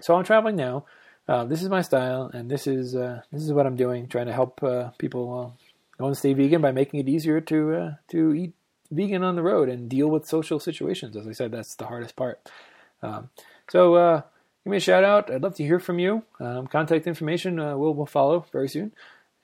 So 0.00 0.14
I'm 0.14 0.24
traveling 0.24 0.56
now. 0.56 0.86
Uh, 1.28 1.44
this 1.44 1.62
is 1.62 1.68
my 1.68 1.82
style, 1.82 2.30
and 2.34 2.50
this 2.50 2.66
is 2.66 2.96
uh, 2.96 3.22
this 3.30 3.42
is 3.42 3.52
what 3.52 3.66
I'm 3.66 3.76
doing, 3.76 4.08
trying 4.08 4.26
to 4.26 4.32
help 4.32 4.62
uh, 4.62 4.90
people 4.98 5.54
uh, 5.56 5.64
go 5.98 6.06
and 6.06 6.16
stay 6.16 6.32
vegan 6.32 6.60
by 6.60 6.72
making 6.72 7.00
it 7.00 7.08
easier 7.08 7.40
to 7.42 7.74
uh, 7.74 7.94
to 8.08 8.34
eat 8.34 8.54
vegan 8.90 9.22
on 9.22 9.36
the 9.36 9.42
road 9.42 9.68
and 9.68 9.88
deal 9.88 10.08
with 10.08 10.26
social 10.26 10.58
situations. 10.58 11.16
As 11.16 11.28
I 11.28 11.32
said, 11.32 11.52
that's 11.52 11.76
the 11.76 11.86
hardest 11.86 12.16
part. 12.16 12.50
Um, 13.02 13.30
so 13.70 13.94
uh, 13.94 14.22
give 14.64 14.70
me 14.72 14.78
a 14.78 14.80
shout 14.80 15.04
out. 15.04 15.30
I'd 15.30 15.42
love 15.42 15.54
to 15.56 15.64
hear 15.64 15.78
from 15.78 16.00
you. 16.00 16.24
Um, 16.40 16.66
contact 16.66 17.06
information 17.06 17.56
will 17.56 17.94
will 17.94 18.06
follow 18.06 18.44
very 18.50 18.68
soon, 18.68 18.92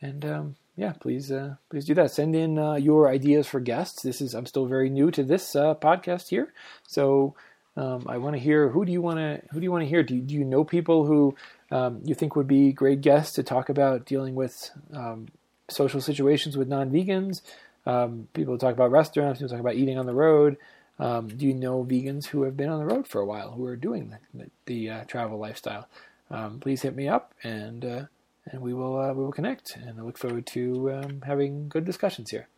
and 0.03 0.25
um, 0.25 0.57
yeah, 0.75 0.95
please 0.95 1.31
please 1.71 1.85
do 1.85 1.95
that. 1.95 2.11
Send 2.11 2.35
in 2.35 2.57
your 2.83 3.09
ideas 3.09 3.47
for 3.47 3.61
guests. 3.61 4.03
This 4.03 4.21
is 4.21 4.35
I'm 4.35 4.47
still 4.47 4.67
very 4.67 4.91
new 4.91 5.13
to 5.13 5.23
this 5.23 5.55
podcast 5.55 6.29
here, 6.29 6.53
so 6.89 7.37
um, 7.79 8.07
I 8.09 8.19
want 8.19 8.35
to 8.35 8.41
hear 8.41 8.69
who 8.69 8.85
do 8.85 8.91
you 8.91 9.01
want 9.01 9.19
to 9.19 9.41
who 9.53 9.61
do 9.61 9.65
you 9.65 9.71
want 9.71 9.85
to 9.85 9.89
hear? 9.89 10.03
Do 10.03 10.17
you, 10.17 10.23
do 10.23 10.35
you 10.35 10.45
know 10.45 10.65
people 10.65 11.07
who 11.07 11.37
um, 11.71 12.01
you 12.05 12.15
think 12.15 12.37
would 12.37 12.49
be 12.49 12.73
great 12.73 13.01
guests 13.01 13.35
to 13.35 13.43
talk 13.43 13.69
about 13.69 14.07
dealing 14.07 14.35
with 14.35 14.71
um, 14.93 15.29
social 15.69 16.01
situations 16.01 16.57
with 16.57 16.69
non-vegans? 16.69 17.43
Um, 17.87 18.29
people 18.35 18.59
talk 18.59 18.75
about 18.75 18.91
restaurants. 18.91 19.39
People 19.39 19.51
talk 19.51 19.61
about 19.61 19.75
eating 19.77 19.99
on 19.99 20.07
the 20.07 20.15
road. 20.15 20.57
Um, 20.99 21.29
do 21.29 21.47
you 21.47 21.55
know 21.55 21.85
vegans 21.85 22.27
who 22.27 22.43
have 22.43 22.57
been 22.57 22.69
on 22.69 22.81
the 22.81 22.93
road 22.95 23.07
for 23.07 23.21
a 23.21 23.27
while 23.27 23.53
who 23.53 23.65
are 23.67 23.77
doing 23.77 24.17
the, 24.35 24.51
the, 24.67 24.91
uh, 24.91 25.05
travel 25.05 25.39
lifestyle? 25.39 25.89
Um, 26.31 26.59
please 26.59 26.83
hit 26.83 26.97
me 26.97 27.09
up 27.09 27.33
and 27.43 27.85
uh, 27.85 28.03
and 28.47 28.61
we 28.61 28.75
will 28.75 28.99
uh, 28.99 29.13
we 29.13 29.23
will 29.25 29.33
connect. 29.33 29.77
And 29.77 29.99
I 29.99 30.03
look 30.03 30.19
forward 30.19 30.47
to 30.47 30.93
um, 30.93 31.23
having 31.25 31.69
good 31.69 31.85
discussions 31.85 32.31
here. 32.31 32.49